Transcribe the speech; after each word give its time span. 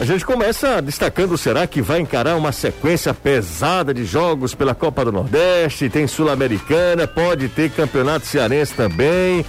A 0.00 0.04
gente 0.06 0.24
começa 0.24 0.80
destacando, 0.80 1.36
será 1.36 1.66
que 1.66 1.82
vai 1.82 2.00
encarar 2.00 2.34
uma 2.34 2.52
sequência 2.52 3.12
pesada 3.12 3.92
de 3.92 4.02
jogos 4.06 4.54
pela 4.54 4.74
Copa 4.74 5.04
do 5.04 5.12
Nordeste, 5.12 5.90
tem 5.90 6.06
Sul-Americana, 6.06 7.06
pode 7.06 7.50
ter 7.50 7.70
Campeonato 7.70 8.24
Cearense 8.26 8.72
também. 8.72 9.44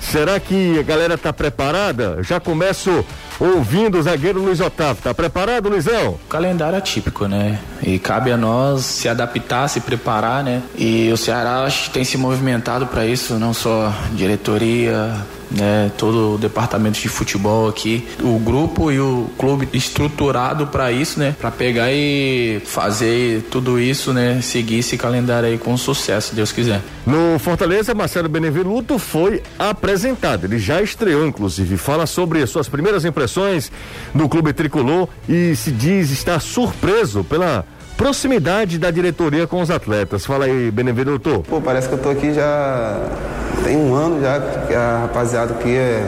Será 0.00 0.38
que 0.38 0.78
a 0.78 0.82
galera 0.84 1.18
tá 1.18 1.32
preparada? 1.32 2.22
Já 2.22 2.38
começo 2.38 3.04
ouvindo 3.40 3.98
o 3.98 4.02
zagueiro 4.02 4.40
Luiz 4.40 4.60
Otávio. 4.60 5.02
Tá 5.02 5.14
preparado, 5.14 5.70
Luizão? 5.70 6.10
O 6.10 6.28
calendário 6.28 6.76
é 6.76 6.80
típico, 6.80 7.26
né? 7.26 7.58
E 7.82 7.98
cabe 7.98 8.30
a 8.30 8.36
nós 8.36 8.84
se 8.84 9.08
adaptar, 9.08 9.66
se 9.68 9.80
preparar, 9.80 10.44
né? 10.44 10.62
E 10.76 11.10
o 11.10 11.16
Ceará 11.16 11.64
acho 11.64 11.84
que 11.84 11.90
tem 11.90 12.04
se 12.04 12.18
movimentado 12.18 12.86
para 12.86 13.06
isso, 13.06 13.34
não 13.34 13.54
só 13.54 13.92
diretoria, 14.12 15.14
né, 15.50 15.90
todo 15.98 16.34
o 16.34 16.38
departamento 16.38 17.00
de 17.00 17.08
futebol 17.08 17.68
aqui, 17.68 18.06
o 18.22 18.38
grupo 18.38 18.92
e 18.92 19.00
o 19.00 19.28
clube 19.36 19.68
estruturado 19.72 20.68
para 20.68 20.92
isso, 20.92 21.18
né, 21.18 21.34
para 21.40 21.50
pegar 21.50 21.90
e 21.90 22.62
fazer 22.64 23.42
tudo 23.50 23.80
isso, 23.80 24.12
né, 24.12 24.40
seguir 24.42 24.78
esse 24.78 24.96
calendário 24.96 25.48
aí 25.48 25.58
com 25.58 25.76
sucesso, 25.76 26.28
se 26.28 26.34
Deus 26.36 26.52
quiser. 26.52 26.80
No 27.04 27.36
Fortaleza, 27.40 27.92
Marcelo 27.94 28.28
Benevenuto 28.28 28.96
foi 28.96 29.42
apresentado, 29.58 30.44
ele 30.44 30.58
já 30.58 30.80
estreou 30.80 31.26
inclusive, 31.26 31.76
fala 31.76 32.06
sobre 32.06 32.42
as 32.42 32.50
suas 32.50 32.68
primeiras 32.68 33.04
impressões 33.04 33.29
no 34.14 34.28
clube 34.28 34.52
tricolor 34.52 35.08
e 35.28 35.54
se 35.54 35.70
diz 35.70 36.10
estar 36.10 36.40
surpreso 36.40 37.22
pela 37.24 37.64
proximidade 37.96 38.78
da 38.78 38.90
diretoria 38.90 39.46
com 39.46 39.60
os 39.60 39.70
atletas. 39.70 40.24
Fala 40.24 40.46
aí, 40.46 40.70
Benevenuto. 40.70 41.44
Pô, 41.48 41.60
parece 41.60 41.86
que 41.86 41.94
eu 41.94 41.98
tô 41.98 42.08
aqui 42.08 42.32
já 42.32 42.98
tem 43.62 43.76
um 43.76 43.94
ano 43.94 44.20
já, 44.22 44.40
que 44.66 44.74
a 44.74 45.00
rapaziada 45.02 45.52
aqui 45.52 45.76
é 45.76 46.02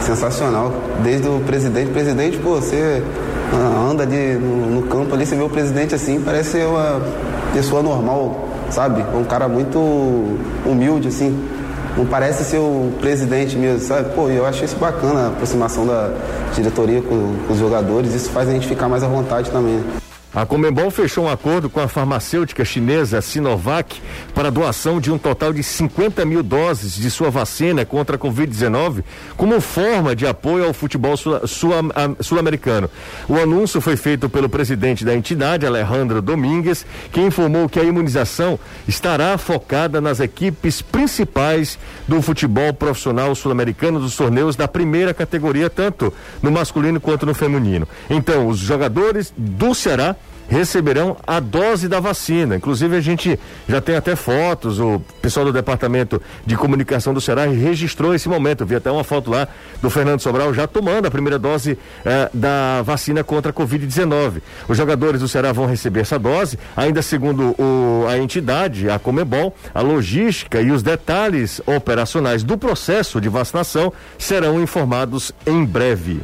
sensacional. 0.00 0.74
Desde 1.02 1.28
o 1.28 1.40
presidente, 1.46 1.90
presidente, 1.92 2.38
pô, 2.38 2.56
você 2.56 3.02
anda 3.88 4.02
ali 4.02 4.34
no, 4.34 4.80
no 4.80 4.82
campo 4.88 5.14
ali, 5.14 5.24
você 5.24 5.36
vê 5.36 5.42
o 5.42 5.48
presidente 5.48 5.94
assim, 5.94 6.20
parece 6.20 6.58
uma 6.58 7.00
pessoa 7.54 7.82
normal, 7.82 8.48
sabe? 8.70 9.04
Um 9.14 9.24
cara 9.24 9.48
muito 9.48 9.78
humilde, 10.66 11.08
assim. 11.08 11.38
Não 11.98 12.06
parece 12.06 12.44
ser 12.44 12.58
o 12.58 12.92
presidente 13.00 13.56
mesmo, 13.56 13.80
sabe? 13.80 14.14
Pô, 14.14 14.30
eu 14.30 14.46
acho 14.46 14.64
isso 14.64 14.76
bacana, 14.76 15.24
a 15.24 15.28
aproximação 15.30 15.84
da 15.84 16.12
diretoria 16.54 17.02
com, 17.02 17.34
com 17.44 17.52
os 17.52 17.58
jogadores, 17.58 18.14
isso 18.14 18.30
faz 18.30 18.48
a 18.48 18.52
gente 18.52 18.68
ficar 18.68 18.88
mais 18.88 19.02
à 19.02 19.08
vontade 19.08 19.50
também. 19.50 19.82
A 20.34 20.44
Comembol 20.44 20.90
fechou 20.90 21.24
um 21.24 21.28
acordo 21.28 21.70
com 21.70 21.80
a 21.80 21.88
farmacêutica 21.88 22.62
chinesa 22.62 23.22
Sinovac 23.22 23.98
para 24.34 24.50
doação 24.50 25.00
de 25.00 25.10
um 25.10 25.16
total 25.16 25.54
de 25.54 25.62
50 25.62 26.22
mil 26.26 26.42
doses 26.42 26.94
de 26.94 27.10
sua 27.10 27.30
vacina 27.30 27.86
contra 27.86 28.16
a 28.16 28.18
Covid-19 28.18 29.02
como 29.38 29.58
forma 29.58 30.14
de 30.14 30.26
apoio 30.26 30.66
ao 30.66 30.74
futebol 30.74 31.14
sul-americano. 31.16 32.90
o 33.26 33.38
anúncio 33.38 33.80
foi 33.80 33.96
feito 33.96 34.28
pelo 34.28 34.50
presidente 34.50 35.02
da 35.02 35.16
entidade, 35.16 35.66
Alejandro 35.66 36.20
Domingues, 36.20 36.84
que 37.10 37.22
informou 37.22 37.66
que 37.66 37.80
a 37.80 37.84
imunização 37.84 38.58
estará 38.86 39.38
focada 39.38 39.98
nas 39.98 40.20
equipes 40.20 40.82
principais 40.82 41.78
do 42.06 42.20
futebol 42.20 42.74
profissional 42.74 43.34
sul-americano 43.34 43.98
dos 43.98 44.14
torneios 44.14 44.56
da 44.56 44.68
primeira 44.68 45.14
categoria, 45.14 45.70
tanto 45.70 46.12
no 46.42 46.50
masculino 46.50 47.00
quanto 47.00 47.24
no 47.24 47.32
feminino. 47.32 47.88
Então, 48.10 48.46
os 48.46 48.58
jogadores 48.58 49.32
do 49.34 49.74
Ceará 49.74 50.14
receberão 50.48 51.16
a 51.26 51.38
dose 51.38 51.86
da 51.88 52.00
vacina. 52.00 52.56
Inclusive, 52.56 52.96
a 52.96 53.00
gente 53.00 53.38
já 53.68 53.80
tem 53.80 53.96
até 53.96 54.16
fotos, 54.16 54.80
o 54.80 55.00
pessoal 55.20 55.46
do 55.46 55.52
Departamento 55.52 56.20
de 56.44 56.56
Comunicação 56.56 57.12
do 57.12 57.20
Ceará 57.20 57.46
registrou 57.46 58.14
esse 58.14 58.28
momento. 58.28 58.64
Vi 58.66 58.74
até 58.74 58.90
uma 58.90 59.04
foto 59.04 59.30
lá 59.30 59.46
do 59.80 59.90
Fernando 59.90 60.20
Sobral 60.20 60.52
já 60.54 60.66
tomando 60.66 61.06
a 61.06 61.10
primeira 61.10 61.38
dose 61.38 61.78
eh, 62.04 62.30
da 62.32 62.82
vacina 62.82 63.22
contra 63.22 63.50
a 63.50 63.54
Covid-19. 63.54 64.40
Os 64.66 64.76
jogadores 64.76 65.20
do 65.20 65.28
Ceará 65.28 65.52
vão 65.52 65.66
receber 65.66 66.00
essa 66.00 66.18
dose, 66.18 66.58
ainda 66.76 67.02
segundo 67.02 67.54
o, 67.58 68.06
a 68.08 68.18
entidade, 68.18 68.88
a 68.88 68.98
Comebol, 68.98 69.54
a 69.74 69.80
logística 69.80 70.60
e 70.60 70.70
os 70.70 70.82
detalhes 70.82 71.60
operacionais 71.66 72.42
do 72.42 72.56
processo 72.56 73.20
de 73.20 73.28
vacinação 73.28 73.92
serão 74.18 74.60
informados 74.60 75.32
em 75.46 75.64
breve. 75.64 76.20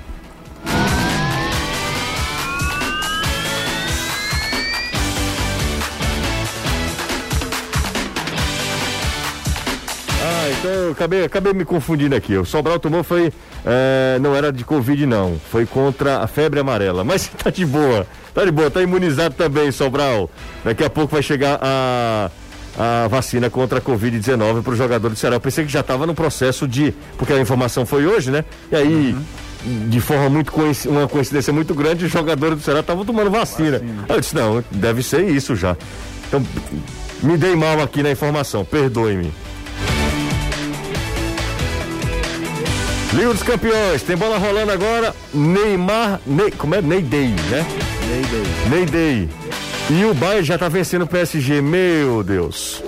Acabei, 10.95 11.25
acabei 11.25 11.53
me 11.53 11.65
confundindo 11.65 12.15
aqui. 12.15 12.37
O 12.37 12.45
Sobral 12.45 12.79
tomou 12.79 13.05
foi. 13.05 13.33
É, 13.65 14.19
não 14.21 14.35
era 14.35 14.53
de 14.53 14.65
Covid, 14.65 15.07
não. 15.07 15.39
Foi 15.51 15.67
contra 15.67 16.19
a 16.19 16.27
febre 16.27 16.61
amarela. 16.61 17.03
Mas 17.05 17.29
tá 17.29 17.51
de 17.51 17.67
boa. 17.67 18.07
Tá 18.33 18.45
de 18.45 18.51
boa, 18.51 18.71
tá 18.71 18.83
imunizado 18.83 19.35
também, 19.35 19.71
Sobral. 19.71 20.31
Daqui 20.65 20.85
a 20.85 20.91
pouco 20.91 21.13
vai 21.13 21.23
chegar 21.23 21.59
a 21.63 22.31
a 22.79 23.07
vacina 23.09 23.49
contra 23.49 23.79
a 23.79 23.81
Covid-19 23.81 24.63
para 24.63 24.73
o 24.73 24.77
jogador 24.77 25.09
do 25.09 25.17
Ceará. 25.17 25.37
Eu 25.37 25.41
pensei 25.41 25.65
que 25.65 25.71
já 25.71 25.81
estava 25.81 26.07
no 26.07 26.15
processo 26.15 26.67
de. 26.67 26.93
Porque 27.17 27.33
a 27.33 27.41
informação 27.41 27.87
foi 27.87 28.07
hoje, 28.07 28.31
né? 28.31 28.45
E 28.71 28.77
aí, 28.77 29.17
uhum. 29.65 29.89
de 29.89 30.01
forma 30.01 30.29
muito 30.29 30.51
coinc... 30.51 30.87
uma 30.87 31.07
coincidência 31.07 31.53
muito 31.53 31.75
grande, 31.75 32.05
os 32.05 32.11
jogadores 32.11 32.59
do 32.59 32.65
Ceará 32.65 32.81
estavam 32.81 33.05
tomando 33.05 33.31
vacina. 33.31 33.79
vacina. 33.79 34.05
Eu 34.09 34.21
disse, 34.21 34.35
não, 34.35 34.65
deve 34.71 35.03
ser 35.03 35.29
isso 35.29 35.55
já. 35.55 35.77
Então, 36.27 36.45
me 37.23 37.37
dei 37.37 37.55
mal 37.55 37.81
aqui 37.81 38.03
na 38.03 38.11
informação, 38.11 38.65
perdoe-me. 38.65 39.33
Liga 43.15 43.29
dos 43.29 43.45
Campeões, 43.45 44.03
tem 44.03 44.17
bola 44.17 44.39
rolando 44.39 44.73
agora. 44.73 45.15
Neymar, 45.33 46.21
Ney, 46.27 46.51
como 46.51 46.75
é? 46.75 46.83
Neydei, 46.83 47.29
né? 47.49 47.65
Neydei. 48.69 49.29
E 49.89 50.05
o 50.05 50.13
Bayern 50.15 50.45
já 50.45 50.59
tá 50.59 50.69
vencendo 50.69 51.03
o 51.03 51.07
PSG, 51.07 51.61
meu 51.61 52.25
Deus. 52.25 52.83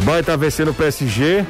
O 0.00 0.04
Bayern 0.04 0.26
tá 0.26 0.36
vencendo 0.36 0.72
o 0.72 0.74
PSG. 0.74 1.46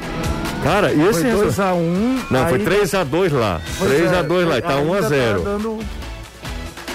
Cara, 0.63 0.93
e 0.93 1.01
esse 1.01 1.21
Foi 1.21 1.47
2x1. 1.47 1.73
Um, 1.73 2.19
Não, 2.31 2.47
foi 2.47 2.59
3x2 2.59 3.33
lá. 3.33 3.61
3x2 3.81 4.41
é, 4.41 4.45
lá, 4.45 4.61
tá 4.61 4.77
1x0. 4.77 5.09
Tá, 5.09 5.37
dando... 5.43 5.79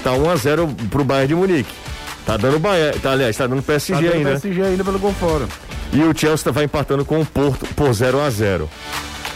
tá 0.03 0.11
1x0 0.13 0.89
pro 0.89 1.05
Bayern 1.05 1.29
de 1.29 1.35
Munique. 1.35 1.73
Tá 2.25 2.39
dando 2.39 2.59
Bayern, 2.59 2.99
tá, 3.01 3.13
aliás, 3.13 3.37
tá 3.37 3.47
dando 3.47 3.63
PSG 3.63 3.95
tá 3.95 4.01
dando 4.01 4.15
ainda. 4.15 4.31
PSG 4.31 4.63
ainda 4.63 4.85
pelo 4.85 4.99
gol 4.99 5.13
fora. 5.13 5.47
E 5.93 6.03
o 6.03 6.17
Chelsea 6.17 6.51
vai 6.51 6.65
empatando 6.65 7.05
com 7.05 7.21
o 7.21 7.27
Porto 7.27 7.67
por 7.75 7.91
0x0. 7.91 8.67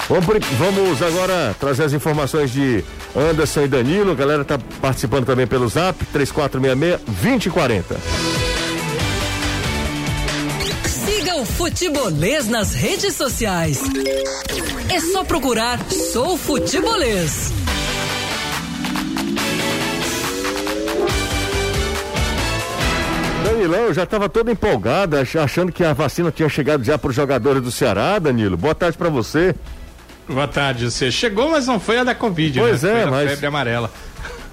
Vamos, 0.09 1.03
agora 1.03 1.55
trazer 1.59 1.83
as 1.83 1.93
informações 1.93 2.53
de 2.53 2.85
Anderson 3.15 3.63
e 3.63 3.69
Danilo. 3.69 4.13
A 4.13 4.15
galera 4.15 4.45
tá 4.45 4.57
participando 4.81 5.27
também 5.27 5.49
pelo 5.49 5.69
zap 5.69 5.99
3466-2040. 6.15 7.83
Siga 10.87 11.37
o 11.37 11.45
Futebolês 11.45 12.47
nas 12.47 12.73
redes 12.73 13.17
sociais. 13.17 13.81
É 14.89 15.01
só 15.01 15.25
procurar 15.25 15.81
Sou 15.91 16.39
Futebolês. 16.39 17.51
Danilão 23.43 23.93
já 23.93 24.05
estava 24.05 24.29
todo 24.29 24.53
empolgado, 24.53 25.17
achando 25.17 25.73
que 25.73 25.83
a 25.83 25.93
vacina 25.93 26.31
tinha 26.31 26.49
chegado 26.49 26.85
já 26.85 26.97
para 26.97 27.11
os 27.11 27.17
jogadores 27.17 27.61
do 27.61 27.73
Ceará, 27.73 28.21
Danilo. 28.21 28.57
Boa 28.57 28.75
tarde 28.75 28.97
para 28.97 29.09
você. 29.09 29.53
Boa 30.29 30.49
tarde, 30.49 30.91
você 30.91 31.11
chegou, 31.11 31.51
mas 31.51 31.67
não 31.67 31.79
foi 31.79 31.99
a 31.99 32.05
da 32.05 32.15
Covid, 32.15 32.59
pois 32.59 32.83
né? 32.83 33.01
é, 33.01 33.03
foi 33.03 33.11
mas. 33.11 33.31
febre 33.31 33.47
amarela. 33.47 33.91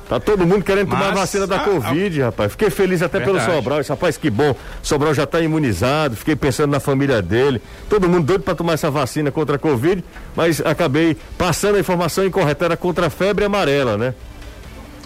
Tá 0.07 0.19
todo 0.19 0.45
mundo 0.45 0.63
querendo 0.63 0.89
mas, 0.89 0.99
tomar 0.99 1.11
a 1.11 1.15
vacina 1.15 1.47
da 1.47 1.55
a, 1.55 1.59
Covid, 1.61 2.21
a... 2.21 2.25
rapaz. 2.25 2.51
Fiquei 2.51 2.69
feliz 2.69 3.01
até 3.01 3.19
Verdade. 3.19 3.45
pelo 3.45 3.55
Sobral. 3.55 3.81
Rapaz, 3.87 4.17
que 4.17 4.29
bom. 4.29 4.55
Sobral 4.81 5.13
já 5.13 5.23
está 5.23 5.39
imunizado. 5.39 6.15
Fiquei 6.15 6.35
pensando 6.35 6.71
na 6.71 6.79
família 6.79 7.21
dele. 7.21 7.61
Todo 7.89 8.07
mundo 8.07 8.25
doido 8.25 8.43
para 8.43 8.53
tomar 8.53 8.73
essa 8.73 8.91
vacina 8.91 9.31
contra 9.31 9.55
a 9.55 9.59
Covid, 9.59 10.03
mas 10.35 10.61
acabei 10.61 11.17
passando 11.37 11.77
a 11.77 11.79
informação 11.79 12.25
incorreta. 12.25 12.65
Era 12.65 12.77
contra 12.77 13.07
a 13.07 13.09
febre 13.09 13.45
amarela, 13.45 13.97
né? 13.97 14.13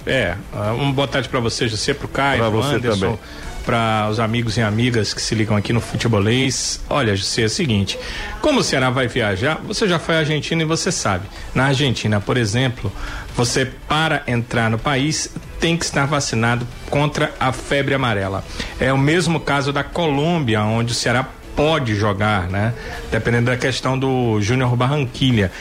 É. 0.06 0.36
Uh, 0.52 0.74
uma 0.76 0.94
boa 0.94 1.08
tarde 1.08 1.30
para 1.30 1.40
você, 1.40 1.68
José, 1.68 1.94
pro 1.94 2.08
Caio, 2.08 2.40
pra 2.40 2.50
você 2.50 2.76
Anderson. 2.76 3.00
Também 3.00 3.20
para 3.68 4.08
os 4.10 4.18
amigos 4.18 4.56
e 4.56 4.62
amigas 4.62 5.14
que 5.14 5.22
se 5.22 5.36
ligam 5.36 5.58
aqui 5.58 5.74
no 5.74 5.82
Futebolês. 5.82 6.80
Olha, 6.90 7.14
José, 7.14 7.42
é 7.42 7.46
o 7.46 7.50
seguinte: 7.50 8.00
como 8.40 8.62
o 8.62 8.64
Ceará 8.64 8.90
vai 8.90 9.10
viajar, 9.10 9.60
você 9.62 9.86
já 9.86 10.00
foi 10.00 10.16
à 10.16 10.20
Argentina 10.20 10.62
e 10.62 10.66
você 10.66 10.90
sabe. 10.90 11.28
Na 11.54 11.66
Argentina, 11.66 12.22
por 12.22 12.38
exemplo, 12.38 12.90
você 13.36 13.66
para 13.66 14.24
entrar 14.26 14.70
no 14.70 14.80
país 14.80 15.30
tem 15.60 15.76
que 15.76 15.84
estar 15.84 16.06
vacinado 16.06 16.66
contra 16.90 17.34
a 17.38 17.52
febre 17.52 17.94
amarela. 17.94 18.42
É 18.80 18.94
o 18.94 18.98
mesmo 18.98 19.38
caso 19.38 19.74
da 19.74 19.84
Colômbia, 19.84 20.64
onde 20.64 20.94
o 20.94 20.96
Ceará 20.96 21.28
pode 21.54 21.94
jogar, 21.94 22.48
né? 22.48 22.74
Dependendo 23.12 23.48
da 23.48 23.58
questão 23.58 24.00
do 24.00 24.40
Júnior 24.40 24.74
Barranquilha. 24.78 25.52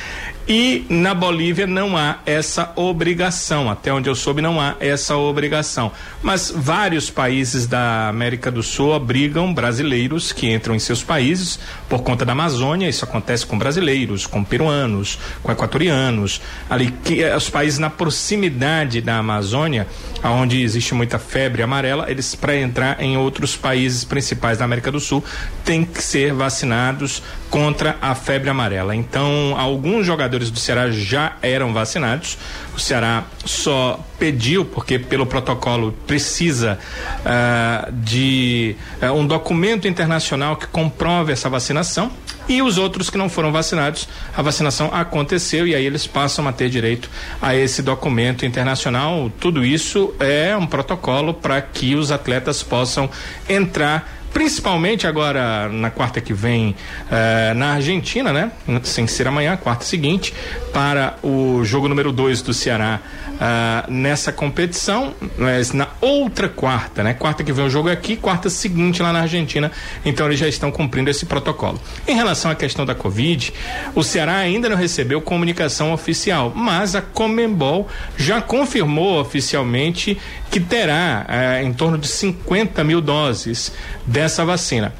E 0.48 0.86
na 0.88 1.12
Bolívia 1.12 1.66
não 1.66 1.96
há 1.96 2.20
essa 2.24 2.72
obrigação, 2.76 3.68
até 3.68 3.92
onde 3.92 4.08
eu 4.08 4.14
soube 4.14 4.40
não 4.40 4.60
há 4.60 4.76
essa 4.78 5.16
obrigação. 5.16 5.90
Mas 6.22 6.52
vários 6.54 7.10
países 7.10 7.66
da 7.66 8.08
América 8.08 8.48
do 8.48 8.62
Sul 8.62 8.90
obrigam 8.90 9.52
brasileiros 9.52 10.30
que 10.30 10.48
entram 10.48 10.76
em 10.76 10.78
seus 10.78 11.02
países 11.02 11.58
por 11.88 12.02
conta 12.02 12.24
da 12.24 12.30
Amazônia, 12.30 12.88
isso 12.88 13.04
acontece 13.04 13.44
com 13.44 13.58
brasileiros, 13.58 14.24
com 14.24 14.44
peruanos, 14.44 15.18
com 15.42 15.50
equatorianos, 15.50 16.40
ali 16.70 16.92
que 17.04 17.24
eh, 17.24 17.36
os 17.36 17.50
países 17.50 17.80
na 17.80 17.90
proximidade 17.90 19.00
da 19.00 19.18
Amazônia, 19.18 19.88
onde 20.22 20.62
existe 20.62 20.94
muita 20.94 21.18
febre 21.18 21.62
amarela, 21.62 22.08
eles 22.08 22.36
para 22.36 22.56
entrar 22.56 23.02
em 23.02 23.16
outros 23.16 23.56
países 23.56 24.04
principais 24.04 24.58
da 24.58 24.64
América 24.64 24.92
do 24.92 25.00
Sul 25.00 25.24
têm 25.64 25.84
que 25.84 26.02
ser 26.02 26.32
vacinados 26.32 27.20
contra 27.50 27.96
a 28.00 28.14
febre 28.14 28.50
amarela. 28.50 28.94
Então, 28.94 29.54
alguns 29.56 30.04
jogadores 30.04 30.35
do 30.44 30.58
Ceará 30.58 30.90
já 30.90 31.36
eram 31.42 31.72
vacinados. 31.72 32.38
O 32.74 32.80
Ceará 32.80 33.24
só 33.44 34.04
pediu, 34.18 34.64
porque 34.64 34.98
pelo 34.98 35.26
protocolo 35.26 35.92
precisa 36.06 36.78
uh, 37.20 37.92
de 37.92 38.76
uh, 39.02 39.12
um 39.12 39.26
documento 39.26 39.88
internacional 39.88 40.56
que 40.56 40.66
comprove 40.66 41.32
essa 41.32 41.48
vacinação. 41.48 42.10
E 42.48 42.62
os 42.62 42.78
outros 42.78 43.10
que 43.10 43.18
não 43.18 43.28
foram 43.28 43.50
vacinados, 43.50 44.08
a 44.36 44.40
vacinação 44.40 44.88
aconteceu 44.92 45.66
e 45.66 45.74
aí 45.74 45.84
eles 45.84 46.06
passam 46.06 46.46
a 46.46 46.52
ter 46.52 46.68
direito 46.70 47.10
a 47.42 47.56
esse 47.56 47.82
documento 47.82 48.46
internacional. 48.46 49.30
Tudo 49.40 49.64
isso 49.64 50.14
é 50.20 50.56
um 50.56 50.66
protocolo 50.66 51.34
para 51.34 51.60
que 51.60 51.96
os 51.96 52.12
atletas 52.12 52.62
possam 52.62 53.10
entrar 53.48 54.15
principalmente 54.36 55.06
agora 55.06 55.66
na 55.70 55.90
quarta 55.90 56.20
que 56.20 56.34
vem 56.34 56.76
eh, 57.10 57.54
na 57.54 57.72
Argentina, 57.72 58.34
né? 58.34 58.52
Sem 58.82 59.06
ser 59.06 59.26
amanhã, 59.26 59.56
quarta 59.56 59.82
seguinte, 59.86 60.34
para 60.74 61.16
o 61.22 61.64
jogo 61.64 61.88
número 61.88 62.12
2 62.12 62.42
do 62.42 62.52
Ceará 62.52 63.00
uh, 63.36 63.90
nessa 63.90 64.32
competição, 64.32 65.14
mas 65.38 65.72
na 65.72 65.88
outra 66.00 66.48
quarta, 66.48 67.02
né? 67.02 67.14
Quarta 67.14 67.44
que 67.44 67.52
vem 67.52 67.64
o 67.64 67.70
jogo 67.70 67.88
é 67.88 67.92
aqui, 67.92 68.16
quarta 68.16 68.50
seguinte 68.50 69.02
lá 69.02 69.12
na 69.12 69.20
Argentina. 69.20 69.70
Então 70.04 70.26
eles 70.26 70.38
já 70.38 70.48
estão 70.48 70.70
cumprindo 70.70 71.10
esse 71.10 71.26
protocolo. 71.26 71.80
Em 72.06 72.14
relação 72.14 72.50
à 72.50 72.54
questão 72.54 72.84
da 72.84 72.94
Covid, 72.94 73.52
o 73.94 74.02
Ceará 74.02 74.36
ainda 74.36 74.68
não 74.68 74.76
recebeu 74.76 75.20
comunicação 75.20 75.92
oficial, 75.92 76.52
mas 76.54 76.94
a 76.94 77.02
Comembol 77.02 77.88
já 78.16 78.40
confirmou 78.40 79.20
oficialmente 79.20 80.18
que 80.50 80.60
terá 80.60 81.26
uh, 81.28 81.66
em 81.66 81.72
torno 81.72 81.98
de 81.98 82.08
50 82.08 82.82
mil 82.84 83.00
doses 83.00 83.72
dessa 84.06 84.25
vacina 84.44 84.92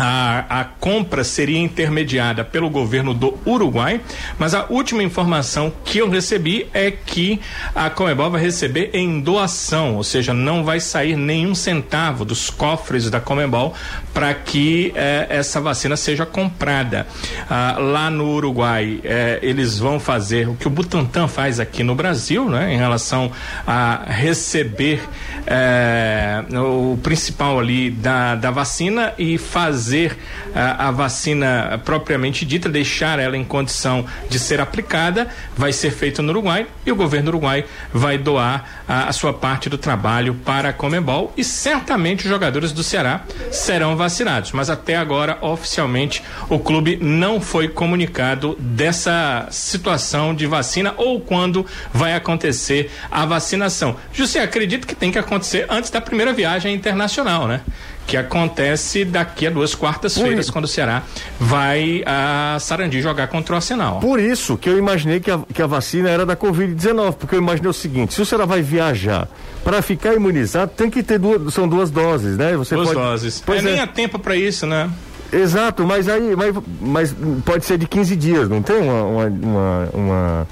a, 0.00 0.60
a, 0.60 0.64
compra 0.64 1.24
seria 1.24 1.58
intermediada 1.58 2.44
pelo 2.44 2.70
governo 2.70 3.12
do 3.12 3.36
Uruguai, 3.44 4.00
mas 4.38 4.54
a 4.54 4.66
última 4.70 5.02
informação 5.02 5.72
que 5.84 5.98
eu 5.98 6.08
recebi 6.08 6.68
é 6.72 6.92
que 6.92 7.40
a 7.74 7.90
Comebol 7.90 8.30
vai 8.30 8.40
receber 8.40 8.90
em 8.92 9.20
doação, 9.20 9.96
ou 9.96 10.04
seja, 10.04 10.32
não 10.32 10.64
vai 10.64 10.78
sair 10.78 11.16
nenhum 11.16 11.52
centavo 11.52 12.24
dos 12.24 12.48
cofres 12.48 13.10
da 13.10 13.20
Comebol 13.20 13.74
para 14.14 14.32
que 14.34 14.92
eh, 14.94 15.26
essa 15.28 15.60
vacina 15.60 15.96
seja 15.96 16.24
comprada. 16.24 17.04
Ah, 17.50 17.76
lá 17.78 18.08
no 18.08 18.28
Uruguai, 18.28 19.00
eh, 19.02 19.40
eles 19.42 19.80
vão 19.80 19.98
fazer 19.98 20.48
o 20.48 20.54
que 20.54 20.68
o 20.68 20.70
Butantan 20.70 21.26
faz 21.26 21.58
aqui 21.58 21.82
no 21.82 21.96
Brasil, 21.96 22.48
né, 22.48 22.72
em 22.72 22.76
relação 22.76 23.32
a 23.66 24.04
receber 24.06 25.02
eh, 25.44 26.44
o 26.52 26.96
principal 27.02 27.58
ali 27.58 27.90
da, 27.90 28.36
da 28.36 28.52
vacina 28.52 29.12
e 29.18 29.36
fazer 29.38 29.87
fazer 29.88 30.18
a, 30.54 30.88
a 30.88 30.90
vacina 30.90 31.80
propriamente 31.82 32.44
dita, 32.44 32.68
deixar 32.68 33.18
ela 33.18 33.36
em 33.38 33.44
condição 33.44 34.04
de 34.28 34.38
ser 34.38 34.60
aplicada, 34.60 35.28
vai 35.56 35.72
ser 35.72 35.90
feito 35.90 36.22
no 36.22 36.30
Uruguai 36.30 36.66
e 36.84 36.92
o 36.92 36.96
governo 36.96 37.28
Uruguai 37.28 37.64
vai 37.92 38.18
doar 38.18 38.82
a, 38.86 39.08
a 39.08 39.12
sua 39.12 39.32
parte 39.32 39.70
do 39.70 39.78
trabalho 39.78 40.34
para 40.34 40.68
a 40.68 40.72
Comebol 40.74 41.32
e 41.38 41.42
certamente 41.42 42.24
os 42.24 42.28
jogadores 42.28 42.70
do 42.70 42.82
Ceará 42.82 43.22
serão 43.50 43.96
vacinados. 43.96 44.52
Mas 44.52 44.68
até 44.68 44.96
agora, 44.96 45.38
oficialmente, 45.40 46.22
o 46.50 46.58
clube 46.58 46.98
não 47.00 47.40
foi 47.40 47.68
comunicado 47.68 48.56
dessa 48.60 49.48
situação 49.50 50.34
de 50.34 50.46
vacina 50.46 50.92
ou 50.98 51.18
quando 51.18 51.64
vai 51.94 52.14
acontecer 52.14 52.90
a 53.10 53.24
vacinação. 53.24 53.96
José, 54.12 54.42
acredito 54.42 54.86
que 54.86 54.94
tem 54.94 55.10
que 55.10 55.18
acontecer 55.18 55.66
antes 55.70 55.90
da 55.90 56.00
primeira 56.00 56.34
viagem 56.34 56.74
internacional, 56.74 57.48
né? 57.48 57.62
Que 58.08 58.16
acontece 58.16 59.04
daqui 59.04 59.46
a 59.46 59.50
duas 59.50 59.74
quartas-feiras, 59.74 60.48
quando 60.48 60.64
o 60.64 60.68
Ceará 60.68 61.02
vai 61.38 62.02
a 62.06 62.56
Sarandi 62.58 63.02
jogar 63.02 63.28
contra 63.28 63.52
o 63.52 63.56
Arsenal. 63.56 64.00
Por 64.00 64.18
isso 64.18 64.56
que 64.56 64.66
eu 64.66 64.78
imaginei 64.78 65.20
que 65.20 65.30
a, 65.30 65.38
que 65.52 65.60
a 65.60 65.66
vacina 65.66 66.08
era 66.08 66.24
da 66.24 66.34
Covid-19, 66.34 67.12
porque 67.12 67.34
eu 67.34 67.38
imaginei 67.38 67.68
o 67.68 67.74
seguinte: 67.74 68.14
se 68.14 68.22
o 68.22 68.24
Ceará 68.24 68.46
vai 68.46 68.62
viajar 68.62 69.28
para 69.62 69.82
ficar 69.82 70.14
imunizado, 70.14 70.72
tem 70.74 70.88
que 70.88 71.02
ter 71.02 71.18
duas, 71.18 71.52
são 71.52 71.68
duas 71.68 71.90
doses, 71.90 72.38
né? 72.38 72.56
Você 72.56 72.74
duas 72.74 72.88
pode, 72.88 72.98
doses. 72.98 73.42
Pois 73.44 73.62
é, 73.62 73.68
é. 73.68 73.72
nem 73.72 73.80
há 73.80 73.86
tempo 73.86 74.18
para 74.18 74.34
isso, 74.34 74.66
né? 74.66 74.90
Exato, 75.30 75.86
mas 75.86 76.08
aí, 76.08 76.34
mas, 76.34 76.56
mas 76.80 77.14
pode 77.44 77.66
ser 77.66 77.76
de 77.76 77.86
15 77.86 78.16
dias, 78.16 78.48
não 78.48 78.62
tem 78.62 78.78
uma, 78.78 79.02
uma, 79.02 79.26
uma, 79.26 79.88
uma. 79.92 80.46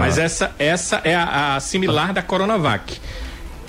Mas 0.00 0.18
essa, 0.18 0.54
essa 0.58 1.00
é 1.02 1.14
a, 1.14 1.56
a 1.56 1.60
similar 1.60 2.12
da 2.12 2.20
Coronavac 2.20 3.00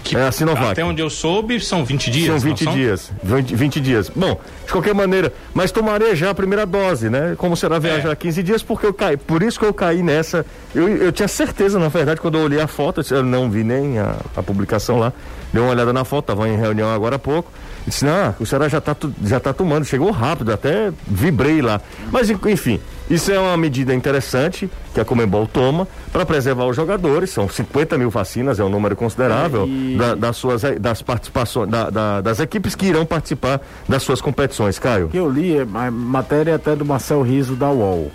que 0.09 0.17
é 0.17 0.23
a 0.23 0.31
Sinovac. 0.31 0.71
Até 0.71 0.83
onde 0.83 1.01
eu 1.01 1.09
soube, 1.09 1.59
são 1.59 1.83
20 1.83 2.11
dias. 2.11 2.27
São 2.27 2.39
20 2.39 2.65
dias. 2.67 3.11
20, 3.23 3.55
20, 3.55 3.79
dias. 3.79 4.11
Bom, 4.13 4.39
de 4.65 4.71
qualquer 4.71 4.93
maneira, 4.93 5.33
mas 5.53 5.71
tomarei 5.71 6.15
já 6.15 6.29
a 6.29 6.35
primeira 6.35 6.65
dose, 6.65 7.09
né? 7.09 7.35
Como 7.37 7.55
será 7.55 7.79
viajar 7.79 8.11
é. 8.11 8.15
15 8.15 8.43
dias, 8.43 8.63
porque 8.63 8.85
eu 8.85 8.93
caí. 8.93 9.17
Por 9.17 9.43
isso 9.43 9.59
que 9.59 9.65
eu 9.65 9.73
caí 9.73 10.01
nessa. 10.01 10.45
Eu, 10.73 10.87
eu 10.87 11.11
tinha 11.11 11.27
certeza, 11.27 11.77
na 11.79 11.89
verdade, 11.89 12.21
quando 12.21 12.37
eu 12.37 12.43
olhei 12.43 12.61
a 12.61 12.67
foto, 12.67 13.01
eu 13.11 13.23
não 13.23 13.49
vi 13.49 13.63
nem 13.63 13.99
a, 13.99 14.15
a 14.35 14.43
publicação 14.43 14.97
lá. 14.97 15.11
Dei 15.51 15.61
uma 15.61 15.71
olhada 15.71 15.93
na 15.93 16.03
foto, 16.03 16.31
estava 16.31 16.47
em 16.49 16.57
reunião 16.57 16.93
agora 16.93 17.15
há 17.15 17.19
pouco. 17.19 17.51
Disse, 17.85 18.03
não, 18.03 18.35
o 18.39 18.45
Ceará 18.45 18.67
já 18.67 18.79
está 18.79 18.95
já 19.23 19.39
tá 19.39 19.53
tomando, 19.53 19.85
chegou 19.85 20.11
rápido, 20.11 20.51
até 20.51 20.91
vibrei 21.07 21.61
lá. 21.61 21.79
Mas 22.11 22.29
enfim, 22.29 22.79
isso 23.09 23.31
é 23.31 23.39
uma 23.39 23.55
medida 23.55 23.93
interessante 23.93 24.69
que 24.93 24.99
a 24.99 25.05
Comembol 25.05 25.47
toma 25.47 25.87
para 26.11 26.25
preservar 26.25 26.65
os 26.65 26.75
jogadores. 26.75 27.29
São 27.29 27.47
50 27.47 27.97
mil 27.97 28.09
vacinas, 28.09 28.59
é 28.59 28.63
um 28.63 28.69
número 28.69 28.95
considerável 28.95 29.63
é, 29.63 29.67
e... 29.67 29.95
da, 29.97 30.15
das 30.15 30.37
suas 30.37 30.61
das 30.79 31.01
participações 31.01 31.69
da, 31.69 31.89
da, 31.89 32.21
das 32.21 32.39
equipes 32.39 32.75
que 32.75 32.87
irão 32.87 33.05
participar 33.05 33.61
das 33.87 34.03
suas 34.03 34.19
competições, 34.19 34.77
Caio. 34.77 35.07
que 35.07 35.17
eu 35.17 35.29
li 35.29 35.57
é 35.57 35.65
matéria 35.65 36.55
até 36.55 36.75
do 36.75 36.83
Marcel 36.83 37.21
Riso 37.21 37.55
da 37.55 37.69
UOL. 37.69 38.11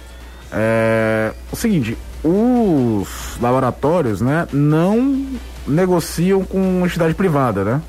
É, 0.53 1.33
o 1.51 1.57
seguinte, 1.57 1.97
os 2.23 3.39
laboratórios, 3.41 4.21
né, 4.21 4.47
não 4.53 5.27
negociam 5.67 6.45
com 6.45 6.85
entidade 6.85 7.15
privada, 7.15 7.65
né? 7.65 7.81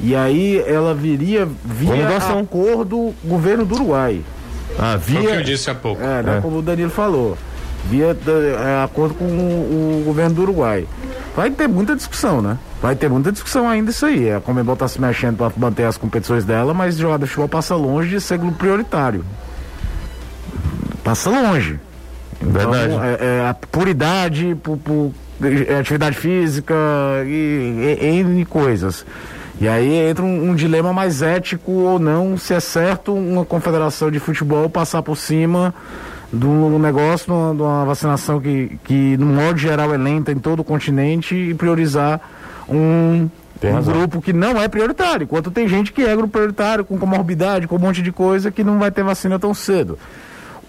E 0.00 0.16
aí 0.16 0.58
ela 0.66 0.94
viria 0.94 1.48
via 1.64 2.08
acordo 2.38 3.14
governo 3.24 3.64
do 3.64 3.74
Uruguai. 3.74 4.20
Ah, 4.78 4.96
via. 4.96 5.20
Foi 5.20 5.28
o 5.28 5.32
que 5.32 5.38
eu 5.38 5.44
disse 5.44 5.70
há 5.70 5.74
pouco. 5.74 6.02
É, 6.02 6.22
né, 6.22 6.38
é. 6.38 6.40
como 6.40 6.58
o 6.58 6.62
Danilo 6.62 6.90
falou. 6.90 7.36
Via 7.84 8.16
é, 8.16 8.84
acordo 8.84 9.14
com 9.14 9.24
o, 9.24 10.00
o, 10.00 10.04
governo 10.04 10.34
do 10.36 10.42
Uruguai. 10.42 10.86
Vai 11.34 11.50
ter 11.50 11.68
muita 11.68 11.96
discussão, 11.96 12.40
né? 12.40 12.56
Vai 12.80 12.94
ter 12.94 13.08
muita 13.08 13.32
discussão 13.32 13.68
ainda 13.68 13.90
isso 13.90 14.06
aí. 14.06 14.30
A 14.30 14.40
Comembol 14.40 14.76
tá 14.76 14.86
se 14.86 15.00
mexendo 15.00 15.36
para 15.36 15.52
manter 15.56 15.84
as 15.84 15.96
competições 15.96 16.44
dela, 16.44 16.72
mas 16.72 16.96
o 16.96 17.00
jogador 17.00 17.24
de 17.24 17.30
futebol 17.30 17.48
passa 17.48 17.74
longe 17.74 18.10
de 18.10 18.20
ser 18.20 18.38
grupo 18.38 18.56
prioritário. 18.56 19.24
Passa 21.02 21.30
longe. 21.30 21.80
Verdade. 22.40 22.92
Então, 22.92 23.04
é, 23.04 23.16
é, 23.20 23.48
a 23.48 23.54
puridade, 23.54 24.56
por, 24.62 24.76
por, 24.78 25.12
atividade 25.78 26.16
física 26.16 26.74
e, 27.26 27.98
e, 28.00 28.40
e 28.40 28.44
coisas. 28.44 29.04
E 29.60 29.68
aí 29.68 29.94
entra 30.08 30.24
um, 30.24 30.50
um, 30.50 30.54
dilema 30.54 30.92
mais 30.92 31.22
ético 31.22 31.72
ou 31.72 31.98
não, 31.98 32.36
se 32.36 32.54
é 32.54 32.60
certo 32.60 33.14
uma 33.14 33.44
confederação 33.44 34.10
de 34.10 34.18
futebol 34.18 34.68
passar 34.68 35.02
por 35.02 35.16
cima 35.16 35.74
de 36.32 36.46
um 36.46 36.78
negócio, 36.78 37.26
de 37.54 37.62
uma 37.62 37.84
vacinação 37.84 38.40
que, 38.40 38.78
que 38.84 39.16
no 39.18 39.26
modo 39.26 39.58
geral 39.58 39.92
é 39.92 39.98
lenta 39.98 40.32
em 40.32 40.38
todo 40.38 40.60
o 40.60 40.64
continente 40.64 41.34
e 41.34 41.54
priorizar 41.54 42.20
um, 42.66 43.28
um 43.62 43.82
grupo 43.82 44.22
que 44.22 44.32
não 44.32 44.60
é 44.60 44.66
prioritário. 44.66 45.24
Enquanto 45.24 45.50
tem 45.50 45.68
gente 45.68 45.92
que 45.92 46.02
é 46.02 46.16
grupo 46.16 46.32
prioritário, 46.32 46.84
com 46.84 46.98
comorbidade, 46.98 47.68
com 47.68 47.76
um 47.76 47.78
monte 47.78 48.00
de 48.00 48.10
coisa, 48.10 48.50
que 48.50 48.64
não 48.64 48.78
vai 48.78 48.90
ter 48.90 49.04
vacina 49.04 49.38
tão 49.38 49.52
cedo. 49.52 49.98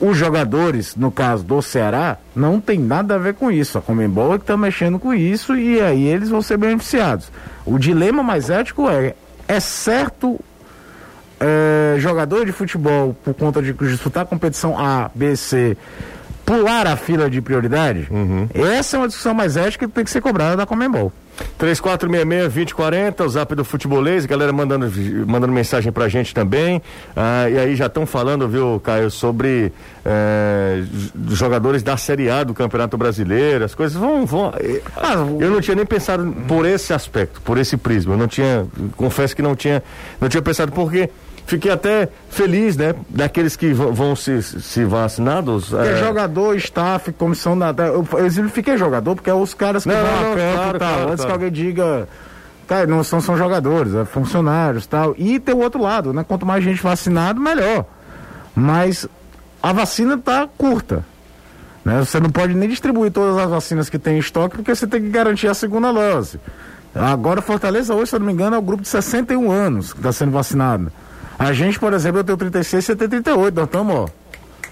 Os 0.05 0.17
jogadores, 0.17 0.97
no 0.97 1.09
caso 1.09 1.45
do 1.45 1.61
Ceará, 1.61 2.17
não 2.35 2.59
tem 2.59 2.77
nada 2.77 3.15
a 3.15 3.17
ver 3.17 3.35
com 3.35 3.49
isso. 3.49 3.77
A 3.77 3.81
Comembol 3.81 4.33
é 4.33 4.37
que 4.37 4.43
está 4.43 4.57
mexendo 4.57 4.99
com 4.99 5.13
isso 5.13 5.55
e 5.55 5.79
aí 5.79 6.03
eles 6.05 6.27
vão 6.27 6.41
ser 6.41 6.57
beneficiados. 6.57 7.31
O 7.65 7.79
dilema 7.79 8.21
mais 8.21 8.49
ético 8.49 8.89
é: 8.89 9.15
é 9.47 9.59
certo 9.61 10.37
é, 11.39 11.95
jogador 11.99 12.45
de 12.45 12.51
futebol, 12.51 13.15
por 13.23 13.33
conta 13.33 13.61
de 13.61 13.71
disputar 13.71 14.25
competição 14.25 14.77
A, 14.77 15.09
B, 15.15 15.37
C, 15.37 15.77
pular 16.45 16.87
a 16.87 16.95
fila 16.95 17.29
de 17.29 17.41
prioridade, 17.41 18.07
uhum. 18.11 18.47
essa 18.53 18.97
é 18.97 18.99
uma 18.99 19.07
discussão 19.07 19.33
mais 19.33 19.57
ética 19.57 19.87
que 19.87 19.93
tem 19.93 20.03
que 20.03 20.11
ser 20.11 20.21
cobrada 20.21 20.57
da 20.57 20.65
Comembol. 20.65 21.11
3466-2040, 21.59 23.25
o 23.25 23.29
zap 23.29 23.55
do 23.55 23.65
futebolês, 23.65 24.25
galera 24.25 24.53
mandando, 24.53 24.91
mandando 25.25 25.51
mensagem 25.51 25.91
pra 25.91 26.07
gente 26.07 26.33
também. 26.33 26.81
Ah, 27.15 27.49
e 27.49 27.57
aí 27.57 27.75
já 27.75 27.87
estão 27.87 28.05
falando, 28.05 28.47
viu, 28.47 28.79
Caio, 28.79 29.09
sobre 29.09 29.71
eh, 30.05 30.83
jogadores 31.29 31.81
da 31.81 31.97
Série 31.97 32.29
A 32.29 32.43
do 32.43 32.53
Campeonato 32.53 32.97
Brasileiro, 32.97 33.65
as 33.65 33.73
coisas 33.73 33.97
vão. 33.97 34.25
vão 34.25 34.53
eh, 34.59 34.81
ah, 34.95 35.13
eu 35.39 35.49
não 35.49 35.61
tinha 35.61 35.75
nem 35.75 35.85
pensado 35.85 36.31
por 36.47 36.65
esse 36.65 36.93
aspecto, 36.93 37.41
por 37.41 37.57
esse 37.57 37.77
prisma. 37.77 38.13
Eu 38.13 38.17
não 38.17 38.27
tinha, 38.27 38.67
confesso 38.95 39.35
que 39.35 39.41
não 39.41 39.55
tinha, 39.55 39.81
não 40.21 40.29
tinha 40.29 40.41
pensado, 40.41 40.71
porque 40.71 41.09
fiquei 41.45 41.71
até 41.71 42.09
feliz, 42.29 42.77
né? 42.77 42.93
Daqueles 43.09 43.55
que 43.55 43.73
vão 43.73 44.15
se, 44.15 44.41
se 44.41 44.83
vacinados. 44.85 45.73
É... 45.73 45.97
jogador, 45.97 46.55
staff, 46.57 47.11
comissão 47.13 47.57
da. 47.57 47.73
Eu, 47.77 48.07
eu 48.13 48.49
fiquei 48.49 48.77
jogador, 48.77 49.15
porque 49.15 49.29
é 49.29 49.33
os 49.33 49.53
caras 49.53 49.83
que 49.83 49.89
não, 49.89 49.95
vão 49.95 50.29
não, 50.29 50.35
campo 50.35 50.55
claro, 50.55 50.79
tal. 50.79 50.93
Claro, 50.93 51.11
antes 51.11 51.25
claro. 51.25 51.27
que 51.27 51.31
alguém 51.31 51.51
diga. 51.51 52.07
Cara, 52.67 52.87
não 52.87 53.03
são, 53.03 53.19
são 53.19 53.37
jogadores, 53.37 53.93
é 53.93 54.05
funcionários 54.05 54.87
tal. 54.87 55.13
E 55.17 55.39
tem 55.39 55.53
o 55.53 55.59
outro 55.59 55.81
lado, 55.81 56.13
né? 56.13 56.23
Quanto 56.25 56.45
mais 56.45 56.63
gente 56.63 56.81
vacinado, 56.81 57.39
melhor. 57.39 57.85
Mas 58.55 59.07
a 59.61 59.73
vacina 59.73 60.17
tá 60.17 60.47
curta. 60.57 61.03
Né? 61.83 61.99
Você 61.99 62.19
não 62.19 62.29
pode 62.29 62.53
nem 62.53 62.69
distribuir 62.69 63.11
todas 63.11 63.37
as 63.37 63.49
vacinas 63.49 63.89
que 63.89 63.99
tem 63.99 64.15
em 64.15 64.19
estoque, 64.19 64.55
porque 64.55 64.73
você 64.73 64.87
tem 64.87 65.01
que 65.01 65.09
garantir 65.09 65.47
a 65.47 65.53
segunda 65.53 65.91
dose. 65.91 66.39
Agora, 66.95 67.41
Fortaleza, 67.41 67.93
hoje, 67.93 68.09
se 68.09 68.15
eu 68.15 68.19
não 68.19 68.27
me 68.27 68.33
engano, 68.33 68.55
é 68.55 68.59
o 68.59 68.61
grupo 68.61 68.83
de 68.83 68.89
61 68.89 69.51
anos 69.51 69.91
que 69.91 69.99
está 69.99 70.11
sendo 70.11 70.31
vacinado. 70.31 70.91
A 71.43 71.53
gente, 71.53 71.79
por 71.79 71.93
exemplo, 71.93 72.19
eu 72.19 72.23
tenho 72.23 72.37
36, 72.37 72.85
você 72.85 72.95
tem 72.95 73.09
38, 73.09 73.55
nós 73.55 73.65
estamos, 73.65 73.95
ó. 73.95 74.05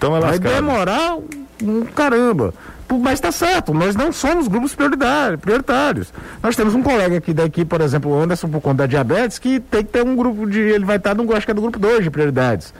Tamo 0.00 0.20
Vai 0.20 0.38
demorar 0.38 1.18
um 1.62 1.84
caramba. 1.84 2.54
Mas 3.00 3.14
está 3.14 3.32
certo, 3.32 3.72
nós 3.72 3.96
não 3.96 4.12
somos 4.12 4.48
grupos 4.48 4.74
prioritários. 4.74 6.12
Nós 6.42 6.54
temos 6.54 6.74
um 6.74 6.82
colega 6.82 7.16
aqui 7.16 7.32
daqui, 7.32 7.64
por 7.64 7.80
exemplo, 7.80 8.10
o 8.10 8.20
Anderson, 8.20 8.48
por 8.48 8.60
conta 8.60 8.78
da 8.82 8.86
diabetes, 8.86 9.38
que 9.38 9.60
tem 9.60 9.82
que 9.82 9.92
ter 9.92 10.04
um 10.04 10.14
grupo 10.14 10.46
de. 10.46 10.60
Ele 10.60 10.84
vai 10.84 10.96
estar 10.96 11.14
no, 11.14 11.34
acho 11.34 11.46
que 11.46 11.52
é 11.52 11.54
do 11.54 11.62
grupo 11.62 11.78
2 11.78 12.04
de 12.04 12.10
prioridades. 12.10 12.74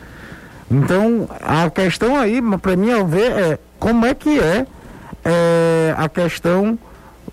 Então, 0.71 1.29
a 1.41 1.71
questão 1.71 2.19
aí, 2.19 2.43
para 2.59 2.77
mim, 2.77 2.93
ao 2.93 3.07
ver, 3.07 3.33
é 3.33 3.59
como 3.79 4.05
é 4.05 4.15
que 4.15 4.39
é, 4.39 4.67
é 5.25 5.95
a 5.97 6.09
questão 6.09 6.79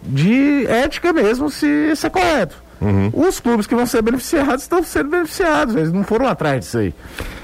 de 0.04 0.66
ética 0.68 1.12
mesmo, 1.12 1.50
se 1.50 1.66
isso 1.92 2.08
é 2.08 2.10
correto. 2.10 2.69
Uhum. 2.82 3.12
Os 3.14 3.40
clubes 3.40 3.68
que 3.68 3.76
vão 3.76 3.86
ser 3.86 4.02
beneficiados 4.02 4.64
estão 4.64 4.82
sendo 4.84 5.10
beneficiados, 5.10 5.76
eles 5.76 5.92
não 5.92 6.04
foram 6.04 6.28
atrás 6.28 6.62
disso 6.62 6.78
aí. 6.78 6.94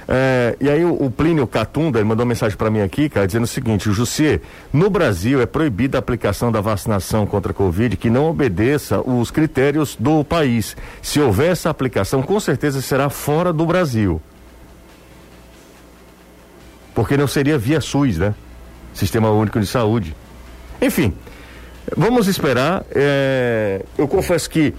É, 0.08 0.56
e 0.62 0.70
aí 0.70 0.86
o, 0.86 0.94
o 0.94 1.12
Plínio 1.12 1.46
Catunda 1.48 1.98
ele 2.00 2.08
mandou 2.08 2.24
uma 2.24 2.30
mensagem 2.30 2.56
para 2.58 2.70
mim 2.70 2.82
aqui, 2.82 3.10
cara, 3.10 3.26
dizendo 3.26 3.44
o 3.44 3.48
seguinte, 3.48 3.92
Jussier, 3.92 4.40
no 4.72 4.90
Brasil 4.90 5.42
é 5.42 5.46
proibida 5.46 5.98
a 5.98 6.00
aplicação 6.00 6.52
da 6.52 6.62
vacinação 6.62 7.26
contra 7.26 7.52
a 7.52 7.56
Covid 7.56 7.98
que 7.98 8.10
não 8.10 8.30
obedeça 8.30 9.02
os 9.02 9.32
critérios 9.32 9.96
do 10.00 10.24
país. 10.24 10.78
Se 11.02 11.20
houver 11.20 11.52
essa 11.52 11.70
aplicação, 11.70 12.22
com 12.22 12.40
certeza 12.40 12.82
será 12.82 13.10
fora 13.10 13.52
do 13.52 13.66
Brasil. 13.66 14.22
Porque 16.94 17.18
não 17.18 17.28
seria 17.28 17.58
via 17.58 17.82
SUS, 17.82 18.18
né? 18.18 18.34
Sistema 18.94 19.30
Único 19.30 19.60
de 19.60 19.66
Saúde. 19.66 20.16
Enfim, 20.82 21.14
vamos 21.96 22.28
esperar. 22.28 22.84
É, 22.92 23.82
eu 23.98 24.08
confesso 24.08 24.50
que 24.50 24.74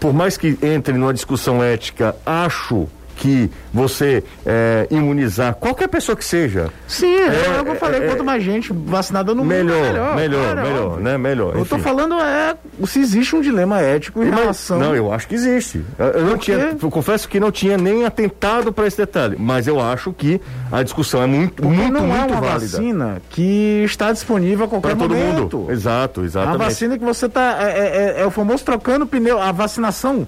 por 0.00 0.12
mais 0.12 0.36
que 0.36 0.58
entre 0.62 0.94
numa 0.94 1.14
discussão 1.14 1.62
ética, 1.62 2.16
acho 2.24 2.88
que 3.16 3.50
você 3.72 4.22
é, 4.44 4.86
imunizar 4.90 5.54
qualquer 5.54 5.88
pessoa 5.88 6.16
que 6.16 6.24
seja. 6.24 6.70
Sim, 6.86 7.14
é, 7.14 7.26
é 7.26 7.62
eu 7.64 7.74
falei, 7.76 8.02
é, 8.02 8.08
quanto 8.08 8.24
mais 8.24 8.42
gente 8.42 8.72
vacinada 8.72 9.34
no 9.34 9.44
melhor, 9.44 9.76
mundo, 9.76 9.86
melhor. 9.86 10.16
Melhor, 10.16 10.56
melhor, 10.56 10.64
melhor 10.64 11.00
né? 11.00 11.18
Melhor. 11.18 11.56
Eu 11.56 11.62
estou 11.62 11.78
falando 11.78 12.14
é 12.20 12.54
se 12.86 13.00
existe 13.00 13.34
um 13.36 13.40
dilema 13.40 13.80
ético 13.80 14.22
em 14.22 14.30
relação. 14.30 14.78
Não, 14.78 14.94
eu 14.94 15.12
acho 15.12 15.28
que 15.28 15.34
existe. 15.34 15.84
Eu, 15.98 16.06
eu 16.06 16.24
não 16.24 16.38
tinha, 16.38 16.76
eu 16.80 16.90
confesso 16.90 17.28
que 17.28 17.38
não 17.38 17.50
tinha 17.50 17.76
nem 17.76 18.04
atentado 18.04 18.72
para 18.72 18.86
esse 18.86 18.96
detalhe, 18.96 19.36
mas 19.38 19.66
eu 19.66 19.80
acho 19.80 20.12
que 20.12 20.40
a 20.70 20.82
discussão 20.82 21.22
é 21.22 21.26
muito, 21.26 21.62
Porque 21.62 21.76
muito, 21.76 21.92
não 21.92 22.06
muito 22.06 22.20
é 22.20 22.36
uma 22.36 22.40
válida. 22.40 22.58
vacina 22.58 23.22
que 23.30 23.82
está 23.84 24.12
disponível 24.12 24.66
a 24.66 24.68
qualquer 24.68 24.96
pra 24.96 24.96
todo 24.96 25.14
momento. 25.14 25.58
Mundo. 25.58 25.72
Exato, 25.72 26.24
exatamente. 26.24 26.62
A 26.62 26.64
vacina 26.64 26.98
que 26.98 27.04
você 27.04 27.26
está 27.26 27.56
é, 27.60 27.64
é, 27.64 28.18
é, 28.18 28.22
é 28.22 28.26
o 28.26 28.30
famoso 28.30 28.64
trocando 28.64 29.06
pneu, 29.06 29.40
a 29.40 29.52
vacinação 29.52 30.26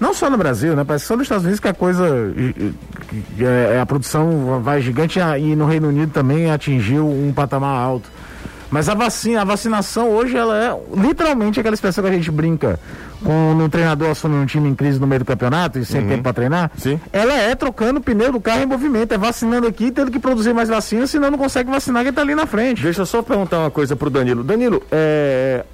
não 0.00 0.12
só 0.12 0.28
no 0.28 0.36
Brasil, 0.36 0.74
né? 0.74 0.84
Parece 0.84 1.04
que 1.04 1.08
só 1.08 1.16
nos 1.16 1.24
Estados 1.24 1.44
Unidos 1.44 1.60
que 1.60 1.68
a 1.68 1.74
coisa. 1.74 2.06
É, 3.38 3.80
a 3.80 3.86
produção 3.86 4.60
vai 4.62 4.80
gigante 4.80 5.18
e 5.38 5.54
no 5.54 5.66
Reino 5.66 5.88
Unido 5.88 6.12
também 6.12 6.50
atingiu 6.50 7.08
um 7.08 7.32
patamar 7.32 7.78
alto. 7.78 8.10
Mas 8.72 8.88
a 8.88 8.94
vacina, 8.94 9.42
a 9.42 9.44
vacinação 9.44 10.08
hoje, 10.08 10.34
ela 10.34 10.56
é 10.56 10.74
literalmente 10.98 11.60
aquela 11.60 11.74
expressão 11.74 12.02
que 12.02 12.08
a 12.08 12.12
gente 12.14 12.30
brinca 12.30 12.80
com 13.22 13.52
um 13.52 13.68
treinador 13.68 14.08
assumindo 14.08 14.40
um 14.40 14.46
time 14.46 14.66
em 14.66 14.74
crise 14.74 14.98
no 14.98 15.06
meio 15.06 15.18
do 15.18 15.26
campeonato 15.26 15.78
e 15.78 15.84
sem 15.84 16.00
uhum. 16.00 16.08
tempo 16.08 16.22
para 16.22 16.32
treinar. 16.32 16.70
Sim. 16.78 16.98
Ela 17.12 17.34
é 17.34 17.54
trocando 17.54 18.00
o 18.00 18.02
pneu 18.02 18.32
do 18.32 18.40
carro 18.40 18.62
em 18.62 18.66
movimento, 18.66 19.12
é 19.12 19.18
vacinando 19.18 19.66
aqui, 19.66 19.90
tendo 19.90 20.10
que 20.10 20.18
produzir 20.18 20.54
mais 20.54 20.70
vacina, 20.70 21.06
senão 21.06 21.30
não 21.30 21.38
consegue 21.38 21.70
vacinar 21.70 22.02
quem 22.02 22.08
está 22.10 22.22
ali 22.22 22.34
na 22.34 22.46
frente. 22.46 22.82
Deixa 22.82 23.02
eu 23.02 23.06
só 23.06 23.20
perguntar 23.20 23.58
uma 23.58 23.70
coisa 23.70 23.94
pro 23.94 24.08
Danilo. 24.08 24.42
Danilo, 24.42 24.82
é, 24.90 25.66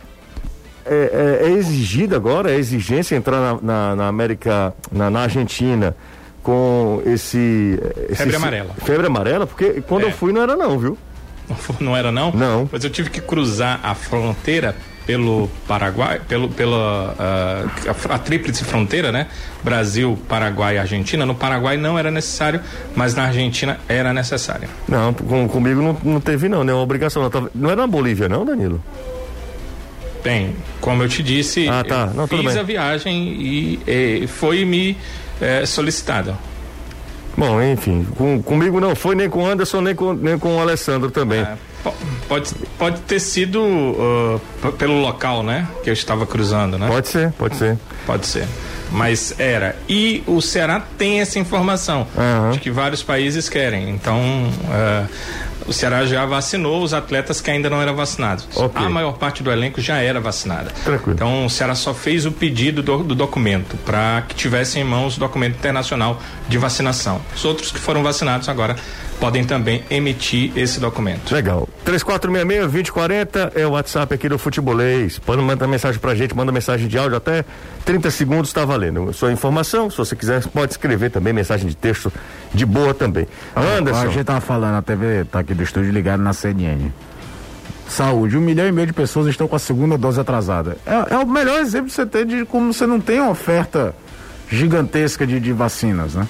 é, 0.88 1.40
é, 1.44 1.48
é 1.48 1.50
exigida 1.52 2.16
agora, 2.16 2.50
é 2.50 2.56
exigência 2.56 3.16
entrar 3.16 3.40
na, 3.40 3.60
na, 3.60 3.96
na 3.96 4.08
América, 4.08 4.74
na, 4.90 5.10
na, 5.10 5.20
Argentina 5.20 5.94
com 6.42 7.02
esse, 7.04 7.78
esse, 8.08 8.16
Febre 8.16 8.36
amarela. 8.36 8.74
Febre 8.84 9.06
amarela? 9.06 9.46
Porque 9.46 9.82
quando 9.82 10.02
eu 10.02 10.08
é. 10.08 10.12
fui 10.12 10.32
não 10.32 10.42
era 10.42 10.56
não, 10.56 10.78
viu? 10.78 10.98
Não 11.80 11.96
era 11.96 12.12
não? 12.12 12.30
Não. 12.32 12.68
Mas 12.70 12.84
eu 12.84 12.90
tive 12.90 13.08
que 13.08 13.22
cruzar 13.22 13.80
a 13.82 13.94
fronteira 13.94 14.76
pelo 15.06 15.48
Paraguai, 15.66 16.20
pelo, 16.28 16.50
pela 16.50 17.14
uh, 17.14 18.10
a, 18.10 18.14
a 18.14 18.18
tríplice 18.18 18.62
fronteira, 18.62 19.10
né? 19.10 19.28
Brasil, 19.64 20.18
Paraguai 20.28 20.76
e 20.76 20.78
Argentina. 20.78 21.24
No 21.24 21.34
Paraguai 21.34 21.78
não 21.78 21.98
era 21.98 22.10
necessário, 22.10 22.60
mas 22.94 23.14
na 23.14 23.24
Argentina 23.24 23.80
era 23.88 24.12
necessário. 24.12 24.68
Não, 24.86 25.14
com, 25.14 25.48
comigo 25.48 25.80
não, 25.80 25.96
não 26.04 26.20
teve 26.20 26.46
não, 26.46 26.62
nenhuma 26.62 26.82
obrigação. 26.82 27.22
Não, 27.22 27.50
não 27.54 27.70
era 27.70 27.80
na 27.80 27.86
Bolívia 27.86 28.28
não, 28.28 28.44
Danilo? 28.44 28.82
Tem. 30.22 30.54
Como 30.80 31.02
eu 31.02 31.08
te 31.08 31.22
disse, 31.22 31.68
ah, 31.68 31.84
tá. 31.84 32.06
Não, 32.06 32.26
fiz 32.26 32.56
a 32.56 32.62
viagem 32.62 33.32
e, 33.38 33.80
e 33.86 34.26
foi 34.26 34.64
me 34.64 34.96
é, 35.40 35.64
solicitada. 35.64 36.36
Bom, 37.36 37.62
enfim, 37.62 38.04
com, 38.16 38.42
comigo 38.42 38.80
não 38.80 38.96
foi 38.96 39.14
nem 39.14 39.30
com 39.30 39.44
o 39.44 39.46
Anderson, 39.46 39.80
nem 39.80 39.94
com, 39.94 40.12
nem 40.12 40.36
com 40.36 40.56
o 40.56 40.60
Alessandro 40.60 41.08
também. 41.08 41.40
É, 41.40 41.56
pode, 42.28 42.52
pode 42.76 43.00
ter 43.02 43.20
sido 43.20 43.62
uh, 43.62 44.40
pelo 44.76 45.00
local, 45.00 45.44
né? 45.44 45.68
Que 45.84 45.90
eu 45.90 45.94
estava 45.94 46.26
cruzando, 46.26 46.76
né? 46.76 46.88
Pode 46.88 47.06
ser, 47.06 47.30
pode 47.32 47.54
ser. 47.54 47.78
Pode 48.04 48.26
ser. 48.26 48.44
Mas 48.90 49.38
era. 49.38 49.76
E 49.88 50.24
o 50.26 50.40
Ceará 50.40 50.82
tem 50.96 51.20
essa 51.20 51.38
informação 51.38 52.08
uhum. 52.16 52.50
de 52.50 52.58
que 52.58 52.72
vários 52.72 53.04
países 53.04 53.48
querem. 53.48 53.88
Então, 53.90 54.18
uh, 54.18 55.08
o 55.66 55.72
Ceará 55.72 56.04
já 56.06 56.24
vacinou 56.24 56.82
os 56.82 56.94
atletas 56.94 57.40
que 57.40 57.50
ainda 57.50 57.68
não 57.68 57.80
eram 57.80 57.94
vacinados. 57.94 58.48
Okay. 58.54 58.84
A 58.84 58.88
maior 58.88 59.12
parte 59.12 59.42
do 59.42 59.50
elenco 59.50 59.80
já 59.80 59.98
era 59.98 60.20
vacinada. 60.20 60.70
Tranquilo. 60.84 61.14
Então 61.14 61.46
o 61.46 61.50
Ceará 61.50 61.74
só 61.74 61.92
fez 61.92 62.26
o 62.26 62.32
pedido 62.32 62.82
do, 62.82 63.02
do 63.02 63.14
documento 63.14 63.76
para 63.78 64.22
que 64.28 64.34
tivesse 64.34 64.78
em 64.78 64.84
mãos 64.84 65.16
o 65.16 65.20
documento 65.20 65.56
internacional 65.56 66.20
de 66.48 66.58
vacinação. 66.58 67.20
Os 67.34 67.44
outros 67.44 67.70
que 67.72 67.78
foram 67.78 68.02
vacinados 68.02 68.48
agora 68.48 68.76
podem 69.18 69.44
também 69.44 69.82
emitir 69.90 70.52
esse 70.56 70.80
documento. 70.80 71.32
Legal. 71.32 71.68
3466-2040 71.84 73.52
é 73.54 73.66
o 73.66 73.70
WhatsApp 73.70 74.14
aqui 74.14 74.28
do 74.28 74.38
Futebolês. 74.38 75.18
Pode 75.18 75.42
mandar 75.42 75.66
mensagem 75.66 76.00
pra 76.00 76.14
gente, 76.14 76.34
manda 76.36 76.52
mensagem 76.52 76.86
de 76.88 76.96
áudio 76.96 77.16
até 77.16 77.44
30 77.84 78.10
segundos, 78.10 78.52
tá 78.52 78.64
valendo. 78.64 79.12
Sua 79.12 79.32
informação, 79.32 79.90
se 79.90 79.98
você 79.98 80.14
quiser, 80.14 80.46
pode 80.48 80.72
escrever 80.72 81.10
também, 81.10 81.32
mensagem 81.32 81.68
de 81.68 81.76
texto 81.76 82.12
de 82.54 82.64
boa 82.64 82.94
também. 82.94 83.26
Ah, 83.54 83.78
Anderson. 83.78 84.02
A 84.02 84.08
gente 84.08 84.24
tava 84.24 84.40
falando, 84.40 84.76
a 84.76 84.82
TV 84.82 85.24
tá 85.24 85.40
aqui 85.48 85.54
do 85.54 85.62
estúdio 85.62 85.90
ligado 85.90 86.20
na 86.22 86.34
CNN. 86.34 86.90
Saúde, 87.88 88.36
um 88.36 88.40
milhão 88.40 88.68
e 88.68 88.72
meio 88.72 88.86
de 88.86 88.92
pessoas 88.92 89.26
estão 89.28 89.48
com 89.48 89.56
a 89.56 89.58
segunda 89.58 89.96
dose 89.96 90.20
atrasada. 90.20 90.76
É, 90.84 91.14
é 91.14 91.18
o 91.18 91.26
melhor 91.26 91.58
exemplo 91.60 91.86
que 91.86 91.94
você 91.94 92.04
tem 92.04 92.26
de 92.26 92.44
como 92.44 92.72
você 92.72 92.86
não 92.86 93.00
tem 93.00 93.18
uma 93.18 93.30
oferta 93.30 93.94
gigantesca 94.50 95.26
de, 95.26 95.40
de 95.40 95.52
vacinas, 95.52 96.14
né? 96.14 96.28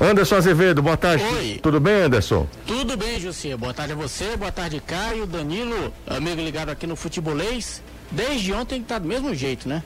Anderson 0.00 0.36
Azevedo, 0.36 0.82
boa 0.82 0.96
tarde. 0.96 1.24
Oi. 1.24 1.60
Tudo 1.62 1.78
bem, 1.80 2.02
Anderson? 2.02 2.46
Tudo 2.66 2.96
bem, 2.96 3.20
José. 3.20 3.54
Boa 3.56 3.74
tarde 3.74 3.92
a 3.92 3.96
você, 3.96 4.36
boa 4.38 4.52
tarde, 4.52 4.80
Caio, 4.86 5.26
Danilo, 5.26 5.92
amigo 6.06 6.40
ligado 6.40 6.70
aqui 6.70 6.86
no 6.86 6.96
Futebolês. 6.96 7.82
Desde 8.10 8.52
ontem 8.54 8.82
tá 8.82 8.98
do 8.98 9.06
mesmo 9.06 9.34
jeito, 9.34 9.68
né? 9.68 9.82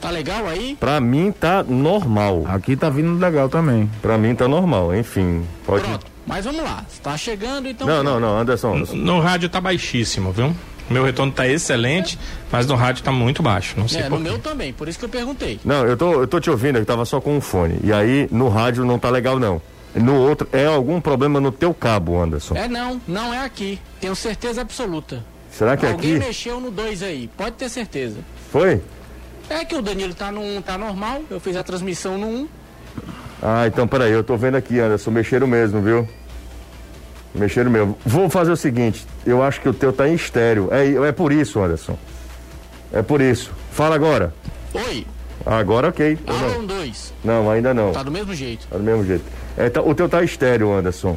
Tá 0.00 0.10
legal 0.10 0.46
aí? 0.46 0.76
Pra 0.78 1.00
mim 1.00 1.32
tá 1.32 1.62
normal. 1.62 2.44
Aqui 2.46 2.76
tá 2.76 2.88
vindo 2.88 3.18
legal 3.18 3.48
também. 3.48 3.90
Pra 4.00 4.16
mim 4.16 4.34
tá 4.34 4.46
normal, 4.46 4.94
enfim. 4.94 5.44
Pode... 5.64 5.84
Pronto, 5.84 6.06
mas 6.26 6.44
vamos 6.44 6.62
lá. 6.62 6.84
Está 6.92 7.16
chegando, 7.16 7.68
então. 7.68 7.86
Não, 7.86 8.02
não, 8.02 8.20
não, 8.20 8.38
Anderson. 8.38 8.76
No, 8.78 8.94
no 8.94 9.20
rádio 9.20 9.48
tá 9.48 9.60
baixíssimo, 9.60 10.32
viu? 10.32 10.54
Meu 10.88 11.04
retorno 11.04 11.30
está 11.30 11.46
excelente, 11.48 12.18
mas 12.50 12.66
no 12.66 12.74
rádio 12.76 13.00
está 13.00 13.10
muito 13.10 13.42
baixo. 13.42 13.74
Não 13.76 13.88
sei 13.88 14.02
é, 14.02 14.08
no 14.08 14.18
meu 14.20 14.38
também, 14.38 14.72
por 14.72 14.88
isso 14.88 14.98
que 14.98 15.04
eu 15.04 15.08
perguntei. 15.08 15.58
Não, 15.64 15.84
eu 15.84 15.96
tô, 15.96 16.12
eu 16.12 16.26
tô 16.28 16.38
te 16.38 16.48
ouvindo, 16.48 16.78
eu 16.78 16.86
tava 16.86 17.04
só 17.04 17.20
com 17.20 17.36
um 17.36 17.40
fone. 17.40 17.78
E 17.82 17.92
aí 17.92 18.28
no 18.30 18.48
rádio 18.48 18.84
não 18.84 18.98
tá 18.98 19.10
legal, 19.10 19.38
não. 19.38 19.60
no 19.94 20.14
outro. 20.14 20.48
É 20.52 20.66
algum 20.66 21.00
problema 21.00 21.40
no 21.40 21.50
teu 21.50 21.74
cabo, 21.74 22.20
Anderson? 22.20 22.54
É 22.54 22.68
não, 22.68 23.00
não 23.06 23.34
é 23.34 23.44
aqui. 23.44 23.80
Tenho 24.00 24.14
certeza 24.14 24.60
absoluta. 24.60 25.24
Será 25.50 25.76
que 25.76 25.86
é 25.86 25.90
Alguém 25.90 26.16
aqui? 26.16 26.26
mexeu 26.26 26.60
no 26.60 26.70
2 26.70 27.02
aí, 27.02 27.30
pode 27.36 27.56
ter 27.56 27.68
certeza. 27.68 28.18
Foi? 28.52 28.80
É 29.48 29.64
que 29.64 29.74
o 29.74 29.82
Danilo 29.82 30.14
tá 30.14 30.30
no 30.30 30.40
1, 30.40 30.62
tá 30.62 30.76
normal. 30.78 31.22
Eu 31.30 31.40
fiz 31.40 31.56
a 31.56 31.62
transmissão 31.62 32.18
no 32.18 32.26
1. 32.28 32.48
Ah, 33.42 33.66
então 33.66 33.86
peraí, 33.86 34.12
eu 34.12 34.24
tô 34.24 34.36
vendo 34.36 34.56
aqui, 34.56 34.78
Anderson. 34.78 35.10
Mexeram 35.10 35.46
mesmo, 35.46 35.80
viu? 35.80 36.08
Mexeram 37.34 37.70
mesmo. 37.70 37.98
Vou 38.04 38.30
fazer 38.30 38.50
o 38.50 38.56
seguinte, 38.56 39.06
eu 39.26 39.42
acho 39.42 39.60
que 39.60 39.68
o 39.68 39.74
teu 39.74 39.92
tá 39.92 40.08
em 40.08 40.14
estéreo. 40.14 40.68
É, 40.72 41.08
é 41.08 41.12
por 41.12 41.32
isso, 41.32 41.60
Anderson. 41.60 41.98
É 42.92 43.02
por 43.02 43.20
isso. 43.20 43.52
Fala 43.72 43.94
agora. 43.94 44.32
Oi, 44.72 45.06
Agora 45.46 45.88
ok. 45.88 46.18
Não? 46.26 46.34
Alan 46.34 46.64
2. 46.64 47.14
Não, 47.22 47.50
ainda 47.50 47.72
não. 47.72 47.92
Tá 47.92 48.02
do 48.02 48.10
mesmo 48.10 48.34
jeito. 48.34 48.66
Tá 48.66 48.76
do 48.76 48.82
mesmo 48.82 49.04
jeito. 49.04 49.24
É, 49.56 49.70
tá- 49.70 49.80
o 49.80 49.94
teu 49.94 50.08
tá 50.08 50.24
estéreo, 50.24 50.72
Anderson. 50.72 51.16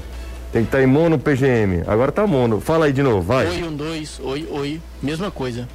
Tem 0.51 0.61
que 0.61 0.67
estar 0.67 0.77
tá 0.77 0.83
em 0.83 0.88
mono 0.88 1.17
PGM. 1.17 1.83
Agora 1.88 2.11
tá 2.11 2.27
mono. 2.27 2.61
Fala 2.61 2.85
aí 2.85 2.93
de 2.93 3.01
novo, 3.01 3.21
vai. 3.21 3.47
Oi, 3.47 3.63
1, 3.63 3.75
2. 3.75 4.19
Oi, 4.23 4.47
oi. 4.51 4.81
Mesma 5.01 5.31
coisa. 5.31 5.67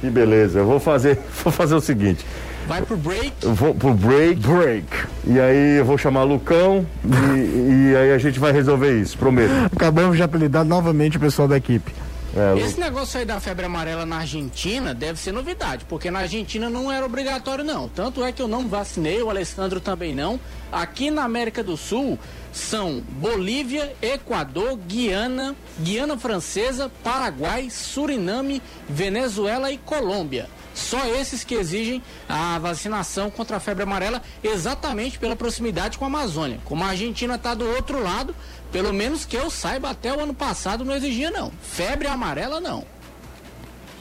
Que 0.00 0.08
beleza. 0.08 0.60
Eu 0.60 0.66
vou 0.66 0.78
fazer, 0.78 1.18
vou 1.42 1.52
fazer 1.52 1.74
o 1.74 1.80
seguinte. 1.80 2.24
Vai 2.66 2.82
pro 2.82 2.96
break. 2.96 3.32
Eu 3.42 3.54
vou 3.54 3.74
pro 3.74 3.92
break. 3.94 4.40
Break. 4.40 4.86
E 5.26 5.38
aí 5.40 5.78
eu 5.78 5.84
vou 5.84 5.98
chamar 5.98 6.22
Lucão 6.22 6.86
e, 7.04 7.90
e 7.92 7.96
aí 7.96 8.12
a 8.12 8.18
gente 8.18 8.38
vai 8.38 8.52
resolver 8.52 9.00
isso, 9.00 9.18
prometo. 9.18 9.50
Acabamos 9.74 10.16
de 10.16 10.22
apelidar 10.22 10.64
novamente 10.64 11.16
o 11.16 11.20
pessoal 11.20 11.48
da 11.48 11.56
equipe. 11.56 11.92
É, 12.36 12.52
Lu- 12.52 12.60
Esse 12.60 12.78
negócio 12.78 13.18
aí 13.18 13.26
da 13.26 13.40
febre 13.40 13.66
amarela 13.66 14.06
na 14.06 14.18
Argentina 14.18 14.94
deve 14.94 15.18
ser 15.18 15.32
novidade, 15.32 15.84
porque 15.88 16.12
na 16.12 16.20
Argentina 16.20 16.70
não 16.70 16.90
era 16.92 17.04
obrigatório, 17.04 17.64
não. 17.64 17.88
Tanto 17.88 18.24
é 18.24 18.30
que 18.30 18.40
eu 18.40 18.46
não 18.46 18.68
vacinei, 18.68 19.20
o 19.20 19.28
Alessandro 19.30 19.80
também 19.80 20.14
não. 20.14 20.38
Aqui 20.70 21.10
na 21.10 21.24
América 21.24 21.64
do 21.64 21.76
Sul 21.76 22.16
são 22.52 23.02
Bolívia, 23.18 23.92
Equador, 24.00 24.76
Guiana, 24.86 25.56
Guiana 25.80 26.16
Francesa, 26.16 26.88
Paraguai, 27.02 27.68
Suriname, 27.68 28.62
Venezuela 28.88 29.72
e 29.72 29.78
Colômbia. 29.78 30.46
Só 30.74 31.04
esses 31.06 31.42
que 31.44 31.54
exigem 31.54 32.02
a 32.28 32.58
vacinação 32.58 33.30
contra 33.30 33.56
a 33.56 33.60
febre 33.60 33.82
amarela, 33.82 34.22
exatamente 34.42 35.18
pela 35.18 35.34
proximidade 35.36 35.98
com 35.98 36.04
a 36.04 36.08
Amazônia. 36.08 36.58
Como 36.64 36.84
a 36.84 36.88
Argentina 36.88 37.34
está 37.34 37.54
do 37.54 37.66
outro 37.68 38.02
lado, 38.02 38.34
pelo 38.72 38.92
menos 38.92 39.24
que 39.24 39.36
eu 39.36 39.50
saiba, 39.50 39.90
até 39.90 40.14
o 40.16 40.20
ano 40.20 40.32
passado 40.34 40.84
não 40.84 40.94
exigia, 40.94 41.30
não. 41.30 41.50
Febre 41.62 42.06
amarela, 42.08 42.60
não. 42.60 42.84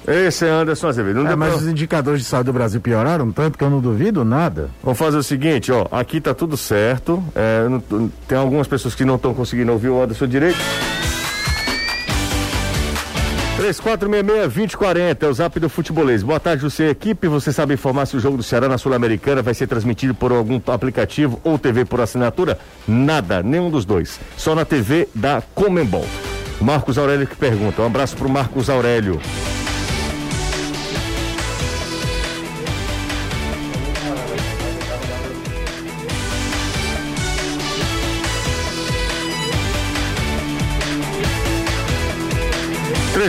Esse 0.07 0.45
é 0.45 0.49
Anderson 0.49 0.87
Azevedo. 0.87 1.23
Não 1.23 1.31
É, 1.31 1.35
mas 1.35 1.49
pra- 1.53 1.61
os 1.61 1.67
indicadores 1.67 2.21
de 2.21 2.27
saúde 2.27 2.45
do 2.45 2.53
Brasil 2.53 2.79
pioraram 2.81 3.31
tanto 3.31 3.57
que 3.57 3.63
eu 3.63 3.69
não 3.69 3.79
duvido 3.81 4.23
nada. 4.23 4.69
Vamos 4.81 4.97
fazer 4.97 5.17
o 5.17 5.23
seguinte, 5.23 5.71
ó. 5.71 5.85
Aqui 5.91 6.19
tá 6.21 6.33
tudo 6.33 6.55
certo. 6.57 7.23
É, 7.35 7.67
não- 7.67 8.09
tem 8.27 8.37
algumas 8.37 8.67
pessoas 8.67 8.95
que 8.95 9.03
não 9.05 9.15
estão 9.15 9.33
conseguindo 9.33 9.71
ouvir 9.71 9.89
o 9.89 10.01
Anderson 10.01 10.25
direito. 10.25 10.57
3466-2040 13.59 15.23
é 15.23 15.27
o 15.27 15.33
zap 15.33 15.59
do 15.59 15.69
futebolês. 15.69 16.23
Boa 16.23 16.39
tarde, 16.39 16.63
você 16.63 16.87
equipe. 16.87 17.27
Você 17.27 17.51
sabe 17.51 17.73
informar 17.73 18.05
se 18.05 18.15
o 18.15 18.19
jogo 18.19 18.37
do 18.37 18.43
Ceará 18.43 18.69
na 18.69 18.77
Sul-Americana 18.77 19.41
vai 19.41 19.53
ser 19.53 19.67
transmitido 19.67 20.15
por 20.15 20.31
algum 20.31 20.61
aplicativo 20.67 21.41
ou 21.43 21.59
TV 21.59 21.83
por 21.83 21.99
assinatura? 21.99 22.57
Nada, 22.87 23.43
nenhum 23.43 23.69
dos 23.69 23.83
dois. 23.83 24.17
Só 24.37 24.55
na 24.55 24.63
TV 24.63 25.09
da 25.13 25.43
Comembol. 25.53 26.07
Marcos 26.61 26.97
Aurélio 26.97 27.27
que 27.27 27.35
pergunta. 27.35 27.81
Um 27.81 27.85
abraço 27.85 28.15
pro 28.15 28.29
Marcos 28.29 28.69
Aurélio. 28.69 29.19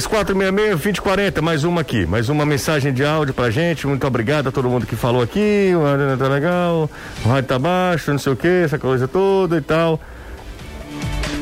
Três 0.00 0.06
quatro 0.06 0.34
meia 0.34 0.50
meia, 0.50 0.74
vinte 0.74 0.98
quarenta, 0.98 1.42
mais 1.42 1.62
uma 1.62 1.82
aqui, 1.82 2.06
mais 2.06 2.30
uma 2.30 2.46
mensagem 2.46 2.90
de 2.90 3.04
áudio 3.04 3.34
pra 3.34 3.50
gente, 3.50 3.86
muito 3.86 4.06
obrigado 4.06 4.48
a 4.48 4.50
todo 4.50 4.66
mundo 4.66 4.86
que 4.86 4.96
falou 4.96 5.20
aqui, 5.20 5.72
o 5.74 5.84
rádio 5.84 6.16
tá 6.16 6.26
legal, 6.26 6.88
o 7.22 7.28
rádio 7.28 7.48
tá 7.48 7.58
baixo, 7.58 8.10
não 8.10 8.18
sei 8.18 8.32
o 8.32 8.36
que, 8.36 8.48
essa 8.48 8.78
coisa 8.78 9.06
toda 9.06 9.58
e 9.58 9.60
tal. 9.60 10.00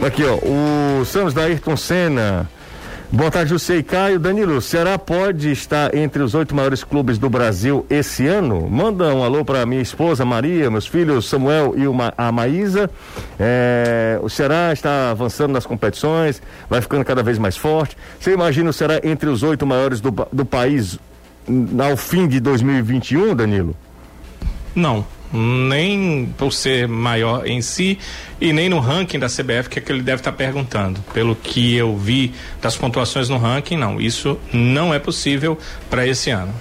Aqui 0.05 0.25
ó, 0.25 0.35
o 0.45 1.05
Samos 1.05 1.33
da 1.33 1.43
Ayrton 1.43 1.77
Senna, 1.77 2.51
boa 3.11 3.31
tarde 3.31 3.51
José 3.51 3.79
e 3.79 3.83
Caio, 3.83 4.19
Danilo, 4.19 4.57
o 4.57 4.61
Ceará 4.61 4.99
pode 4.99 5.51
estar 5.51 5.95
entre 5.95 6.23
os 6.23 6.35
oito 6.35 6.55
maiores 6.55 6.85
clubes 6.85 7.19
do 7.19 7.31
Brasil 7.31 7.87
esse 7.89 8.27
ano? 8.27 8.69
Manda 8.69 9.15
um 9.15 9.25
alô 9.25 9.45
pra 9.45 9.65
minha 9.65 9.81
esposa 9.81 10.25
Maria, 10.25 10.71
meus 10.71 10.87
filhos 10.87 11.29
Samuel 11.29 11.75
e 11.77 11.87
uma, 11.87 12.13
a 12.17 12.31
Maísa, 12.31 12.91
É, 13.39 14.19
o 14.23 14.29
Ceará 14.29 14.73
está 14.73 15.11
avançando 15.11 15.53
nas 15.53 15.65
competições, 15.65 16.43
vai 16.69 16.81
ficando 16.81 17.05
cada 17.05 17.23
vez 17.23 17.39
mais 17.39 17.57
forte. 17.57 17.97
Você 18.21 18.33
imagina 18.33 18.71
o 18.71 18.73
Ceará 18.73 19.01
entre 19.03 19.29
os 19.29 19.43
oito 19.43 19.67
maiores 19.67 20.01
do, 20.01 20.11
do 20.33 20.45
país 20.45 20.99
ao 21.83 21.97
fim 21.97 22.29
de 22.29 22.41
2021, 22.41 23.35
Danilo? 23.35 23.75
Não, 24.75 25.05
nem 25.33 26.33
por 26.37 26.53
ser 26.53 26.89
maior 26.89 27.47
em 27.47 27.61
si 27.61 27.99
e 28.41 28.53
nem 28.53 28.69
no 28.69 28.79
ranking 28.79 29.19
da 29.19 29.27
CBF 29.27 29.69
que 29.69 29.79
é 29.79 29.83
que 29.83 29.93
ele 29.93 30.03
deve 30.03 30.21
estar 30.21 30.33
perguntando. 30.33 31.01
Pelo 31.13 31.35
que 31.35 31.75
eu 31.75 31.97
vi 31.97 32.33
das 32.61 32.77
pontuações 32.77 33.29
no 33.29 33.39
ranking, 33.39 33.77
não, 33.77 34.01
isso 34.01 34.39
não 34.53 34.93
é 34.93 34.99
possível 34.99 35.59
para 35.91 36.07
esse 36.07 36.31
ano. 36.31 36.53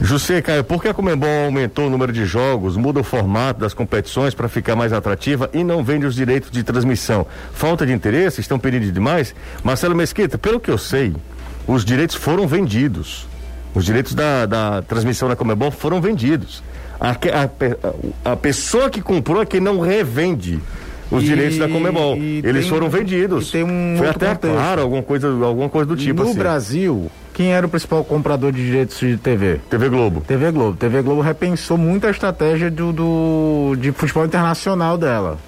José 0.00 0.40
Caio, 0.40 0.64
por 0.64 0.80
que 0.80 0.88
a 0.88 0.94
Comembol 0.94 1.44
aumentou 1.44 1.86
o 1.86 1.90
número 1.90 2.10
de 2.10 2.24
jogos, 2.24 2.76
muda 2.76 3.00
o 3.00 3.04
formato 3.04 3.60
das 3.60 3.74
competições 3.74 4.34
para 4.34 4.48
ficar 4.48 4.74
mais 4.74 4.92
atrativa 4.92 5.50
e 5.52 5.62
não 5.62 5.84
vende 5.84 6.06
os 6.06 6.14
direitos 6.14 6.50
de 6.50 6.62
transmissão? 6.62 7.26
Falta 7.52 7.84
de 7.84 7.92
interesse? 7.92 8.40
Estão 8.40 8.58
pedindo 8.58 8.90
demais? 8.90 9.34
Marcelo 9.62 9.94
Mesquita, 9.94 10.38
pelo 10.38 10.58
que 10.58 10.70
eu 10.70 10.78
sei, 10.78 11.14
os 11.66 11.84
direitos 11.84 12.16
foram 12.16 12.48
vendidos. 12.48 13.28
Os 13.74 13.84
direitos 13.84 14.14
da, 14.14 14.46
da 14.46 14.82
transmissão 14.82 15.28
da 15.28 15.36
Comembol 15.36 15.70
foram 15.70 16.00
vendidos. 16.00 16.62
A, 17.00 17.10
a 17.12 18.32
a- 18.32 18.36
pessoa 18.36 18.90
que 18.90 19.00
comprou 19.00 19.40
é 19.42 19.46
quem 19.46 19.60
não 19.60 19.80
revende 19.80 20.60
os 21.10 21.22
E- 21.22 21.26
direitos 21.26 21.58
da 21.58 21.66
Comebol. 21.68 22.16
Eles 22.16 22.62
tem- 22.64 22.68
foram 22.68 22.88
vendidos. 22.90 23.50
tem 23.50 23.64
um 23.64 23.94
Foi 23.96 24.06
até 24.08 24.28
contexto. 24.34 24.54
claro, 24.54 24.82
alguma 24.82 25.02
coisa, 25.02 25.28
alguma 25.28 25.68
coisa 25.68 25.86
do 25.86 25.96
tipo 25.96 26.22
no 26.22 26.28
assim. 26.28 26.38
Brasil, 26.38 27.10
quem 27.32 27.52
era 27.52 27.66
o 27.66 27.68
principal 27.70 28.04
comprador 28.04 28.52
de 28.52 28.64
direitos 28.64 28.98
de 28.98 29.16
TV? 29.16 29.58
TV 29.70 29.88
Globo. 29.88 30.20
TV 30.26 30.50
Globo. 30.52 30.76
TV 30.76 31.02
Globo 31.02 31.20
repensou 31.22 31.78
muito 31.78 32.06
a 32.06 32.10
estratégia 32.10 32.70
do, 32.70 32.92
do- 32.92 33.76
de 33.80 33.90
futebol 33.92 34.24
internacional 34.26 34.96
dela. 34.98 35.38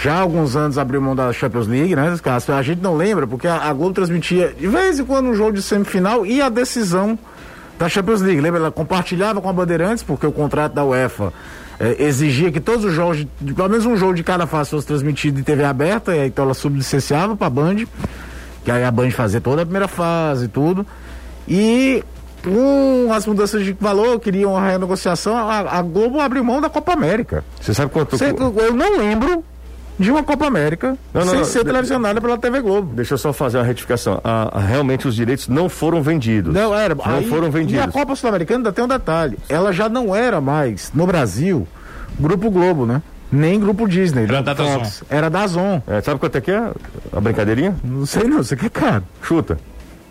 Já 0.00 0.14
há 0.14 0.20
alguns 0.20 0.56
anos 0.56 0.78
abriu 0.78 1.02
mão 1.02 1.14
da 1.14 1.30
Champions 1.34 1.66
League, 1.66 1.94
né? 1.94 2.16
A 2.56 2.62
gente 2.62 2.80
não 2.80 2.96
lembra, 2.96 3.26
porque 3.26 3.46
a, 3.46 3.56
a 3.56 3.72
Globo 3.74 3.92
transmitia 3.92 4.54
de 4.58 4.66
vez 4.66 4.98
em 4.98 5.04
quando 5.04 5.26
um 5.26 5.34
jogo 5.34 5.52
de 5.52 5.60
semifinal 5.60 6.24
e 6.24 6.40
a 6.40 6.48
decisão 6.48 7.18
da 7.78 7.88
Champions 7.88 8.20
League. 8.20 8.40
Lembra? 8.40 8.60
Ela 8.60 8.70
compartilhava 8.70 9.40
com 9.40 9.48
a 9.48 9.52
Bandeirantes, 9.52 10.02
porque 10.02 10.26
o 10.26 10.32
contrato 10.32 10.72
da 10.72 10.84
UEFA 10.84 11.32
eh, 11.80 11.96
exigia 12.04 12.50
que 12.52 12.60
todos 12.60 12.84
os 12.84 12.92
jogos, 12.94 13.26
de, 13.40 13.54
pelo 13.54 13.68
menos 13.68 13.84
um 13.86 13.96
jogo 13.96 14.14
de 14.14 14.22
cada 14.22 14.46
fase 14.46 14.70
fosse 14.70 14.86
transmitido 14.86 15.40
em 15.40 15.42
TV 15.42 15.64
aberta, 15.64 16.14
e 16.14 16.20
aí, 16.20 16.28
então 16.28 16.44
ela 16.44 16.54
sublicenciava 16.54 17.36
para 17.36 17.46
a 17.46 17.50
Band, 17.50 17.76
que 18.64 18.70
aí 18.70 18.84
a 18.84 18.90
Band 18.90 19.10
fazia 19.10 19.40
toda 19.40 19.62
a 19.62 19.64
primeira 19.64 19.88
fase 19.88 20.44
e 20.44 20.48
tudo. 20.48 20.86
E 21.48 22.04
com 22.44 23.12
as 23.12 23.26
mudanças 23.26 23.64
de 23.64 23.72
valor, 23.80 24.18
queriam 24.20 24.52
uma 24.52 24.66
renegociação, 24.66 25.36
a, 25.36 25.78
a 25.78 25.82
Globo 25.82 26.20
abriu 26.20 26.42
mão 26.44 26.60
da 26.60 26.68
Copa 26.68 26.92
América. 26.92 27.44
Você 27.60 27.72
sabe 27.74 27.90
quanto. 27.92 28.16
Cê- 28.18 28.30
eu 28.30 28.72
não 28.74 28.98
lembro 28.98 29.44
de 30.02 30.10
uma 30.10 30.22
Copa 30.22 30.46
América 30.46 30.96
Não, 31.14 31.20
não, 31.22 31.28
sem 31.28 31.38
não, 31.38 31.44
ser 31.44 31.64
televisionada 31.64 32.20
pela 32.20 32.36
TV 32.36 32.60
Globo. 32.60 32.92
Deixa 32.94 33.14
eu 33.14 33.18
só 33.18 33.32
fazer 33.32 33.58
uma 33.58 33.64
retificação. 33.64 34.20
A- 34.22 34.58
a- 34.58 34.60
realmente 34.60 35.08
os 35.08 35.14
direitos 35.14 35.48
não 35.48 35.68
foram 35.68 36.02
vendidos. 36.02 36.52
Não 36.54 36.74
era. 36.74 36.94
Não 36.94 37.04
aí- 37.04 37.28
foram 37.28 37.44
E 37.44 37.48
a 37.48 37.50
vendidos. 37.50 37.86
Copa 37.92 38.14
Sul-Americana 38.14 38.58
ainda 38.58 38.72
tem 38.72 38.84
um 38.84 38.88
detalhe. 38.88 39.38
Ela 39.48 39.72
já 39.72 39.88
não 39.88 40.14
era 40.14 40.40
mais, 40.40 40.90
no 40.94 41.06
Brasil, 41.06 41.66
Grupo 42.18 42.50
Globo, 42.50 42.84
né? 42.84 43.00
Nem 43.30 43.58
Grupo 43.58 43.88
Disney. 43.88 44.24
Era 44.24 44.42
da. 44.42 44.54
Fox. 44.54 45.02
Era 45.08 45.30
da 45.30 45.46
Zon. 45.46 45.80
É, 45.86 46.02
sabe 46.02 46.20
quanto 46.20 46.36
é 46.36 46.40
que 46.42 46.50
é 46.50 46.70
a 47.16 47.18
brincadeirinha? 47.20 47.74
Não 47.82 48.04
sei 48.04 48.24
não, 48.24 48.38
você 48.42 48.54
quer 48.54 48.68
caro. 48.68 49.04
Chuta. 49.22 49.56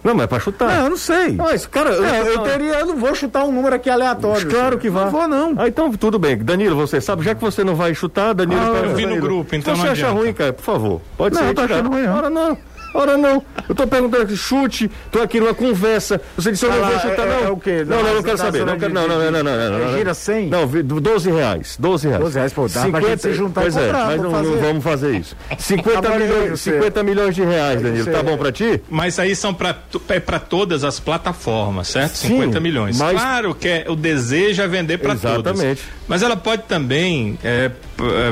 Não, 0.04 0.16
mas 0.16 0.24
é 0.24 0.28
pra 0.28 0.40
chutar. 0.40 0.68
Não, 0.76 0.84
eu 0.86 0.90
não 0.90 0.98
sei. 0.98 1.32
Mas, 1.34 1.66
cara, 1.68 1.92
É, 1.92 2.34
eu, 2.34 2.40
teria, 2.40 2.80
eu 2.80 2.86
não 2.88 2.96
vou 2.98 3.14
chutar 3.14 3.44
um 3.46 3.52
número 3.52 3.76
aqui 3.76 3.90
aleatório. 3.90 4.50
Claro 4.50 4.78
que 4.80 4.90
vai. 4.90 5.06
Não 5.06 5.12
vou, 5.12 5.28
não. 5.28 5.54
Ah, 5.58 5.68
então 5.68 5.92
tudo 5.94 6.18
bem. 6.18 6.38
Danilo, 6.38 6.76
você 6.76 7.00
sabe, 7.00 7.24
já 7.24 7.36
que 7.36 7.42
você 7.42 7.64
não 7.64 7.76
vai 7.76 7.94
chutar, 7.94 8.34
Danilo. 8.34 8.62
Ah, 8.62 8.80
eu 8.86 8.96
vi 8.96 9.06
no 9.06 9.18
grupo, 9.18 9.56
então 9.56 9.76
Se 9.76 9.82
você 9.82 9.86
não 9.88 9.94
acha 9.94 10.10
ruim, 10.10 10.34
cara, 10.34 10.54
por 10.54 10.64
favor. 10.64 11.02
Pode 11.18 11.36
Não, 11.36 11.42
ser. 11.44 11.50
eu 11.50 11.54
tô 11.56 11.62
retirado. 11.62 11.88
achando 11.88 11.94
ruim, 11.96 12.08
não. 12.08 12.22
Não, 12.30 12.50
não. 12.50 12.58
Ora 12.93 13.17
não. 13.17 13.43
Eu 13.67 13.75
tô 13.75 13.88
perguntando 13.88 14.23
aqui, 14.23 14.36
chute, 14.36 14.89
tô 15.12 15.21
aqui 15.21 15.39
numa 15.39 15.54
conversa. 15.54 16.21
Você 16.36 16.51
disse, 16.51 16.65
eu 16.65 16.71
não 16.71 16.86
vou 16.86 16.99
chutar, 16.99 17.25
não. 17.25 17.36
É, 17.36 17.43
é 17.43 17.49
o 17.49 17.58
quê? 17.58 17.86
Não, 17.86 18.04
não, 18.04 18.15
não 18.15 18.23
quero 18.23 18.38
saber. 18.38 18.65
Não, 18.65 18.77
quero, 18.77 18.93
não, 18.93 19.08
não, 19.08 19.19
não, 19.19 19.32
não, 19.32 19.43
não, 19.43 19.80
não. 19.80 19.97
Gira 19.97 20.13
100? 20.13 20.49
Não, 20.49 20.67
12 20.67 21.32
reais. 21.32 21.77
12 21.80 22.08
reais. 22.08 22.23
12 22.23 22.38
reais, 22.38 22.54
pô, 22.54 22.67
dá 22.67 22.82
50, 22.82 22.91
pra 22.91 23.10
gente 23.10 23.21
se 23.21 23.34
juntar 23.34 23.62
pois 23.62 23.75
e 23.75 23.80
comprar, 23.80 23.99
é, 23.99 24.06
mas 24.06 24.21
não, 24.21 24.32
não, 24.32 24.58
vamos 24.58 24.84
fazer 24.84 25.15
isso. 25.15 25.36
50, 25.58 26.01
tá 26.01 26.17
milhões, 26.17 26.60
50 26.60 27.04
milhões 27.04 27.36
de 27.36 27.43
reais, 27.43 27.82
Danilo. 27.82 28.12
Tá 28.12 28.23
bom 28.23 28.38
pra 28.38 28.51
ti? 28.51 28.82
Mas 28.89 29.19
aí 29.19 29.36
são 29.36 29.54
pra, 29.54 29.75
é 30.10 30.19
pra 30.19 30.39
todas 30.39 30.84
as 30.84 30.99
plataformas, 30.99 31.88
certo? 31.88 32.15
Sim, 32.15 32.27
50 32.30 32.60
milhões. 32.60 32.99
Mas... 32.99 33.13
Claro 33.13 33.56
que 33.56 33.67
é, 33.67 33.86
o 33.88 33.95
desejo 33.95 34.62
é 34.62 34.67
vender 34.67 34.97
pra 34.97 35.15
todas. 35.15 35.54
Exatamente. 35.54 35.84
Mas 36.08 36.21
ela 36.21 36.36
pode 36.36 36.63
também 36.63 37.38
é, 37.43 37.71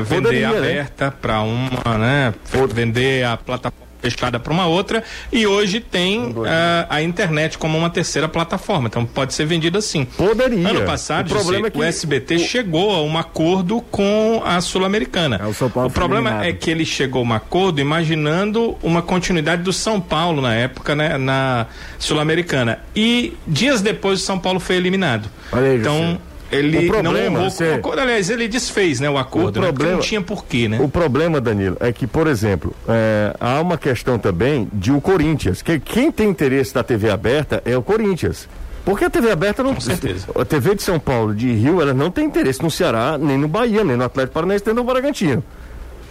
vender 0.04 0.22
Poderia, 0.22 0.50
né? 0.50 0.58
aberta 0.58 1.06
né? 1.06 1.12
para 1.20 1.40
uma, 1.40 1.98
né? 1.98 2.34
Vender 2.74 3.24
a 3.24 3.36
plataforma 3.36 3.89
fechada 4.00 4.38
para 4.38 4.52
uma 4.52 4.66
outra 4.66 5.02
e 5.32 5.46
hoje 5.46 5.80
tem 5.80 6.30
uh, 6.30 6.44
a 6.88 7.02
internet 7.02 7.58
como 7.58 7.76
uma 7.76 7.90
terceira 7.90 8.28
plataforma, 8.28 8.88
então 8.88 9.04
pode 9.04 9.34
ser 9.34 9.46
vendida 9.46 9.78
assim. 9.78 10.04
Poderia. 10.04 10.68
Ano 10.68 10.82
passado, 10.82 11.26
o, 11.26 11.34
problema 11.34 11.66
é 11.66 11.70
que 11.70 11.78
o 11.78 11.82
SBT 11.82 12.36
o... 12.36 12.38
chegou 12.38 12.94
a 12.94 13.02
um 13.02 13.16
acordo 13.18 13.80
com 13.82 14.42
a 14.44 14.60
Sul-Americana. 14.60 15.40
É, 15.42 15.46
o, 15.46 15.86
o 15.86 15.90
problema 15.90 16.30
eliminado. 16.30 16.48
é 16.48 16.52
que 16.52 16.70
ele 16.70 16.84
chegou 16.84 17.22
a 17.22 17.24
um 17.26 17.32
acordo 17.32 17.80
imaginando 17.80 18.76
uma 18.82 19.02
continuidade 19.02 19.62
do 19.62 19.72
São 19.72 20.00
Paulo 20.00 20.40
na 20.40 20.54
época, 20.54 20.94
né, 20.94 21.18
na 21.18 21.66
Sul-Americana. 21.98 22.80
E 22.94 23.36
dias 23.46 23.80
depois 23.80 24.20
o 24.20 24.24
São 24.24 24.38
Paulo 24.38 24.60
foi 24.60 24.76
eliminado. 24.76 25.28
Aí, 25.52 25.76
então 25.76 26.18
ele 26.50 26.88
o 26.88 26.88
problema, 26.88 27.38
não 27.38 27.48
honrou, 27.48 27.92
aliás, 28.00 28.30
ele 28.30 28.48
desfez, 28.48 29.00
né, 29.00 29.08
o 29.08 29.16
acordo, 29.16 29.58
o 29.58 29.62
problema, 29.62 29.90
né, 29.90 29.96
não 29.96 30.00
tinha 30.00 30.20
porquê, 30.20 30.68
né? 30.68 30.78
O 30.80 30.88
problema, 30.88 31.40
Danilo, 31.40 31.76
é 31.80 31.92
que, 31.92 32.06
por 32.06 32.26
exemplo, 32.26 32.74
é, 32.88 33.34
há 33.40 33.60
uma 33.60 33.78
questão 33.78 34.18
também 34.18 34.68
de 34.72 34.92
o 34.92 35.00
Corinthians, 35.00 35.62
que 35.62 35.78
quem 35.78 36.10
tem 36.10 36.28
interesse 36.28 36.74
da 36.74 36.82
TV 36.82 37.10
aberta 37.10 37.62
é 37.64 37.76
o 37.76 37.82
Corinthians. 37.82 38.48
Porque 38.84 39.04
a 39.04 39.10
TV 39.10 39.30
aberta 39.30 39.62
não. 39.62 39.74
Com 39.74 39.80
certeza. 39.80 40.26
A 40.34 40.44
TV 40.44 40.74
de 40.74 40.82
São 40.82 40.98
Paulo, 40.98 41.34
de 41.34 41.52
Rio, 41.52 41.80
ela 41.80 41.92
não 41.92 42.10
tem 42.10 42.24
interesse 42.24 42.62
no 42.62 42.70
Ceará, 42.70 43.18
nem 43.18 43.36
no 43.36 43.46
Bahia, 43.46 43.84
nem 43.84 43.96
no 43.96 44.04
Atlético 44.04 44.34
Paranaense, 44.34 44.64
nem 44.66 44.74
no 44.74 44.84
Bragantino. 44.84 45.44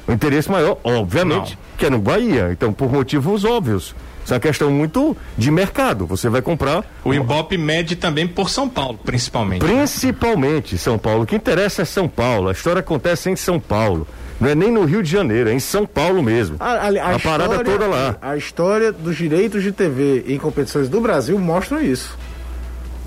O 0.07 0.11
interesse 0.11 0.49
maior, 0.49 0.77
obviamente, 0.83 1.57
não. 1.57 1.77
que 1.77 1.85
é 1.85 1.89
no 1.89 1.99
Bahia. 1.99 2.49
Então, 2.51 2.71
por 2.71 2.91
motivos 2.91 3.43
óbvios. 3.43 3.95
Isso 4.29 4.33
é 4.35 4.37
uma 4.37 4.41
questão 4.41 4.69
muito 4.69 5.17
de 5.35 5.49
mercado. 5.49 6.05
Você 6.05 6.29
vai 6.29 6.39
comprar. 6.39 6.85
O 7.03 7.11
Ibope 7.11 7.57
mede 7.57 7.95
também 7.95 8.27
por 8.27 8.47
São 8.47 8.69
Paulo, 8.69 8.99
principalmente. 9.03 9.65
Principalmente 9.65 10.77
São 10.77 10.99
Paulo. 10.99 11.23
O 11.23 11.25
que 11.25 11.35
interessa 11.35 11.81
é 11.81 11.85
São 11.85 12.07
Paulo. 12.07 12.49
A 12.49 12.51
história 12.51 12.79
acontece 12.79 13.27
em 13.31 13.35
São 13.35 13.59
Paulo. 13.59 14.07
Não 14.39 14.47
é 14.47 14.53
nem 14.53 14.71
no 14.71 14.85
Rio 14.85 15.01
de 15.01 15.09
Janeiro, 15.09 15.49
é 15.49 15.53
em 15.53 15.59
São 15.59 15.83
Paulo 15.83 16.21
mesmo. 16.21 16.57
A, 16.59 16.73
a, 16.73 16.87
a, 16.89 17.15
a 17.15 17.19
parada 17.19 17.63
toda 17.63 17.87
lá. 17.87 18.17
A 18.21 18.37
história 18.37 18.91
dos 18.91 19.17
direitos 19.17 19.63
de 19.63 19.71
TV 19.71 20.23
em 20.27 20.37
competições 20.37 20.87
do 20.87 21.01
Brasil 21.01 21.37
mostra 21.39 21.81
isso. 21.81 22.15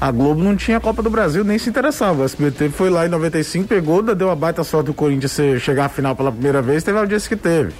A 0.00 0.10
Globo 0.10 0.42
não 0.42 0.56
tinha 0.56 0.78
a 0.78 0.80
Copa 0.80 1.04
do 1.04 1.08
Brasil, 1.08 1.44
nem 1.44 1.56
se 1.56 1.70
interessava. 1.70 2.22
O 2.22 2.24
SBT 2.24 2.70
foi 2.70 2.90
lá 2.90 3.06
em 3.06 3.08
95, 3.08 3.68
pegou, 3.68 4.02
deu 4.02 4.26
uma 4.26 4.36
baita 4.36 4.64
sorte 4.64 4.86
do 4.86 4.94
Corinthians 4.94 5.62
chegar 5.62 5.84
à 5.84 5.88
final 5.88 6.16
pela 6.16 6.32
primeira 6.32 6.60
vez, 6.60 6.82
teve 6.82 6.98
a 6.98 7.02
audiência 7.02 7.28
que 7.28 7.36
teve. 7.36 7.72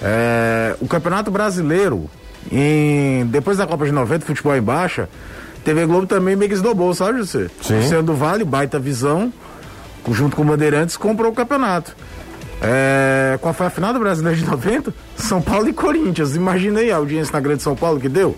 É, 0.00 0.76
o 0.80 0.86
Campeonato 0.86 1.30
Brasileiro, 1.30 2.08
em, 2.50 3.26
depois 3.26 3.58
da 3.58 3.66
Copa 3.66 3.84
de 3.84 3.92
90, 3.92 4.24
futebol 4.24 4.56
em 4.56 4.62
baixa, 4.62 5.08
TV 5.64 5.86
Globo 5.86 6.06
também 6.06 6.36
meio 6.36 6.48
que 6.48 6.54
esnobou, 6.54 6.94
sabe, 6.94 7.18
José? 7.18 7.48
Sim. 7.60 7.82
Sendo 7.82 8.14
Vale, 8.14 8.44
baita 8.44 8.78
visão, 8.78 9.32
junto 10.10 10.36
com 10.36 10.42
o 10.42 10.44
Bandeirantes, 10.44 10.96
comprou 10.96 11.32
o 11.32 11.34
campeonato. 11.34 11.96
É, 12.62 13.38
qual 13.40 13.52
foi 13.52 13.66
a 13.66 13.70
final 13.70 13.92
do 13.92 13.98
Brasileiro 13.98 14.38
de 14.38 14.46
90? 14.46 14.94
São 15.16 15.42
Paulo 15.42 15.68
e 15.68 15.72
Corinthians. 15.72 16.36
Imaginei 16.36 16.90
a 16.90 16.96
audiência 16.96 17.32
na 17.32 17.40
Grande 17.40 17.62
São 17.62 17.76
Paulo 17.76 18.00
que 18.00 18.08
deu. 18.08 18.36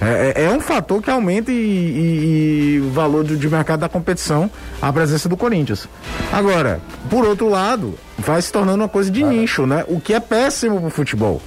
É, 0.00 0.42
é, 0.42 0.44
é 0.44 0.50
um 0.50 0.60
fator 0.60 1.00
que 1.00 1.10
aumenta 1.10 1.52
e, 1.52 1.54
e, 1.54 2.74
e 2.76 2.80
o 2.80 2.90
valor 2.90 3.24
de, 3.24 3.36
de 3.36 3.48
mercado 3.48 3.80
da 3.80 3.88
competição 3.88 4.50
a 4.82 4.92
presença 4.92 5.28
do 5.28 5.36
Corinthians. 5.36 5.88
Agora, 6.32 6.80
por 7.08 7.24
outro 7.24 7.48
lado, 7.48 7.94
vai 8.18 8.42
se 8.42 8.50
tornando 8.50 8.82
uma 8.82 8.88
coisa 8.88 9.10
de 9.10 9.22
nicho, 9.22 9.66
né? 9.66 9.84
O 9.86 10.00
que 10.00 10.12
é 10.12 10.20
péssimo 10.20 10.80
pro 10.80 10.90
futebol. 10.90 11.40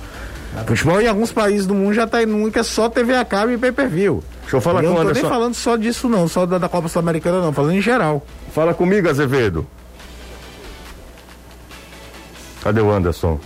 Futebol 0.65 1.01
em 1.01 1.07
alguns 1.07 1.31
países 1.31 1.65
do 1.67 1.73
mundo 1.73 1.93
já 1.93 2.03
está 2.05 2.23
indo 2.23 2.51
que 2.51 2.59
é 2.59 2.63
só 2.63 2.89
TV 2.89 3.15
a 3.15 3.25
cabo 3.25 3.51
e 3.51 3.57
pay-per-view. 3.57 4.23
Deixa 4.41 4.57
eu 4.57 4.61
falar 4.61 4.83
eu 4.83 4.91
com 4.91 4.97
o 4.97 5.01
Anderson. 5.01 5.13
Não 5.13 5.21
tô 5.21 5.21
nem 5.21 5.37
falando 5.37 5.53
só 5.53 5.75
disso 5.75 6.09
não, 6.09 6.27
só 6.27 6.45
da, 6.45 6.57
da 6.57 6.69
Copa 6.69 6.87
Sul-Americana 6.87 7.41
não, 7.41 7.51
falando 7.51 7.73
em 7.73 7.81
geral. 7.81 8.25
Fala 8.53 8.73
comigo, 8.73 9.09
Azevedo. 9.09 9.67
Cadê 12.61 12.81
o 12.81 12.91
Anderson? 12.91 13.39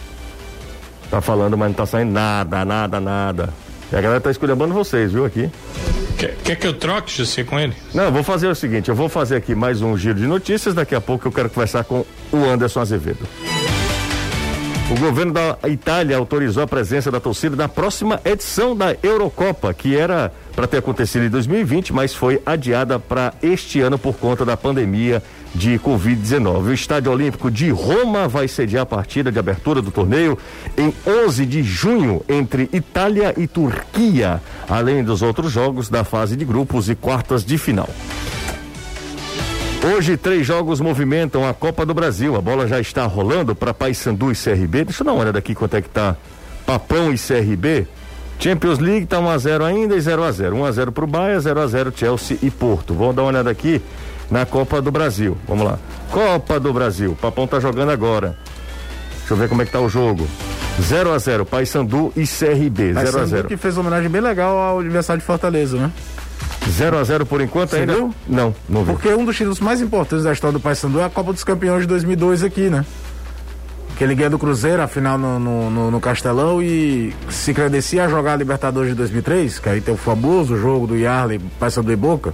Tá 1.10 1.20
falando, 1.22 1.58
mas 1.58 1.70
não 1.70 1.74
tá 1.76 1.86
saindo 1.86 2.12
nada, 2.12 2.64
nada, 2.64 3.00
nada. 3.00 3.54
E 3.92 3.96
a 3.96 4.02
galera 4.02 4.22
tá 4.22 4.32
esculhambando 4.32 4.74
vocês, 4.74 5.12
viu, 5.12 5.26
aqui. 5.26 5.50
Quer, 6.18 6.36
quer 6.44 6.56
que 6.56 6.68
eu 6.68 6.74
troque, 6.74 7.12
José, 7.12 7.44
com 7.44 7.60
ele? 7.60 7.76
Não, 7.94 8.06
eu 8.06 8.12
vou 8.12 8.24
fazer 8.24 8.48
o 8.48 8.56
seguinte, 8.56 8.90
eu 8.90 8.96
vou 8.96 9.10
fazer 9.10 9.36
aqui 9.36 9.54
mais 9.54 9.82
um 9.82 9.98
giro 9.98 10.20
de 10.20 10.28
notícias, 10.28 10.74
daqui 10.74 10.96
a 10.96 11.02
pouco 11.02 11.28
eu 11.28 11.32
quero 11.32 11.50
conversar 11.50 11.84
com 11.84 12.06
o 12.32 12.46
Anderson 12.46 12.80
Azevedo. 12.80 13.28
O 14.92 15.00
governo 15.00 15.32
da 15.32 15.58
Itália 15.70 16.18
autorizou 16.18 16.62
a 16.62 16.68
presença 16.68 17.10
da 17.10 17.18
torcida 17.18 17.56
na 17.56 17.70
próxima 17.70 18.20
edição 18.26 18.76
da 18.76 18.94
Eurocopa, 19.02 19.74
que 19.74 19.96
era 19.96 20.34
para 20.54 20.68
ter 20.68 20.80
acontecido 20.80 21.24
em 21.24 21.30
2020, 21.30 21.94
mas 21.94 22.14
foi 22.14 22.42
adiada 22.46 23.00
para 23.00 23.34
este 23.42 23.80
ano 23.80 23.98
por 23.98 24.16
conta 24.18 24.44
da 24.44 24.58
pandemia 24.58 25.24
de 25.56 25.80
Covid-19. 25.80 26.68
O 26.68 26.74
Estádio 26.74 27.10
Olímpico 27.10 27.50
de 27.50 27.70
Roma 27.70 28.28
vai 28.28 28.50
sediar 28.50 28.84
a 28.84 28.86
partida 28.86 29.32
de 29.32 29.40
abertura 29.40 29.82
do 29.82 29.92
torneio 29.92 30.38
em 30.78 30.94
11 31.08 31.46
de 31.46 31.64
junho 31.64 32.22
entre 32.28 32.68
Itália 32.74 33.34
e 33.38 33.48
Turquia, 33.48 34.42
além 34.68 35.06
dos 35.06 35.22
outros 35.22 35.54
jogos 35.54 35.88
da 35.88 36.04
fase 36.04 36.36
de 36.36 36.44
grupos 36.44 36.90
e 36.90 36.96
quartas 36.96 37.46
de 37.46 37.58
final. 37.58 37.88
Hoje, 39.84 40.16
três 40.16 40.46
jogos 40.46 40.80
movimentam 40.80 41.48
a 41.48 41.56
Copa 41.56 41.86
do 41.86 41.94
Brasil. 41.94 42.36
A 42.36 42.42
bola 42.42 42.68
já 42.68 42.80
está 42.80 43.04
rolando 43.06 43.56
para 43.56 43.74
Paysandu 43.74 44.32
e 44.32 44.36
CRB. 44.36 44.86
Deixa 44.86 45.02
eu 45.02 45.06
dar 45.06 45.14
uma 45.14 45.22
olhada 45.22 45.40
aqui 45.40 45.56
quanto 45.56 45.76
é 45.76 45.82
que 45.82 45.90
tá 45.90 46.16
Papão 46.68 47.12
e 47.12 47.18
CRB. 47.18 47.88
Champions 48.40 48.78
League 48.78 49.08
tá 49.08 49.18
1x0 49.18 49.64
ainda 49.64 49.96
e 49.96 50.02
0 50.02 50.24
a 50.24 50.32
0 50.32 50.56
1x0 50.56 50.92
pro 50.92 51.08
Bahia, 51.08 51.38
0x0 51.38 51.94
Chelsea 51.96 52.38
e 52.44 52.52
Porto. 52.52 52.94
Vamos 52.94 53.16
dar 53.16 53.24
uma 53.24 53.30
olhada 53.30 53.50
aqui 53.50 53.82
na 54.30 54.46
Copa 54.46 54.82
do 54.82 54.92
Brasil. 54.92 55.36
Vamos 55.48 55.66
lá. 55.66 55.80
Copa 56.12 56.60
do 56.60 56.72
Brasil. 56.72 57.18
Papão 57.20 57.48
tá 57.48 57.60
jogando 57.60 57.90
agora. 57.90 58.38
Deixa 59.18 59.34
eu 59.34 59.38
ver 59.38 59.50
como 59.50 59.64
é 59.64 59.66
que 59.66 59.72
tá 59.72 59.80
o 59.80 59.90
jogo. 59.90 60.28
0 60.80 61.12
a 61.12 61.18
0 61.18 61.44
Paysandu 61.44 62.14
e 62.16 62.22
CRB. 62.28 62.94
0 62.94 63.20
a 63.20 63.26
0 63.26 63.48
que 63.48 63.58
fez 63.58 63.76
uma 63.78 63.88
homenagem 63.88 64.10
bem 64.12 64.22
legal 64.22 64.58
ao 64.58 64.80
aniversário 64.80 65.20
de 65.20 65.26
Fortaleza, 65.26 65.78
né? 65.78 65.92
0 66.70 66.98
a 66.98 67.04
0 67.04 67.26
por 67.26 67.42
enquanto 67.42 67.72
Você 67.72 67.78
ainda? 67.78 67.94
Viu? 67.94 68.14
Não, 68.28 68.54
não 68.70 68.84
vi. 68.84 68.92
Porque 68.92 69.10
um 69.14 69.26
dos 69.26 69.36
títulos 69.36 69.60
mais 69.60 69.82
importantes 69.82 70.24
da 70.24 70.32
história 70.32 70.54
do 70.54 70.60
Paysandu 70.60 71.00
é 71.00 71.06
a 71.06 71.10
Copa 71.10 71.34
dos 71.34 71.44
Campeões 71.44 71.82
de 71.82 71.88
2002 71.88 72.44
aqui, 72.44 72.70
né? 72.70 72.86
Que 73.98 74.04
ele 74.04 74.16
ganha 74.16 74.30
do 74.30 74.40
Cruzeiro, 74.40 74.82
a 74.82 74.88
final 74.88 75.18
no, 75.18 75.40
no, 75.40 75.70
no, 75.70 75.92
no 75.92 76.00
Castelão 76.00 76.62
e 76.62 77.14
se 77.30 77.54
credencia 77.54 78.06
a 78.06 78.08
jogar 78.08 78.34
a 78.34 78.36
Libertadores 78.36 78.90
de 78.90 78.96
2003, 78.96 79.60
que 79.60 79.70
aí 79.70 79.82
tem 79.82 79.94
o 79.94 79.98
famoso 79.98 80.58
jogo 80.58 80.88
do 80.88 80.98
Yarley, 80.98 81.40
Paysandu 81.60 81.92
e 81.92 81.96
Boca. 81.96 82.34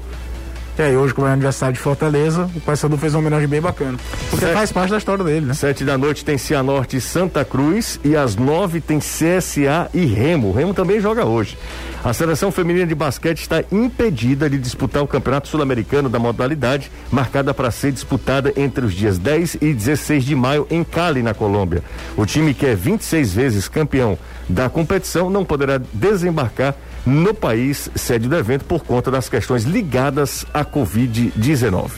E 0.78 0.82
aí, 0.84 0.96
hoje, 0.96 1.12
como 1.12 1.26
é 1.28 1.32
aniversário 1.32 1.74
de 1.74 1.80
Fortaleza, 1.80 2.48
o 2.56 2.62
Paysandu 2.62 2.98
fez 2.98 3.16
uma 3.16 3.20
homenagem 3.20 3.48
bem 3.48 3.60
bacana. 3.60 3.98
Porque 4.30 4.46
Sete, 4.46 4.54
faz 4.54 4.72
parte 4.72 4.92
da 4.92 5.00
história 5.00 5.24
dele, 5.24 5.48
né? 5.48 5.56
Sete 5.56 5.84
da 5.84 5.98
noite 5.98 6.24
tem 6.24 6.38
Cianorte 6.38 6.98
e 6.98 7.02
Santa 7.02 7.44
Cruz 7.44 8.00
e 8.04 8.16
às 8.16 8.36
nove 8.36 8.80
tem 8.80 9.00
CSA 9.00 9.90
e 9.92 10.06
Remo. 10.06 10.50
O 10.50 10.54
Remo 10.54 10.76
também 10.76 11.02
joga 11.02 11.26
hoje. 11.26 11.58
A 12.04 12.14
seleção 12.14 12.52
feminina 12.52 12.86
de 12.86 12.94
basquete 12.94 13.42
está 13.42 13.64
impedida 13.72 14.48
de 14.48 14.60
disputar 14.60 15.02
o 15.02 15.08
Campeonato 15.08 15.48
Sul-Americano 15.48 16.10
da 16.10 16.20
modalidade, 16.20 16.92
marcada 17.12 17.56
para 17.56 17.72
ser 17.72 17.92
disputada 17.92 18.54
entre 18.56 18.86
os 18.86 18.94
dias 18.94 19.18
10 19.18 19.56
e 19.56 19.74
16 19.74 20.24
de 20.24 20.36
maio 20.36 20.68
em 20.70 20.84
Cali, 20.84 21.24
na 21.24 21.34
Colômbia. 21.34 21.84
O 22.16 22.24
time 22.24 22.54
que 22.54 22.68
é 22.68 22.76
26 22.76 23.34
vezes 23.34 23.68
campeão 23.68 24.16
da 24.48 24.70
competição 24.70 25.28
não 25.28 25.44
poderá 25.44 25.82
desembarcar 25.92 26.76
no 27.08 27.34
país 27.34 27.90
sede 27.96 28.28
do 28.28 28.36
evento 28.36 28.66
por 28.66 28.84
conta 28.84 29.10
das 29.10 29.30
questões 29.30 29.64
ligadas 29.64 30.46
à 30.54 30.66
Covid-19. 30.66 31.90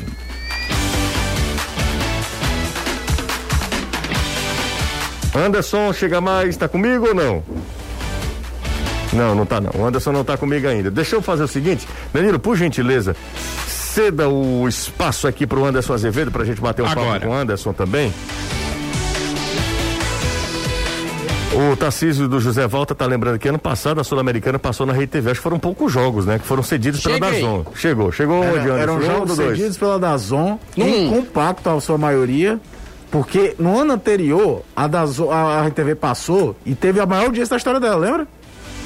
Anderson, 5.35 5.93
chega 5.93 6.19
mais, 6.21 6.49
está 6.49 6.67
comigo 6.67 7.07
ou 7.07 7.15
não? 7.15 7.43
Não, 9.13 9.33
não 9.33 9.45
tá 9.45 9.59
não. 9.59 9.71
O 9.75 9.85
Anderson 9.85 10.11
não 10.11 10.23
tá 10.23 10.37
comigo 10.37 10.67
ainda. 10.67 10.91
Deixa 10.91 11.15
eu 11.15 11.21
fazer 11.21 11.43
o 11.43 11.47
seguinte, 11.47 11.87
Danilo, 12.13 12.39
por 12.39 12.55
gentileza, 12.55 13.15
ceda 13.67 14.29
o 14.29 14.67
espaço 14.67 15.27
aqui 15.27 15.47
pro 15.47 15.65
Anderson 15.65 15.93
Azevedo 15.93 16.31
pra 16.31 16.45
gente 16.45 16.61
bater 16.61 16.83
um 16.83 16.87
Agora. 16.87 17.13
papo 17.13 17.25
com 17.25 17.31
o 17.31 17.33
Anderson 17.33 17.73
também. 17.73 18.13
O 21.59 21.75
Tarcísio 21.75 22.29
do 22.29 22.39
José 22.39 22.65
Volta 22.67 22.95
tá 22.95 23.05
lembrando 23.05 23.37
que 23.37 23.49
ano 23.49 23.59
passado 23.59 23.99
a 23.99 24.03
Sul-Americana 24.03 24.57
passou 24.57 24.85
na 24.85 24.93
Rede 24.93 25.07
TV. 25.07 25.31
Acho 25.31 25.41
que 25.41 25.43
foram 25.43 25.59
poucos 25.59 25.91
jogos, 25.91 26.25
né? 26.25 26.39
Que 26.39 26.45
foram 26.45 26.63
cedidos 26.63 27.01
Cheguei. 27.01 27.19
pela 27.19 27.31
Dazon. 27.33 27.65
Chegou, 27.75 28.11
chegou 28.13 28.41
Era, 28.41 28.61
onde, 28.61 28.69
Eram 28.69 29.01
jogos 29.01 29.35
cedidos 29.35 29.77
pela 29.77 29.99
Dazon, 29.99 30.57
hum. 30.77 30.81
em 30.81 31.09
compacto 31.09 31.69
a 31.69 31.81
sua 31.81 31.97
maioria. 31.97 32.57
Porque 33.11 33.55
no 33.59 33.77
ano 33.77 33.91
anterior, 33.91 34.63
a, 34.73 34.87
Dazon, 34.87 35.31
a 35.31 35.67
RTV 35.67 35.95
passou 35.95 36.55
e 36.65 36.73
teve 36.73 37.01
a 37.01 37.05
maior 37.05 37.25
audiência 37.25 37.49
da 37.49 37.57
história 37.57 37.79
dela, 37.79 37.97
lembra? 37.97 38.25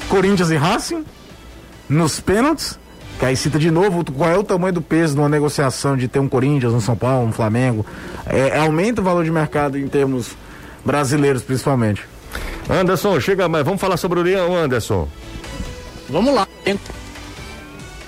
Corinthians 0.08 0.50
e 0.50 0.56
Racing 0.56 1.04
nos 1.88 2.18
pênaltis. 2.18 2.76
Que 3.20 3.26
aí 3.26 3.36
cita 3.36 3.56
de 3.56 3.70
novo 3.70 4.04
qual 4.12 4.30
é 4.30 4.36
o 4.36 4.42
tamanho 4.42 4.72
do 4.72 4.82
peso 4.82 5.14
numa 5.14 5.28
negociação 5.28 5.96
de 5.96 6.08
ter 6.08 6.18
um 6.18 6.28
Corinthians, 6.28 6.72
um 6.72 6.80
São 6.80 6.96
Paulo, 6.96 7.28
um 7.28 7.32
Flamengo. 7.32 7.86
É, 8.26 8.58
aumenta 8.58 9.00
o 9.00 9.04
valor 9.04 9.22
de 9.22 9.30
mercado 9.30 9.78
em 9.78 9.86
termos 9.86 10.32
brasileiros, 10.84 11.44
principalmente. 11.44 12.13
Anderson, 12.68 13.20
chega 13.20 13.48
mais. 13.48 13.64
Vamos 13.64 13.80
falar 13.80 13.96
sobre 13.96 14.20
o 14.20 14.22
Leão, 14.22 14.56
Anderson. 14.56 15.08
Vamos 16.08 16.34
lá. 16.34 16.46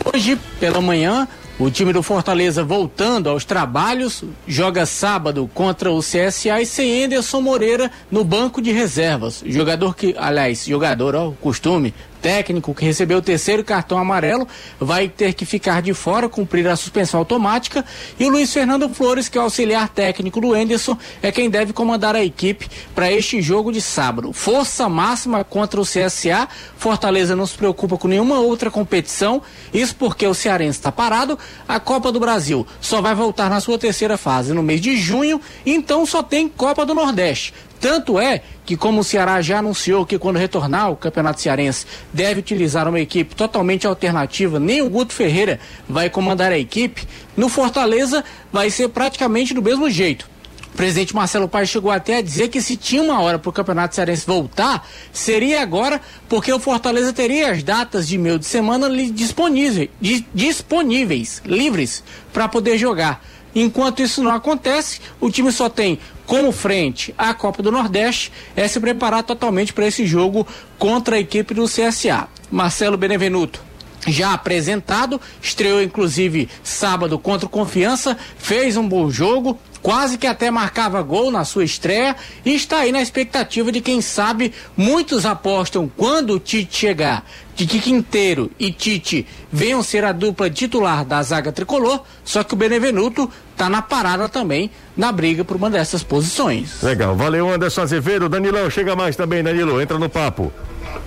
Hoje, 0.04 0.38
pela 0.58 0.80
manhã, 0.80 1.28
o 1.58 1.70
time 1.70 1.92
do 1.92 2.02
Fortaleza 2.02 2.62
voltando 2.62 3.28
aos 3.28 3.44
trabalhos, 3.44 4.22
joga 4.46 4.86
sábado 4.86 5.50
contra 5.52 5.90
o 5.90 6.00
CSA 6.00 6.60
e 6.60 6.66
sem 6.66 7.04
Anderson 7.04 7.40
Moreira 7.40 7.90
no 8.10 8.24
banco 8.24 8.60
de 8.60 8.72
reservas. 8.72 9.42
Jogador 9.46 9.96
que, 9.96 10.14
aliás, 10.18 10.64
jogador, 10.66 11.14
ó, 11.14 11.32
costume, 11.40 11.94
técnico 12.26 12.74
que 12.74 12.84
recebeu 12.84 13.18
o 13.18 13.22
terceiro 13.22 13.62
cartão 13.62 13.96
amarelo 13.96 14.48
vai 14.80 15.08
ter 15.08 15.32
que 15.32 15.46
ficar 15.46 15.80
de 15.80 15.94
fora, 15.94 16.28
cumprir 16.28 16.66
a 16.66 16.74
suspensão 16.74 17.20
automática. 17.20 17.84
E 18.18 18.24
o 18.24 18.28
Luiz 18.28 18.52
Fernando 18.52 18.88
Flores, 18.88 19.28
que 19.28 19.38
é 19.38 19.40
o 19.40 19.44
auxiliar 19.44 19.88
técnico 19.88 20.40
do 20.40 20.56
Enderson, 20.56 20.98
é 21.22 21.30
quem 21.30 21.48
deve 21.48 21.72
comandar 21.72 22.16
a 22.16 22.24
equipe 22.24 22.68
para 22.96 23.12
este 23.12 23.40
jogo 23.40 23.70
de 23.70 23.80
sábado. 23.80 24.32
Força 24.32 24.88
máxima 24.88 25.44
contra 25.44 25.80
o 25.80 25.84
CSA. 25.84 26.48
Fortaleza 26.76 27.36
não 27.36 27.46
se 27.46 27.56
preocupa 27.56 27.96
com 27.96 28.08
nenhuma 28.08 28.40
outra 28.40 28.72
competição. 28.72 29.40
Isso 29.72 29.94
porque 29.94 30.26
o 30.26 30.34
Cearense 30.34 30.80
está 30.80 30.90
parado. 30.90 31.38
A 31.68 31.78
Copa 31.78 32.10
do 32.10 32.18
Brasil 32.18 32.66
só 32.80 33.00
vai 33.00 33.14
voltar 33.14 33.48
na 33.48 33.60
sua 33.60 33.78
terceira 33.78 34.16
fase 34.16 34.52
no 34.52 34.64
mês 34.64 34.80
de 34.80 34.96
junho. 34.96 35.40
Então 35.64 36.04
só 36.04 36.24
tem 36.24 36.48
Copa 36.48 36.84
do 36.84 36.92
Nordeste. 36.92 37.54
Tanto 37.80 38.18
é 38.18 38.42
que, 38.64 38.76
como 38.76 39.00
o 39.00 39.04
Ceará 39.04 39.40
já 39.42 39.58
anunciou 39.58 40.06
que 40.06 40.18
quando 40.18 40.36
retornar 40.36 40.86
ao 40.86 40.96
Campeonato 40.96 41.40
Cearense 41.40 41.86
deve 42.12 42.40
utilizar 42.40 42.88
uma 42.88 43.00
equipe 43.00 43.34
totalmente 43.34 43.86
alternativa, 43.86 44.58
nem 44.58 44.82
o 44.82 44.90
Guto 44.90 45.12
Ferreira 45.12 45.60
vai 45.88 46.10
comandar 46.10 46.52
a 46.52 46.58
equipe, 46.58 47.06
no 47.36 47.48
Fortaleza 47.48 48.24
vai 48.52 48.70
ser 48.70 48.88
praticamente 48.88 49.54
do 49.54 49.62
mesmo 49.62 49.88
jeito. 49.90 50.28
O 50.72 50.76
presidente 50.76 51.14
Marcelo 51.14 51.48
Paes 51.48 51.70
chegou 51.70 51.90
até 51.90 52.18
a 52.18 52.20
dizer 52.20 52.48
que 52.48 52.60
se 52.60 52.76
tinha 52.76 53.02
uma 53.02 53.18
hora 53.22 53.38
para 53.38 53.48
o 53.48 53.52
Campeonato 53.52 53.94
Cearense 53.94 54.26
voltar, 54.26 54.86
seria 55.10 55.62
agora, 55.62 56.00
porque 56.28 56.52
o 56.52 56.58
Fortaleza 56.58 57.14
teria 57.14 57.50
as 57.50 57.62
datas 57.62 58.06
de 58.06 58.18
meio 58.18 58.38
de 58.38 58.44
semana 58.44 58.90
disponíveis, 59.10 59.88
disponíveis 60.34 61.40
livres, 61.46 62.04
para 62.30 62.46
poder 62.46 62.76
jogar. 62.76 63.24
Enquanto 63.58 64.02
isso 64.02 64.22
não 64.22 64.32
acontece, 64.32 65.00
o 65.18 65.30
time 65.30 65.50
só 65.50 65.70
tem 65.70 65.98
como 66.26 66.52
frente 66.52 67.14
à 67.16 67.32
Copa 67.32 67.62
do 67.62 67.72
Nordeste 67.72 68.30
é 68.54 68.68
se 68.68 68.78
preparar 68.78 69.22
totalmente 69.22 69.72
para 69.72 69.86
esse 69.86 70.04
jogo 70.04 70.46
contra 70.78 71.16
a 71.16 71.18
equipe 71.18 71.54
do 71.54 71.64
CSA. 71.64 72.28
Marcelo 72.50 72.98
Benevenuto 72.98 73.64
já 74.06 74.34
apresentado, 74.34 75.18
estreou 75.40 75.82
inclusive 75.82 76.50
sábado 76.62 77.18
contra 77.18 77.46
o 77.46 77.50
Confiança, 77.50 78.16
fez 78.36 78.76
um 78.76 78.86
bom 78.86 79.10
jogo, 79.10 79.58
quase 79.86 80.18
que 80.18 80.26
até 80.26 80.50
marcava 80.50 81.00
gol 81.00 81.30
na 81.30 81.44
sua 81.44 81.62
estreia 81.62 82.16
e 82.44 82.56
está 82.56 82.78
aí 82.78 82.90
na 82.90 83.00
expectativa 83.00 83.70
de 83.70 83.80
quem 83.80 84.00
sabe 84.00 84.52
muitos 84.76 85.24
apostam 85.24 85.88
quando 85.96 86.30
o 86.30 86.40
Tite 86.40 86.76
chegar 86.76 87.24
de 87.54 87.68
que 87.68 87.78
Quinteiro 87.78 88.50
e 88.58 88.72
Tite 88.72 89.24
venham 89.52 89.84
ser 89.84 90.02
a 90.02 90.10
dupla 90.10 90.50
titular 90.50 91.04
da 91.04 91.22
zaga 91.22 91.52
tricolor, 91.52 92.02
só 92.24 92.42
que 92.42 92.52
o 92.52 92.56
Benevenuto 92.56 93.30
está 93.52 93.68
na 93.68 93.80
parada 93.80 94.28
também 94.28 94.72
na 94.96 95.12
briga 95.12 95.44
por 95.44 95.56
uma 95.56 95.70
dessas 95.70 96.02
posições. 96.02 96.82
Legal, 96.82 97.14
valeu 97.14 97.48
Anderson 97.48 97.82
Azevedo, 97.82 98.28
Danilão, 98.28 98.68
chega 98.68 98.96
mais 98.96 99.14
também, 99.14 99.40
Danilo, 99.40 99.80
entra 99.80 100.00
no 100.00 100.08
papo. 100.08 100.52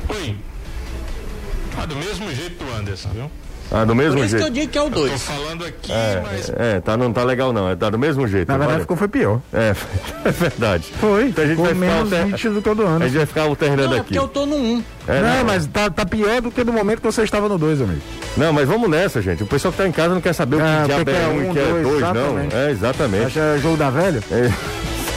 Oi. 0.08 0.38
Ah, 1.78 1.86
do 1.86 1.98
mesmo 1.98 2.34
jeito 2.34 2.64
do 2.64 2.72
Anderson, 2.72 3.10
viu? 3.10 3.30
Ah, 3.72 3.86
do 3.86 3.94
mesmo 3.94 4.18
Por 4.18 4.26
isso 4.26 4.30
jeito. 4.38 4.44
que 4.44 4.50
eu 4.50 4.54
digo 4.62 4.72
que 4.72 4.78
é 4.80 4.82
o 4.82 4.90
2. 4.90 5.12
Tô 5.12 5.18
falando 5.20 5.64
aqui, 5.66 5.92
É, 5.92 6.24
mas. 6.26 6.52
é, 6.58 6.80
tá, 6.80 6.98
não 6.98 7.14
tá 7.14 7.24
legal 7.24 7.54
não, 7.54 7.70
é, 7.70 7.76
tá 7.76 7.88
do 7.92 8.00
mesmo 8.00 8.28
jeito. 8.28 8.48
Na 8.48 8.56
verdade, 8.56 8.72
Vale. 8.74 8.82
ficou 8.82 8.98
foi 8.98 9.08
pior. 9.08 9.40
É, 9.54 9.76
é 10.26 10.32
verdade. 10.32 10.86
Foi. 11.00 11.28
Então 11.28 11.44
a 11.44 11.48
gente 11.48 11.58
ficou 11.58 11.66
vai 11.66 11.74
ficar 11.76 11.86
menos 11.96 12.14
alter- 12.14 12.26
nítido 12.26 12.54
do 12.56 12.62
que 12.64 12.70
o 12.70 12.76
do 12.76 12.84
A 12.84 12.90
ano. 12.90 13.06
gente 13.06 13.18
vai 13.18 13.26
ficar 13.28 13.42
alternando 13.44 13.90
Não, 13.90 13.94
é 13.94 14.00
aqui. 14.00 14.04
porque 14.06 14.20
eu 14.20 14.28
tô 14.28 14.46
no 14.48 14.56
1. 14.56 14.60
Um. 14.60 14.84
É, 15.08 15.22
não, 15.22 15.38
não, 15.38 15.46
mas 15.46 15.68
tá, 15.68 15.90
tá 15.90 16.06
pior 16.06 16.42
do 16.42 16.50
que 16.52 16.64
no 16.64 16.74
momento 16.74 17.00
que 17.00 17.06
você 17.06 17.22
estava 17.24 17.48
no 17.48 17.58
2, 17.60 17.82
amigo. 17.82 18.02
não, 18.38 18.52
mas 18.52 18.68
vamos 18.68 18.90
nessa, 18.90 19.22
gente. 19.22 19.44
O 19.44 19.46
pessoal 19.48 19.72
que 19.72 19.78
tá 19.78 19.88
em 19.88 19.92
casa 19.92 20.14
não 20.16 20.22
quer 20.22 20.34
saber 20.34 20.56
o 20.56 20.60
Ah, 20.60 20.80
que 20.82 20.88
diabo 20.88 21.06
porque 21.06 21.18
é 21.20 21.24
é 21.24 21.28
um 21.28 21.42
e 21.44 21.46
um, 21.50 21.54
que 21.54 21.60
é 21.60 21.64
dois, 21.66 21.84
dois, 21.84 22.02
não. 22.02 22.40
É, 22.60 22.72
exatamente. 22.72 23.26
Acha 23.26 23.58
jogo 23.60 23.78
da 23.78 23.90
velha? 23.92 24.20
É, 24.32 24.52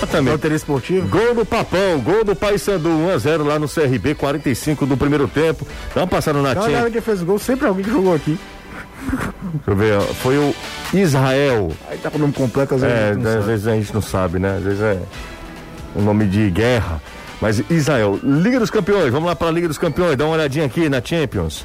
exatamente. 0.05 0.33
Loteria 0.33 0.57
esportivo? 0.57 1.09
Gol 1.09 1.35
do 1.35 1.45
Papão, 1.45 1.99
gol 2.01 2.25
do 2.25 2.35
Paysandu, 2.35 2.89
1x0 2.89 3.45
lá 3.47 3.59
no 3.59 3.69
CRB, 3.69 4.15
45 4.15 4.87
do 4.87 4.97
primeiro 4.97 5.27
tempo. 5.29 5.67
Dá 5.95 6.03
uma 6.03 6.07
passada 6.07 6.41
na 6.41 6.55
Não, 6.55 6.61
a 6.63 6.65
tinha. 6.65 6.77
galera 6.77 6.91
que 6.91 7.01
fez 7.01 7.23
o 7.23 7.25
gol, 7.25 7.39
sempre 7.39 7.67
alguém 7.67 7.85
que 7.85 7.91
jogou 7.91 8.15
aqui. 8.15 8.39
Deixa 9.11 9.71
eu 9.71 9.77
ver. 9.77 10.01
Foi 10.17 10.37
o 10.37 10.55
Israel. 10.95 11.71
Aí 11.91 11.99
tá 11.99 12.11
com 12.11 12.19
o 12.19 12.21
nome 12.21 12.33
completo, 12.33 12.75
às 12.75 12.81
vezes. 12.83 12.97
É, 12.97 13.11
a 13.11 13.13
gente 13.15 13.23
não 13.23 13.31
às 13.31 13.35
sabe. 13.37 13.47
vezes 13.47 13.67
a 13.67 13.75
gente 13.75 13.95
não 13.95 14.03
sabe, 14.03 14.39
né? 14.39 14.57
Às 14.59 14.63
vezes 14.63 14.81
é 14.81 14.99
um 15.97 16.03
nome 16.03 16.27
de 16.27 16.51
guerra. 16.51 17.01
Mas 17.41 17.61
Israel, 17.69 18.21
Liga 18.23 18.61
dos 18.61 18.71
Campeões, 18.71 19.11
vamos 19.11 19.29
lá 19.29 19.35
para 19.35 19.49
a 19.49 19.51
Liga 19.51 19.67
dos 19.67 19.77
Campeões, 19.79 20.17
dá 20.17 20.25
uma 20.25 20.35
olhadinha 20.35 20.65
aqui 20.65 20.89
na 20.89 21.03
Champions. 21.05 21.65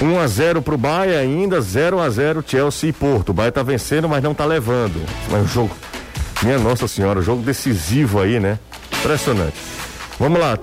1 0.00 0.18
a 0.18 0.26
0 0.26 0.62
pro 0.62 0.78
Bahia, 0.78 1.18
ainda 1.18 1.60
0 1.60 2.00
a 2.00 2.08
0 2.08 2.42
Chelsea 2.46 2.88
e 2.88 2.92
Porto. 2.92 3.30
O 3.30 3.32
Bahia 3.34 3.52
tá 3.52 3.62
vencendo, 3.62 4.08
mas 4.08 4.22
não 4.22 4.32
tá 4.32 4.44
levando. 4.46 5.04
Mas 5.30 5.42
o 5.44 5.48
jogo, 5.48 5.76
minha 6.42 6.58
Nossa 6.58 6.86
Senhora, 6.86 7.20
jogo 7.20 7.42
decisivo 7.42 8.20
aí, 8.20 8.38
né? 8.38 8.58
Impressionante. 8.98 9.56
Vamos 10.18 10.40
lá, 10.40 10.58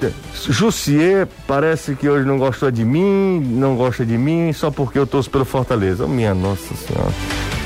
Jussier 0.50 1.28
parece 1.48 1.96
que 1.96 2.10
hoje 2.10 2.26
não 2.26 2.38
gostou 2.38 2.70
de 2.70 2.84
mim, 2.84 3.40
não 3.40 3.78
gosta 3.78 4.06
de 4.06 4.18
mim 4.18 4.52
só 4.52 4.70
porque 4.70 5.00
eu 5.00 5.08
torço 5.08 5.30
pelo 5.30 5.46
Fortaleza. 5.46 6.06
Minha 6.06 6.34
Nossa 6.34 6.76
Senhora. 6.76 7.14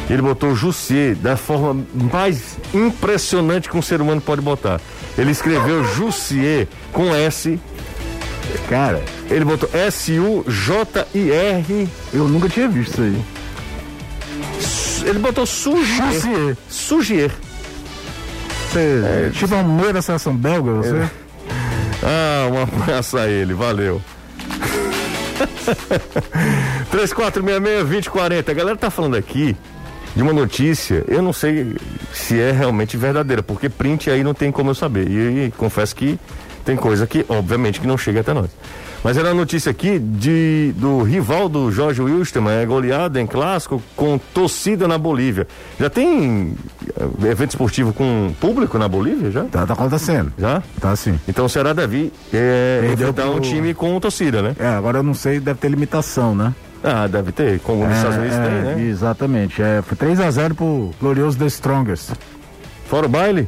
Ele 0.10 0.22
botou 0.22 0.56
Jussier 0.56 1.16
da 1.16 1.36
forma 1.38 1.86
mais 2.12 2.58
impressionante 2.74 3.70
que 3.70 3.78
um 3.78 3.82
ser 3.82 4.02
humano 4.02 4.20
pode 4.20 4.42
botar. 4.42 4.82
Ele 5.18 5.32
escreveu 5.32 5.84
Jussier 5.84 6.68
com 6.92 7.14
S. 7.14 7.60
Cara, 8.68 9.04
ele 9.30 9.46
botou 9.46 9.70
S-U-J-I-R. 9.72 11.08
Eu 12.12 12.28
nunca 12.28 12.50
tinha 12.50 12.68
visto 12.68 12.94
isso 12.94 13.02
aí. 13.04 13.24
Ele 15.08 15.20
botou 15.20 15.46
Sugier. 15.46 16.12
Jussier. 16.12 16.58
Sugier. 16.70 17.32
Você, 18.70 19.32
tipo 19.34 19.56
uma 19.56 19.64
mulher 19.64 19.94
da 19.94 20.02
seleção 20.02 20.36
belga, 20.36 20.72
você? 20.74 21.10
Ah, 22.04 22.48
um 22.52 22.62
abraço 22.62 23.18
a 23.18 23.28
ele, 23.28 23.54
valeu. 23.54 24.02
3466-2040. 26.92 28.50
A 28.50 28.54
galera 28.54 28.78
tá 28.78 28.90
falando 28.90 29.16
aqui 29.16 29.56
de 30.16 30.22
uma 30.22 30.34
notícia, 30.34 31.04
eu 31.08 31.22
não 31.22 31.32
sei 31.32 31.76
se 32.14 32.40
é 32.40 32.52
realmente 32.52 32.98
verdadeira, 32.98 33.42
porque 33.42 33.70
print 33.70 34.10
aí 34.10 34.24
não 34.24 34.34
tem 34.34 34.52
como 34.52 34.70
eu 34.70 34.76
saber. 34.76 35.10
E, 35.10 35.46
e 35.46 35.52
confesso 35.52 35.96
que 35.96 36.20
tem 36.66 36.76
coisa 36.76 37.08
que, 37.08 37.26
obviamente, 37.28 37.80
que 37.80 37.88
não 37.88 37.98
chega 37.98 38.20
até 38.20 38.34
nós. 38.34 38.50
Mas 39.04 39.16
era 39.18 39.30
uma 39.30 39.36
notícia 39.36 39.72
aqui 39.72 39.98
de, 39.98 40.74
do 40.76 41.02
rival 41.04 41.48
do 41.48 41.72
Jorge 41.72 42.02
Wilstermann, 42.02 42.62
é 42.62 42.66
goleada 42.66 43.20
em 43.22 43.26
clássico 43.26 43.82
com 43.96 44.18
torcida 44.34 44.88
na 44.90 44.98
Bolívia. 44.98 45.48
Já 45.80 45.90
tem 45.90 46.54
eh, 47.24 47.30
evento 47.32 47.52
esportivo 47.52 47.94
com 47.94 48.34
público 48.42 48.78
na 48.78 48.90
Bolívia 48.90 49.32
já? 49.32 49.46
Tá, 49.46 49.66
tá 49.66 49.74
acontecendo. 49.74 50.34
Já? 50.38 50.62
Tá 50.82 50.94
sim. 50.98 51.18
Então 51.30 51.46
o 51.46 51.50
Ceará 51.50 51.72
deve 51.72 52.12
é, 52.34 52.90
enfrentar 52.92 53.28
um 53.30 53.34
pro- 53.34 53.42
time 53.42 53.74
com 53.74 53.98
torcida, 54.02 54.42
né? 54.42 54.54
É, 54.60 54.68
agora 54.68 55.00
eu 55.00 55.04
não 55.04 55.14
sei, 55.14 55.40
deve 55.40 55.60
ter 55.60 55.70
limitação, 55.70 56.36
né? 56.36 56.54
Ah, 56.84 57.08
deve 57.08 57.32
ter, 57.32 57.60
como 57.62 57.86
nos 57.86 57.96
Estados 57.96 58.18
Unidos 58.18 58.36
é, 58.36 58.44
tem, 58.44 58.62
né? 58.76 58.82
Exatamente. 58.90 59.62
É, 59.62 59.82
foi 59.82 59.98
3x0 59.98 60.54
pro 60.56 60.92
glorioso 61.00 61.38
The 61.38 61.46
Strongest. 61.48 62.12
Fora 62.88 63.06
o 63.06 63.10
baile? 63.10 63.48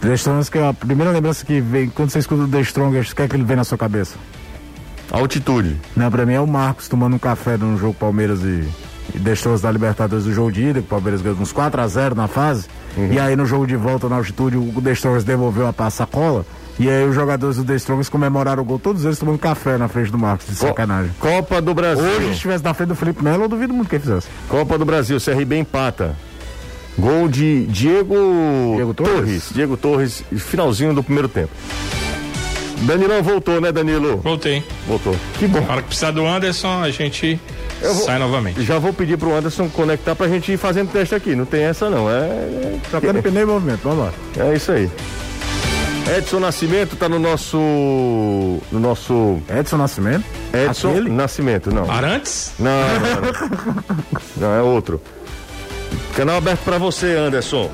The 0.00 0.14
Strongest, 0.14 0.50
que 0.50 0.58
é 0.58 0.66
a 0.68 0.72
primeira 0.72 1.12
lembrança 1.12 1.44
que 1.44 1.60
vem, 1.60 1.88
quando 1.90 2.10
você 2.10 2.18
escuta 2.20 2.42
o 2.42 2.48
The 2.48 2.60
Strongest, 2.62 3.12
o 3.12 3.16
que 3.16 3.22
é 3.22 3.28
que 3.28 3.36
ele 3.36 3.44
vem 3.44 3.56
na 3.56 3.64
sua 3.64 3.76
cabeça? 3.78 4.16
Altitude. 5.10 5.76
Né, 5.96 6.08
pra 6.08 6.24
mim 6.24 6.34
é 6.34 6.40
o 6.40 6.46
Marcos 6.46 6.88
tomando 6.88 7.16
um 7.16 7.18
café 7.18 7.56
no 7.56 7.76
jogo 7.76 7.94
Palmeiras 7.94 8.42
e, 8.42 8.68
e 9.14 9.18
The 9.18 9.32
Strongest 9.32 9.62
da 9.62 9.70
Libertadores 9.70 10.24
do 10.24 10.32
jogo 10.32 10.52
de 10.52 10.62
ida, 10.62 10.80
que 10.80 10.86
o 10.86 10.88
Palmeiras 10.88 11.20
ganhou 11.20 11.38
uns 11.38 11.52
4x0 11.52 12.14
na 12.14 12.28
fase. 12.28 12.66
Uhum. 12.96 13.12
E 13.12 13.18
aí 13.18 13.36
no 13.36 13.46
jogo 13.46 13.66
de 13.66 13.76
volta 13.76 14.08
na 14.08 14.16
altitude, 14.16 14.56
o 14.56 14.80
The 14.82 14.92
Strongest 14.92 15.26
devolveu 15.26 15.66
a 15.66 15.72
passacola. 15.72 16.44
E 16.78 16.88
aí 16.88 17.04
os 17.04 17.14
jogadores 17.14 17.58
do 17.58 17.64
The 17.64 17.76
comemoraram 18.10 18.62
o 18.62 18.64
gol, 18.64 18.78
todos 18.78 19.04
eles 19.04 19.18
tomando 19.18 19.38
café 19.38 19.76
na 19.76 19.86
frente 19.86 20.10
do 20.10 20.18
Marcos, 20.18 20.46
de 20.46 20.54
sacanagem. 20.54 21.12
Copa 21.20 21.60
do 21.60 21.74
Brasil. 21.74 22.02
Hoje, 22.02 22.26
se 22.26 22.32
estivesse 22.32 22.64
na 22.64 22.72
frente 22.72 22.88
do 22.88 22.94
Felipe 22.94 23.22
Melo, 23.22 23.44
eu 23.44 23.48
duvido 23.48 23.74
muito 23.74 23.90
que 23.90 23.96
ele 23.96 24.02
fizesse. 24.02 24.28
Copa 24.48 24.78
do 24.78 24.84
Brasil, 24.86 25.18
CRB 25.20 25.58
empata. 25.58 26.16
Gol 26.98 27.28
de 27.28 27.66
Diego, 27.66 28.14
Diego 28.76 28.94
Torres? 28.94 29.50
Diego 29.52 29.76
Torres, 29.76 30.24
finalzinho 30.36 30.94
do 30.94 31.02
primeiro 31.02 31.28
tempo. 31.28 31.50
Danilão 32.80 33.22
voltou, 33.22 33.60
né, 33.60 33.70
Danilo? 33.70 34.16
Voltei. 34.18 34.62
Voltou. 34.86 35.14
Que 35.38 35.46
bom. 35.46 35.60
Na 35.60 35.72
hora 35.72 35.82
que 35.82 35.88
precisar 35.88 36.10
do 36.12 36.26
Anderson, 36.26 36.82
a 36.82 36.90
gente 36.90 37.38
Eu 37.82 37.94
vou- 37.94 38.04
sai 38.04 38.18
novamente. 38.18 38.62
Já 38.62 38.78
vou 38.78 38.92
pedir 38.92 39.16
pro 39.18 39.34
Anderson 39.34 39.68
conectar 39.68 40.14
pra 40.16 40.28
gente 40.28 40.50
ir 40.52 40.56
fazendo 40.56 40.90
teste 40.90 41.14
aqui. 41.14 41.34
Não 41.34 41.44
tem 41.44 41.62
essa 41.64 41.90
não. 41.90 42.10
É, 42.10 42.76
Trocando 42.90 43.22
pneu 43.22 43.42
e 43.42 43.46
movimento, 43.46 43.80
vamos 43.84 43.98
lá. 44.06 44.12
é, 44.38 44.52
é 44.52 44.56
isso 44.56 44.72
aí. 44.72 44.90
Edson 46.16 46.40
Nascimento 46.40 46.96
tá 46.96 47.08
no 47.08 47.18
nosso. 47.18 47.56
No 47.58 48.80
nosso. 48.80 49.38
Edson 49.48 49.76
Nascimento? 49.76 50.24
Edson 50.52 50.90
Aquele? 50.90 51.10
Nascimento, 51.10 51.72
não. 51.72 51.88
Arantes? 51.88 52.52
Não, 52.58 52.70
não, 52.70 53.20
não. 53.20 53.84
não, 54.38 54.54
é 54.54 54.62
outro. 54.62 55.00
Canal 56.16 56.38
aberto 56.38 56.60
para 56.64 56.78
você, 56.78 57.14
Anderson. 57.14 57.70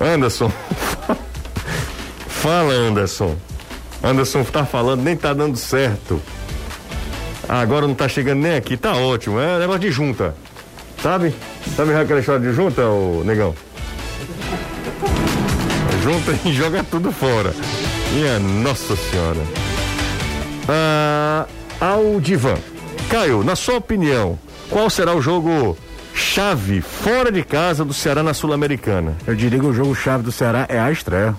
Anderson. 0.00 0.52
Fala, 2.28 2.72
Anderson. 2.72 3.36
Anderson 4.02 4.44
tá 4.44 4.64
falando, 4.64 5.02
nem 5.02 5.16
tá 5.16 5.32
dando 5.32 5.56
certo. 5.56 6.20
Ah, 7.48 7.60
agora 7.60 7.86
não 7.86 7.94
tá 7.94 8.08
chegando 8.08 8.42
nem 8.42 8.56
aqui, 8.56 8.76
tá 8.76 8.94
ótimo. 8.94 9.40
É 9.40 9.58
negócio 9.58 9.80
de 9.80 9.90
junta. 9.90 10.34
Sabe? 11.02 11.34
Sabe 11.76 11.94
aquela 11.94 12.20
história 12.20 12.40
de 12.40 12.54
junta, 12.54 12.82
ô 12.86 13.22
negão? 13.24 13.54
Junta 16.02 16.38
e 16.44 16.52
joga 16.54 16.84
tudo 16.84 17.12
fora. 17.12 17.54
Minha 18.12 18.38
Nossa 18.38 18.96
Senhora. 18.96 19.40
Ah, 20.68 21.46
ao 21.80 22.20
Divan. 22.20 22.58
Caio, 23.08 23.44
na 23.44 23.54
sua 23.54 23.76
opinião, 23.76 24.38
qual 24.68 24.90
será 24.90 25.14
o 25.14 25.22
jogo 25.22 25.76
chave 26.16 26.80
fora 26.80 27.30
de 27.30 27.42
casa 27.44 27.84
do 27.84 27.92
Ceará 27.92 28.22
na 28.22 28.32
Sul-Americana? 28.32 29.14
Eu 29.26 29.34
diria 29.34 29.58
que 29.60 29.66
o 29.66 29.72
jogo 29.72 29.94
chave 29.94 30.22
do 30.22 30.32
Ceará 30.32 30.66
é 30.68 30.78
a 30.78 30.90
estreia. 30.90 31.36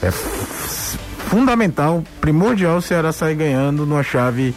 É 0.00 0.10
fundamental, 0.10 2.04
primordial 2.20 2.76
o 2.78 2.82
Ceará 2.82 3.12
sair 3.12 3.34
ganhando 3.34 3.84
numa 3.84 4.02
chave 4.02 4.54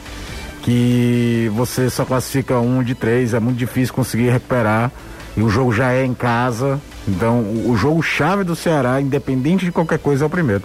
que 0.62 1.52
você 1.56 1.90
só 1.90 2.06
classifica 2.06 2.60
um 2.60 2.84
de 2.84 2.94
três, 2.94 3.34
é 3.34 3.40
muito 3.40 3.58
difícil 3.58 3.94
conseguir 3.94 4.30
recuperar. 4.30 4.92
E 5.36 5.42
o 5.42 5.50
jogo 5.50 5.74
já 5.74 5.92
é 5.92 6.06
em 6.06 6.14
casa. 6.14 6.80
Então, 7.08 7.40
o 7.66 7.76
jogo 7.78 8.04
chave 8.04 8.44
do 8.44 8.56
Ceará, 8.56 9.02
independente 9.02 9.66
de 9.66 9.72
qualquer 9.72 10.00
coisa, 10.00 10.26
é 10.26 10.28
o 10.28 10.30
primeiro. 10.30 10.64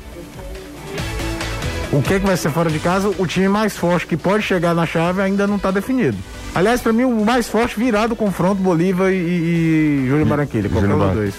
O 1.92 2.02
que, 2.02 2.14
é 2.14 2.20
que 2.20 2.26
vai 2.26 2.36
ser 2.36 2.50
fora 2.50 2.68
de 2.68 2.78
casa? 2.80 3.08
O 3.18 3.26
time 3.26 3.48
mais 3.48 3.76
forte 3.76 4.06
que 4.06 4.16
pode 4.16 4.42
chegar 4.42 4.74
na 4.74 4.84
chave 4.84 5.22
ainda 5.22 5.46
não 5.46 5.56
está 5.56 5.70
definido. 5.70 6.18
Aliás, 6.54 6.80
para 6.80 6.92
mim, 6.92 7.04
o 7.04 7.24
mais 7.24 7.48
forte 7.48 7.78
virado 7.78 8.12
o 8.12 8.16
confronto 8.16 8.62
Bolívar 8.62 9.10
e, 9.10 9.16
e 9.16 10.06
Júlio 10.08 10.24
Barranquilla. 10.24 10.68
Qualquer 10.68 10.94
um 10.94 10.98
dos 10.98 11.12
dois. 11.14 11.34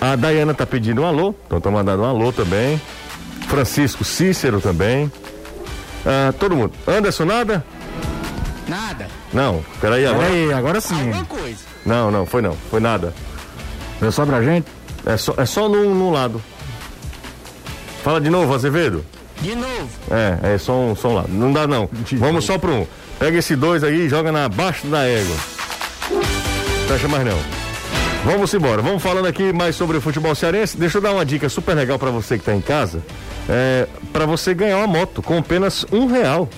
A 0.00 0.16
Dayana 0.16 0.52
tá 0.52 0.66
pedindo 0.66 1.02
um 1.02 1.06
alô, 1.06 1.34
então 1.46 1.60
tá 1.60 1.70
mandando 1.70 2.02
um 2.02 2.06
alô 2.06 2.32
também. 2.32 2.80
Francisco 3.48 4.04
Cícero 4.04 4.60
também. 4.60 5.10
Ah, 6.04 6.32
todo 6.38 6.56
mundo. 6.56 6.72
Anderson, 6.86 7.24
nada? 7.24 7.64
Nada. 8.68 9.06
Não, 9.32 9.64
peraí 9.80 10.04
agora. 10.04 10.26
Peraí, 10.26 10.52
agora 10.52 10.80
sim. 10.80 10.94
Alguma 10.94 11.24
coisa. 11.24 11.58
Não, 11.84 12.10
não, 12.10 12.26
foi 12.26 12.42
não, 12.42 12.52
foi 12.70 12.80
nada. 12.80 13.14
É 14.02 14.10
só 14.10 14.26
pra 14.26 14.42
gente? 14.42 14.66
É 15.06 15.16
só, 15.16 15.34
é 15.36 15.46
só 15.46 15.68
num, 15.68 15.94
num 15.94 16.10
lado. 16.10 16.42
Fala 18.02 18.20
de 18.20 18.28
novo, 18.28 18.52
Azevedo. 18.54 19.04
De 19.40 19.54
novo. 19.54 19.88
É, 20.10 20.54
é 20.54 20.58
só 20.58 20.74
um, 20.74 20.96
só 20.96 21.08
um 21.08 21.14
lado. 21.14 21.28
Não 21.28 21.52
dá 21.52 21.66
não. 21.66 21.88
Vamos 22.12 22.44
só 22.44 22.58
pro 22.58 22.72
um. 22.72 22.86
Pega 23.18 23.38
esse 23.38 23.56
dois 23.56 23.82
aí 23.82 24.02
e 24.02 24.08
joga 24.08 24.30
na 24.30 24.48
baixa 24.48 24.86
da 24.88 25.04
égua. 25.04 25.36
Fecha 26.86 27.08
mais 27.08 27.24
não. 27.24 27.38
Vamos 28.24 28.52
embora. 28.52 28.82
Vamos 28.82 29.02
falando 29.02 29.26
aqui 29.26 29.52
mais 29.52 29.76
sobre 29.76 29.96
o 29.96 30.00
futebol 30.00 30.34
cearense. 30.34 30.76
Deixa 30.76 30.98
eu 30.98 31.02
dar 31.02 31.12
uma 31.12 31.24
dica 31.24 31.48
super 31.48 31.74
legal 31.74 31.98
para 31.98 32.10
você 32.10 32.36
que 32.36 32.42
está 32.42 32.54
em 32.54 32.60
casa. 32.60 33.02
É, 33.48 33.86
para 34.12 34.26
você 34.26 34.52
ganhar 34.52 34.78
uma 34.78 34.86
moto 34.86 35.22
com 35.22 35.38
apenas 35.38 35.86
um 35.92 36.06
real. 36.06 36.48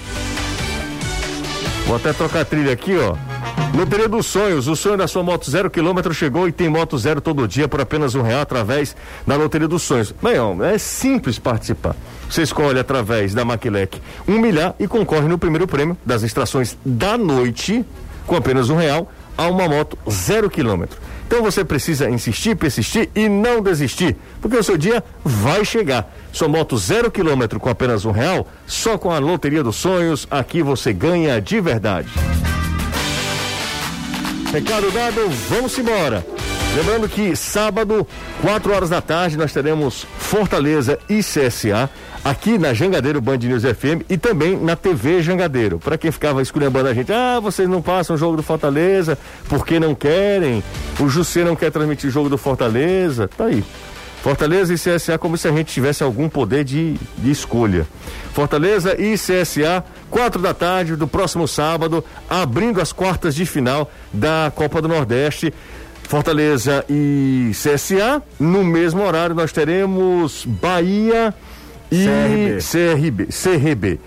Vou 1.87 1.97
até 1.97 2.13
trocar 2.13 2.41
a 2.41 2.45
trilha 2.45 2.73
aqui, 2.73 2.97
ó. 2.97 3.15
Loteria 3.75 4.09
dos 4.09 4.27
Sonhos, 4.27 4.67
o 4.67 4.75
sonho 4.75 4.97
da 4.97 5.07
sua 5.07 5.23
moto 5.23 5.49
zero 5.51 5.71
quilômetro 5.71 6.13
chegou 6.13 6.49
e 6.49 6.53
tem 6.53 6.69
moto 6.69 6.99
zero 6.99 7.21
todo 7.21 7.47
dia 7.47 7.69
por 7.69 7.81
apenas 7.81 8.15
um 8.15 8.23
real 8.23 8.41
através 8.41 8.97
da 9.27 9.37
Loteria 9.37 9.69
dos 9.69 9.83
Sonhos. 9.83 10.13
Ó, 10.23 10.65
é 10.65 10.77
simples 10.79 11.39
participar. 11.39 11.95
Você 12.29 12.43
escolhe 12.43 12.79
através 12.79 13.35
da 13.35 13.45
Maquilec 13.45 14.01
um 14.27 14.39
milhar 14.39 14.75
e 14.81 14.89
concorre 14.89 15.29
no 15.29 15.39
primeiro 15.39 15.67
prêmio 15.67 15.97
das 16.05 16.23
extrações 16.23 16.77
da 16.85 17.17
noite 17.17 17.85
com 18.27 18.37
apenas 18.37 18.69
um 18.69 18.77
real 18.77 19.11
a 19.37 19.47
uma 19.47 19.69
moto 19.69 19.97
zero 20.11 20.51
quilômetro. 20.51 20.99
Então 21.27 21.43
você 21.43 21.65
precisa 21.65 22.11
insistir, 22.11 22.57
persistir 22.57 23.09
e 23.15 23.29
não 23.29 23.63
desistir, 23.63 24.17
porque 24.41 24.57
o 24.57 24.63
seu 24.63 24.77
dia 24.77 25.05
vai 25.25 25.65
chegar. 25.65 26.13
Sua 26.33 26.49
moto 26.49 26.77
zero 26.77 27.11
quilômetro 27.11 27.61
com 27.61 27.69
apenas 27.69 28.05
um 28.05 28.11
real, 28.11 28.47
só 28.67 28.99
com 28.99 29.11
a 29.11 29.19
Loteria 29.19 29.63
dos 29.63 29.77
Sonhos, 29.77 30.27
aqui 30.31 30.63
você 30.63 30.93
ganha 30.93 31.41
de 31.41 31.61
verdade. 31.61 32.09
Recado 34.53 34.91
dado, 34.91 35.29
vamos 35.51 35.79
embora. 35.79 36.25
Lembrando 36.75 37.07
que 37.07 37.37
sábado, 37.37 38.07
4 38.41 38.73
horas 38.73 38.89
da 38.89 39.01
tarde, 39.01 39.37
nós 39.37 39.53
teremos 39.53 40.07
Fortaleza 40.19 40.99
e 41.09 41.19
CSA 41.19 41.91
aqui 42.25 42.57
na 42.57 42.73
Jangadeiro 42.73 43.21
Band 43.21 43.39
News 43.39 43.63
FM 43.63 44.09
e 44.09 44.17
também 44.17 44.57
na 44.57 44.75
TV 44.75 45.23
Jangadeiro. 45.23 45.79
Para 45.79 45.99
quem 45.99 46.11
ficava 46.11 46.41
esculhambando 46.41 46.89
a 46.89 46.95
gente, 46.95 47.13
ah, 47.13 47.39
vocês 47.41 47.69
não 47.69 47.83
passam 47.83 48.17
o 48.17 48.19
jogo 48.19 48.37
do 48.37 48.43
Fortaleza 48.43 49.19
porque 49.49 49.79
não 49.79 49.95
querem, 49.95 50.65
o 50.99 51.09
Jussê 51.09 51.45
não 51.45 51.55
quer 51.55 51.71
transmitir 51.71 52.09
o 52.09 52.13
jogo 52.13 52.31
do 52.31 52.39
Fortaleza, 52.39 53.29
tá 53.29 53.45
aí. 53.45 53.63
Fortaleza 54.23 54.75
e 54.75 54.77
CSA 54.77 55.17
como 55.19 55.37
se 55.37 55.47
a 55.49 55.53
gente 55.53 55.73
tivesse 55.73 56.03
algum 56.03 56.29
poder 56.29 56.65
de, 56.65 56.95
de 57.17 57.31
escolha. 57.31 57.87
Fortaleza 58.33 59.01
e 59.01 59.15
CSA, 59.15 59.85
quatro 60.11 60.41
da 60.41 60.53
tarde 60.53 60.97
do 60.97 61.07
próximo 61.07 61.47
sábado, 61.47 62.05
abrindo 62.29 62.81
as 62.81 62.93
quartas 62.93 63.35
de 63.35 63.47
final 63.47 63.91
da 64.13 64.53
Copa 64.55 64.83
do 64.83 64.89
Nordeste. 64.89 65.53
Fortaleza 66.05 66.85
e 66.89 67.51
CSA. 67.53 68.23
No 68.41 68.65
mesmo 68.65 69.03
horário 69.03 69.35
nós 69.35 69.53
teremos 69.53 70.45
Bahia 70.47 71.35
e 71.93 72.59
CRB. 72.61 73.27
CRB. 73.27 73.27
CRB. 73.27 74.01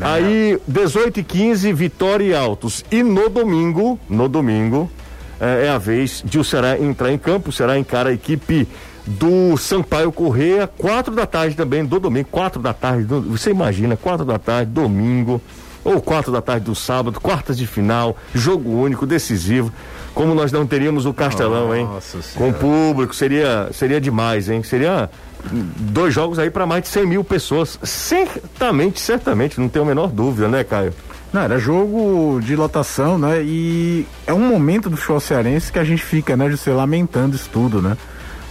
Aí, 0.00 0.58
18 0.66 1.20
e 1.20 1.22
15, 1.22 1.72
Vitória 1.72 2.24
e 2.24 2.34
Altos. 2.34 2.84
E 2.90 3.02
no 3.02 3.28
domingo, 3.28 3.98
no 4.08 4.28
domingo, 4.28 4.90
é, 5.38 5.66
é 5.66 5.68
a 5.68 5.76
vez 5.76 6.22
de 6.24 6.38
o 6.38 6.44
Ceará 6.44 6.78
entrar 6.78 7.12
em 7.12 7.18
campo. 7.18 7.50
O 7.50 7.52
Ceará 7.52 7.78
encara 7.78 8.10
a 8.10 8.12
equipe 8.12 8.66
do 9.06 9.56
Sampaio 9.56 10.12
Correia, 10.12 10.66
quatro 10.66 11.14
da 11.14 11.26
tarde 11.26 11.56
também, 11.56 11.84
do 11.84 11.98
domingo, 11.98 12.28
quatro 12.30 12.60
da 12.60 12.72
tarde, 12.72 13.04
do, 13.04 13.22
você 13.22 13.50
imagina, 13.50 13.96
quatro 13.96 14.24
da 14.24 14.38
tarde, 14.38 14.70
domingo, 14.70 15.40
ou 15.84 16.00
quatro 16.00 16.30
da 16.30 16.42
tarde 16.42 16.66
do 16.66 16.74
sábado, 16.74 17.20
quartas 17.20 17.56
de 17.56 17.66
final, 17.66 18.16
jogo 18.34 18.70
único, 18.70 19.06
decisivo. 19.06 19.72
Como 20.14 20.34
nós 20.34 20.52
não 20.52 20.66
teríamos 20.66 21.06
o 21.06 21.14
Castelão, 21.14 21.74
hein? 21.74 21.88
Com 22.34 22.50
o 22.50 22.52
público, 22.52 23.14
seria, 23.14 23.70
seria 23.72 24.00
demais, 24.00 24.48
hein? 24.48 24.62
Seria 24.62 25.08
dois 25.52 26.12
jogos 26.12 26.38
aí 26.38 26.50
para 26.50 26.66
mais 26.66 26.82
de 26.82 26.88
100 26.88 27.06
mil 27.06 27.24
pessoas. 27.24 27.78
Certamente, 27.82 29.00
certamente, 29.00 29.60
não 29.60 29.68
tenho 29.68 29.84
a 29.84 29.88
menor 29.88 30.08
dúvida, 30.08 30.48
né, 30.48 30.64
Caio? 30.64 30.92
Não, 31.32 31.42
era 31.42 31.58
jogo 31.58 32.40
de 32.42 32.56
lotação, 32.56 33.16
né? 33.16 33.40
E 33.42 34.04
é 34.26 34.34
um 34.34 34.40
momento 34.40 34.90
do 34.90 34.96
futebol 34.96 35.20
cearense 35.20 35.72
que 35.72 35.78
a 35.78 35.84
gente 35.84 36.02
fica, 36.02 36.36
né, 36.36 36.48
de 36.48 36.56
ser 36.56 36.72
lamentando 36.72 37.36
isso 37.36 37.48
tudo, 37.52 37.80
né? 37.80 37.96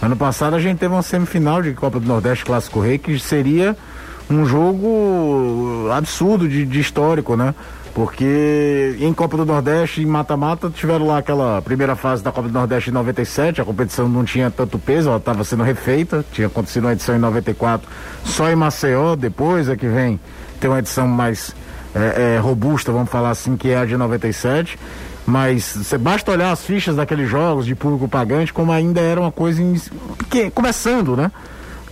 Ano 0.02 0.16
passado 0.16 0.56
a 0.56 0.58
gente 0.58 0.78
teve 0.78 0.94
uma 0.94 1.02
semifinal 1.02 1.62
de 1.62 1.72
Copa 1.72 2.00
do 2.00 2.06
Nordeste 2.06 2.44
Clássico 2.44 2.80
Rei 2.80 2.96
que 2.96 3.18
seria 3.18 3.76
um 4.30 4.46
jogo 4.46 5.88
absurdo 5.92 6.48
de, 6.48 6.64
de 6.64 6.80
histórico, 6.80 7.36
né? 7.36 7.54
Porque 7.92 8.96
em 9.00 9.12
Copa 9.12 9.36
do 9.36 9.44
Nordeste, 9.44 10.00
em 10.00 10.06
mata-mata, 10.06 10.70
tiveram 10.70 11.06
lá 11.06 11.18
aquela 11.18 11.60
primeira 11.60 11.96
fase 11.96 12.22
da 12.22 12.30
Copa 12.30 12.48
do 12.48 12.54
Nordeste 12.54 12.88
em 12.88 12.92
97, 12.92 13.60
a 13.60 13.64
competição 13.64 14.08
não 14.08 14.24
tinha 14.24 14.50
tanto 14.50 14.78
peso, 14.78 15.08
ela 15.08 15.18
estava 15.18 15.42
sendo 15.42 15.64
refeita, 15.64 16.24
tinha 16.32 16.46
acontecido 16.46 16.84
uma 16.84 16.92
edição 16.92 17.16
em 17.16 17.18
94 17.18 17.88
só 18.24 18.48
em 18.48 18.54
Maceió, 18.54 19.16
depois 19.16 19.68
é 19.68 19.76
que 19.76 19.88
vem 19.88 20.20
tem 20.60 20.70
uma 20.70 20.78
edição 20.78 21.08
mais 21.08 21.54
é, 21.94 22.36
é, 22.36 22.38
robusta, 22.38 22.92
vamos 22.92 23.10
falar 23.10 23.30
assim, 23.30 23.56
que 23.56 23.70
é 23.70 23.78
a 23.78 23.84
de 23.84 23.96
97. 23.96 24.78
Mas 25.30 25.76
você 25.76 25.96
basta 25.96 26.32
olhar 26.32 26.50
as 26.50 26.64
fichas 26.64 26.96
daqueles 26.96 27.30
jogos 27.30 27.64
de 27.64 27.76
público 27.76 28.08
pagante, 28.08 28.52
como 28.52 28.72
ainda 28.72 29.00
era 29.00 29.20
uma 29.20 29.30
coisa 29.30 29.62
em, 29.62 29.80
que, 30.28 30.50
começando, 30.50 31.16
né? 31.16 31.30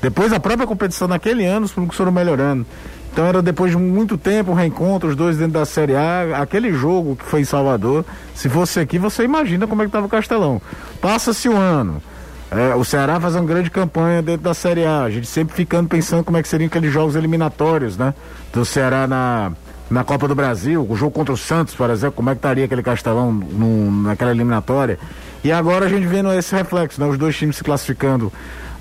Depois 0.03 0.33
a 0.33 0.41
própria 0.41 0.67
competição 0.67 1.07
naquele 1.07 1.47
ano, 1.47 1.67
os 1.67 1.73
públicos 1.73 1.97
foram 1.97 2.11
melhorando. 2.11 2.67
Então 3.13 3.25
era 3.25 3.41
depois 3.41 3.71
de 3.71 3.77
muito 3.77 4.19
tempo 4.19 4.51
um 4.51 4.55
reencontro, 4.55 5.09
os 5.09 5.15
dois 5.15 5.37
dentro 5.37 5.53
da 5.53 5.65
Série 5.65 5.95
A, 5.95 6.43
aquele 6.43 6.73
jogo 6.73 7.15
que 7.15 7.25
foi 7.25 7.43
em 7.43 7.45
Salvador. 7.45 8.05
Se 8.35 8.49
fosse 8.49 8.81
aqui, 8.81 8.99
você 8.99 9.23
imagina 9.23 9.69
como 9.69 9.83
é 9.83 9.85
que 9.85 9.89
estava 9.89 10.07
o 10.07 10.09
Castelão. 10.09 10.61
Passa-se 11.01 11.49
o 11.49 11.57
ano. 11.57 12.03
É, 12.51 12.75
o 12.75 12.85
Ceará 12.85 13.21
faz 13.21 13.37
uma 13.37 13.45
grande 13.45 13.71
campanha 13.71 14.21
dentro 14.21 14.43
da 14.43 14.55
Série 14.55 14.85
A. 14.85 15.03
A 15.03 15.11
gente 15.11 15.29
sempre 15.29 15.55
ficando 15.55 15.89
pensando 15.89 16.25
como 16.25 16.39
é 16.39 16.43
que 16.43 16.49
seriam 16.49 16.67
aqueles 16.67 16.93
jogos 16.93 17.15
eliminatórios, 17.15 17.97
né? 17.97 18.15
Do 18.53 18.65
Ceará 18.65 19.07
na, 19.07 19.53
na 19.91 20.05
Copa 20.05 20.29
do 20.29 20.35
Brasil, 20.35 20.87
o 20.89 20.97
jogo 20.97 21.13
contra 21.13 21.33
o 21.33 21.37
Santos, 21.37 21.75
por 21.75 21.89
exemplo, 21.91 22.17
como 22.17 22.31
é 22.31 22.35
que 22.35 22.39
estaria 22.39 22.65
aquele 22.65 22.83
Castelão 22.83 23.33
naquela 23.33 24.31
eliminatória. 24.31 24.99
E 25.43 25.51
agora 25.51 25.87
a 25.87 25.89
gente 25.89 26.07
vendo 26.07 26.33
esse 26.33 26.55
reflexo, 26.55 27.01
né? 27.01 27.07
Os 27.07 27.17
dois 27.17 27.37
times 27.37 27.57
se 27.57 27.65
classificando 27.65 28.33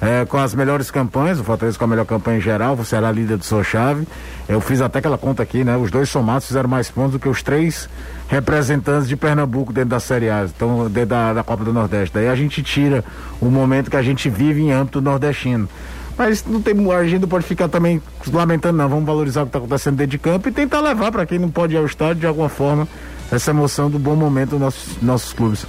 é, 0.01 0.25
com 0.25 0.37
as 0.37 0.53
melhores 0.53 0.91
campanhas, 0.91 1.39
o 1.39 1.43
Fortaleza 1.43 1.77
com 1.77 1.85
a 1.85 1.87
melhor 1.87 2.05
campanha 2.05 2.37
em 2.37 2.41
geral, 2.41 2.75
você 2.75 2.95
era 2.95 3.11
líder 3.11 3.37
de 3.37 3.45
sua 3.45 3.63
chave. 3.63 4.07
Eu 4.47 4.61
fiz 4.61 4.81
até 4.81 4.99
aquela 4.99 5.17
conta 5.17 5.43
aqui, 5.43 5.63
né? 5.63 5.77
Os 5.77 5.89
dois 5.89 6.09
somados 6.09 6.47
fizeram 6.47 6.69
mais 6.69 6.89
pontos 6.89 7.13
do 7.13 7.19
que 7.19 7.29
os 7.29 7.41
três 7.41 7.89
representantes 8.27 9.07
de 9.07 9.15
Pernambuco 9.15 9.71
dentro 9.71 9.91
da 9.91 9.99
Série 9.99 10.29
A, 10.29 10.45
então 10.45 10.89
dentro 10.89 11.09
da, 11.09 11.33
da 11.33 11.43
Copa 11.43 11.63
do 11.63 11.73
Nordeste. 11.73 12.13
Daí 12.13 12.27
a 12.27 12.35
gente 12.35 12.61
tira 12.61 13.03
o 13.39 13.45
momento 13.45 13.89
que 13.89 13.97
a 13.97 14.01
gente 14.01 14.29
vive 14.29 14.61
em 14.61 14.71
âmbito 14.71 15.01
nordestino. 15.01 15.69
Mas 16.17 16.43
não 16.45 16.61
tem, 16.61 16.73
a 16.91 17.03
gente 17.03 17.21
não 17.21 17.27
pode 17.27 17.45
ficar 17.45 17.67
também 17.67 18.01
lamentando, 18.31 18.77
não. 18.77 18.89
Vamos 18.89 19.05
valorizar 19.05 19.41
o 19.41 19.45
que 19.45 19.49
está 19.49 19.59
acontecendo 19.59 19.97
dentro 19.97 20.11
de 20.11 20.17
campo 20.17 20.49
e 20.49 20.51
tentar 20.51 20.81
levar 20.81 21.11
para 21.11 21.25
quem 21.25 21.37
não 21.37 21.49
pode 21.49 21.75
ir 21.75 21.77
ao 21.77 21.85
estádio 21.85 22.21
de 22.21 22.27
alguma 22.27 22.49
forma 22.49 22.87
essa 23.31 23.51
emoção 23.51 23.89
do 23.89 23.99
bom 23.99 24.15
momento 24.15 24.51
dos 24.51 24.59
nossos, 24.59 25.01
nossos 25.01 25.33
clubes. 25.33 25.65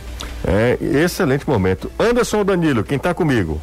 É, 0.47 0.79
excelente 0.81 1.47
momento. 1.47 1.91
Anderson 1.99 2.45
Danilo, 2.45 2.83
quem 2.83 2.97
está 2.97 3.13
comigo? 3.13 3.61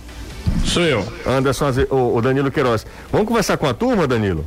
Sou 0.64 0.84
eu. 0.84 1.06
Anderson, 1.26 1.72
o, 1.90 2.18
o 2.18 2.22
Danilo 2.22 2.52
Queiroz. 2.52 2.86
Vamos 3.12 3.28
conversar 3.28 3.58
com 3.58 3.68
a 3.68 3.74
turma, 3.74 4.08
Danilo? 4.08 4.46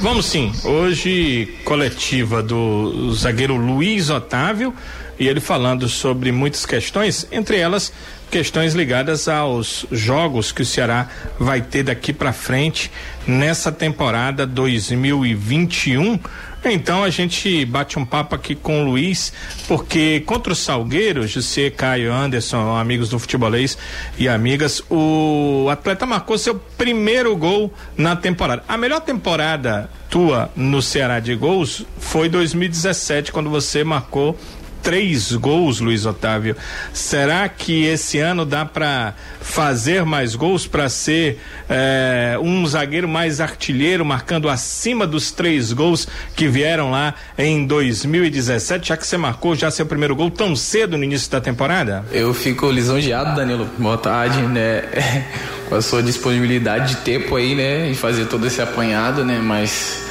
Vamos 0.00 0.26
sim. 0.26 0.52
Hoje, 0.64 1.56
coletiva 1.64 2.42
do 2.42 3.12
zagueiro 3.14 3.56
Luiz 3.56 4.10
Otávio 4.10 4.74
e 5.18 5.28
ele 5.28 5.40
falando 5.40 5.88
sobre 5.88 6.32
muitas 6.32 6.66
questões, 6.66 7.26
entre 7.30 7.58
elas 7.58 7.92
questões 8.34 8.74
ligadas 8.74 9.28
aos 9.28 9.86
jogos 9.92 10.50
que 10.50 10.62
o 10.62 10.66
Ceará 10.66 11.06
vai 11.38 11.60
ter 11.62 11.84
daqui 11.84 12.12
para 12.12 12.32
frente 12.32 12.90
nessa 13.28 13.70
temporada 13.70 14.44
2021. 14.44 16.18
Então 16.64 17.04
a 17.04 17.10
gente 17.10 17.64
bate 17.64 17.96
um 17.96 18.04
papo 18.04 18.34
aqui 18.34 18.56
com 18.56 18.82
o 18.82 18.86
Luiz, 18.86 19.32
porque 19.68 20.18
contra 20.26 20.52
o 20.52 20.56
Salgueiro, 20.56 21.28
José 21.28 21.70
Caio 21.70 22.12
Anderson, 22.12 22.74
amigos 22.74 23.08
do 23.08 23.20
futebolês 23.20 23.78
e 24.18 24.28
amigas, 24.28 24.82
o 24.90 25.68
atleta 25.70 26.04
marcou 26.04 26.36
seu 26.36 26.56
primeiro 26.56 27.36
gol 27.36 27.72
na 27.96 28.16
temporada. 28.16 28.64
A 28.66 28.76
melhor 28.76 29.00
temporada 29.00 29.88
tua 30.10 30.50
no 30.56 30.82
Ceará 30.82 31.20
de 31.20 31.36
gols 31.36 31.86
foi 32.00 32.28
2017, 32.28 33.30
quando 33.30 33.48
você 33.48 33.84
marcou 33.84 34.36
três 34.84 35.32
gols, 35.32 35.80
Luiz 35.80 36.04
Otávio. 36.04 36.54
Será 36.92 37.48
que 37.48 37.86
esse 37.86 38.18
ano 38.18 38.44
dá 38.44 38.66
para 38.66 39.14
fazer 39.40 40.04
mais 40.04 40.36
gols 40.36 40.66
para 40.66 40.90
ser 40.90 41.40
eh, 41.70 42.38
um 42.40 42.66
zagueiro 42.66 43.08
mais 43.08 43.40
artilheiro, 43.40 44.04
marcando 44.04 44.48
acima 44.48 45.06
dos 45.06 45.32
três 45.32 45.72
gols 45.72 46.06
que 46.36 46.46
vieram 46.46 46.90
lá 46.90 47.14
em 47.36 47.66
2017, 47.66 48.88
já 48.88 48.96
que 48.96 49.06
você 49.06 49.16
marcou 49.16 49.56
já 49.56 49.70
seu 49.70 49.86
primeiro 49.86 50.14
gol 50.14 50.30
tão 50.30 50.54
cedo 50.54 50.98
no 50.98 51.04
início 51.04 51.30
da 51.30 51.40
temporada? 51.40 52.04
Eu 52.12 52.34
fico 52.34 52.70
lisonjeado, 52.70 53.34
Danilo. 53.34 53.66
Boa 53.78 53.96
tarde, 53.96 54.42
né? 54.42 54.82
Com 55.68 55.76
a 55.76 55.82
sua 55.82 56.02
disponibilidade 56.02 56.96
de 56.96 56.96
tempo 56.96 57.36
aí, 57.36 57.54
né? 57.54 57.90
E 57.90 57.94
fazer 57.94 58.26
todo 58.26 58.46
esse 58.46 58.60
apanhado, 58.60 59.24
né? 59.24 59.40
Mas 59.42 60.04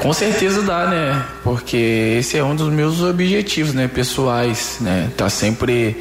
com 0.00 0.12
certeza 0.12 0.62
dá, 0.62 0.86
né? 0.86 1.24
Porque 1.42 2.16
esse 2.18 2.36
é 2.36 2.44
um 2.44 2.54
dos 2.54 2.72
meus 2.72 3.02
objetivos, 3.02 3.74
né, 3.74 3.88
pessoais, 3.88 4.78
né? 4.80 5.10
Tá 5.16 5.28
sempre 5.28 5.96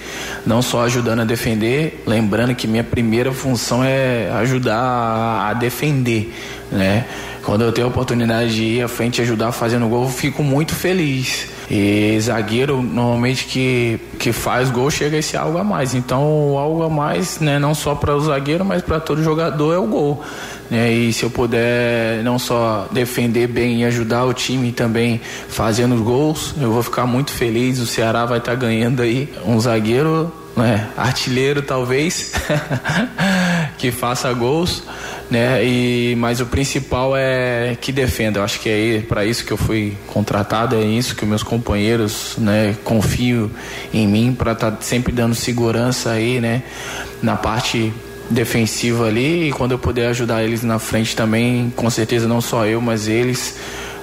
não 0.45 0.61
só 0.61 0.83
ajudando 0.85 1.21
a 1.21 1.25
defender, 1.25 2.03
lembrando 2.05 2.53
que 2.55 2.67
minha 2.67 2.83
primeira 2.83 3.31
função 3.31 3.83
é 3.83 4.29
ajudar 4.35 5.49
a 5.49 5.53
defender, 5.53 6.33
né? 6.71 7.05
Quando 7.43 7.63
eu 7.63 7.71
tenho 7.71 7.87
a 7.87 7.89
oportunidade 7.89 8.55
de 8.55 8.63
ir 8.63 8.83
à 8.83 8.87
frente 8.87 9.19
e 9.19 9.21
ajudar 9.21 9.51
fazendo 9.51 9.87
gol, 9.87 10.03
eu 10.03 10.09
fico 10.09 10.43
muito 10.43 10.75
feliz. 10.75 11.47
E 11.69 12.17
zagueiro, 12.21 12.81
normalmente 12.81 13.45
que, 13.45 13.99
que 14.17 14.31
faz 14.31 14.69
gol, 14.71 14.89
chega 14.89 15.17
esse 15.17 15.35
algo 15.35 15.57
a 15.57 15.63
mais. 15.63 15.93
Então, 15.93 16.21
algo 16.57 16.83
a 16.83 16.89
mais, 16.89 17.39
né, 17.39 17.59
não 17.59 17.75
só 17.75 17.93
para 17.93 18.15
o 18.15 18.21
zagueiro, 18.21 18.63
mas 18.63 18.81
para 18.81 18.99
todo 19.01 19.21
jogador 19.21 19.73
é 19.73 19.77
o 19.77 19.85
gol. 19.85 20.23
Né? 20.69 20.91
E 20.91 21.13
se 21.13 21.23
eu 21.23 21.29
puder 21.29 22.23
não 22.23 22.39
só 22.39 22.87
defender 22.91 23.47
bem 23.47 23.81
e 23.81 23.85
ajudar 23.85 24.25
o 24.25 24.33
time 24.33 24.71
também 24.71 25.19
fazendo 25.49 26.01
gols, 26.03 26.53
eu 26.59 26.71
vou 26.71 26.83
ficar 26.83 27.05
muito 27.05 27.31
feliz. 27.31 27.79
O 27.79 27.85
Ceará 27.85 28.25
vai 28.25 28.39
estar 28.39 28.51
tá 28.51 28.57
ganhando 28.57 29.01
aí 29.01 29.29
um 29.45 29.59
zagueiro, 29.59 30.31
né? 30.55 30.87
artilheiro 30.97 31.61
talvez, 31.61 32.33
que 33.77 33.91
faça 33.91 34.31
gols. 34.33 34.83
Né? 35.29 35.63
E 35.65 36.15
mas 36.17 36.39
o 36.39 36.45
principal 36.45 37.13
é 37.15 37.77
que 37.79 37.91
defenda. 37.91 38.39
Eu 38.39 38.43
acho 38.43 38.59
que 38.59 38.69
é 38.69 39.01
para 39.01 39.25
isso 39.25 39.43
que 39.45 39.51
eu 39.51 39.57
fui 39.57 39.95
contratado, 40.07 40.75
é 40.75 40.83
isso 40.83 41.15
que 41.15 41.25
meus 41.25 41.43
companheiros, 41.43 42.35
né, 42.37 42.75
confio 42.83 43.51
em 43.93 44.07
mim 44.07 44.33
para 44.33 44.53
estar 44.53 44.71
tá 44.71 44.77
sempre 44.81 45.11
dando 45.11 45.35
segurança 45.35 46.11
aí, 46.11 46.39
né, 46.39 46.63
na 47.21 47.35
parte 47.35 47.91
defensiva 48.29 49.07
ali 49.07 49.49
e 49.49 49.51
quando 49.51 49.71
eu 49.71 49.79
puder 49.79 50.07
ajudar 50.09 50.43
eles 50.43 50.63
na 50.63 50.79
frente 50.79 51.15
também, 51.15 51.71
com 51.75 51.89
certeza 51.89 52.27
não 52.27 52.41
só 52.41 52.65
eu, 52.65 52.81
mas 52.81 53.07
eles 53.07 53.57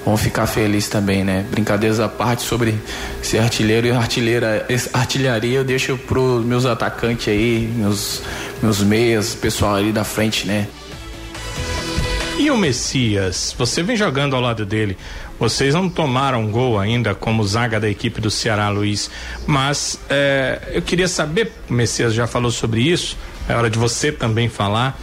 vão 0.05 0.15
ficar 0.15 0.45
felizes 0.45 0.87
também, 0.87 1.23
né? 1.23 1.43
Brincadeiras 1.49 1.99
à 1.99 2.07
parte 2.07 2.43
sobre 2.43 2.75
ser 3.23 3.39
artilheiro 3.39 3.87
e 3.87 3.91
artilheira, 3.91 4.65
artilharia 4.93 5.57
eu 5.57 5.63
deixo 5.63 5.97
pros 5.97 6.45
meus 6.45 6.65
atacantes 6.65 7.27
aí, 7.27 7.67
meus, 7.75 8.21
meus 8.61 8.81
meias, 8.81 9.33
pessoal 9.33 9.75
ali 9.75 9.91
da 9.91 10.03
frente, 10.03 10.45
né? 10.45 10.67
E 12.37 12.51
o 12.51 12.57
Messias? 12.57 13.55
Você 13.57 13.81
vem 13.81 13.95
jogando 13.95 14.35
ao 14.35 14.41
lado 14.41 14.65
dele. 14.65 14.95
Vocês 15.39 15.73
não 15.73 15.89
tomaram 15.89 16.47
gol 16.51 16.79
ainda 16.79 17.15
como 17.15 17.43
zaga 17.45 17.79
da 17.79 17.89
equipe 17.89 18.21
do 18.21 18.29
Ceará, 18.29 18.69
Luiz. 18.69 19.09
Mas 19.47 19.99
é, 20.09 20.59
eu 20.73 20.81
queria 20.81 21.07
saber, 21.07 21.51
o 21.69 21.73
Messias 21.73 22.13
já 22.13 22.27
falou 22.27 22.51
sobre 22.51 22.81
isso, 22.81 23.17
é 23.49 23.55
hora 23.55 23.69
de 23.69 23.79
você 23.79 24.11
também 24.11 24.47
falar. 24.47 24.97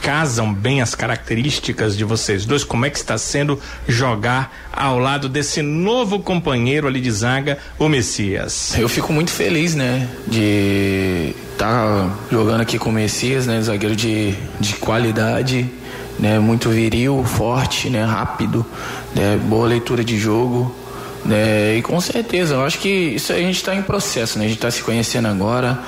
Casam 0.00 0.52
bem 0.52 0.80
as 0.80 0.94
características 0.94 1.96
de 1.96 2.04
vocês 2.04 2.44
dois? 2.44 2.62
Como 2.62 2.86
é 2.86 2.90
que 2.90 2.98
está 2.98 3.18
sendo 3.18 3.60
jogar 3.88 4.68
ao 4.72 4.98
lado 4.98 5.28
desse 5.28 5.62
novo 5.62 6.20
companheiro 6.20 6.86
ali 6.86 7.00
de 7.00 7.10
zaga, 7.10 7.58
o 7.78 7.88
Messias? 7.88 8.76
Eu 8.78 8.88
fico 8.88 9.12
muito 9.12 9.30
feliz, 9.30 9.74
né? 9.74 10.08
De 10.26 11.34
estar 11.52 11.66
tá 11.66 12.10
jogando 12.30 12.60
aqui 12.60 12.78
com 12.78 12.90
o 12.90 12.92
Messias, 12.92 13.46
né? 13.46 13.60
Zagueiro 13.60 13.96
de, 13.96 14.34
de 14.60 14.74
qualidade, 14.74 15.68
né? 16.18 16.38
Muito 16.38 16.68
viril, 16.70 17.24
forte, 17.24 17.90
né? 17.90 18.04
Rápido, 18.04 18.64
né? 19.14 19.38
Boa 19.48 19.66
leitura 19.66 20.04
de 20.04 20.18
jogo. 20.18 20.74
Né? 21.26 21.78
E 21.78 21.82
com 21.82 22.00
certeza, 22.00 22.54
eu 22.54 22.64
acho 22.64 22.78
que 22.78 22.88
isso 22.88 23.32
a 23.32 23.36
gente 23.36 23.56
está 23.56 23.74
em 23.74 23.82
processo, 23.82 24.38
né? 24.38 24.44
A 24.44 24.48
gente 24.48 24.58
está 24.58 24.70
se 24.70 24.82
conhecendo 24.82 25.26
agora, 25.26 25.78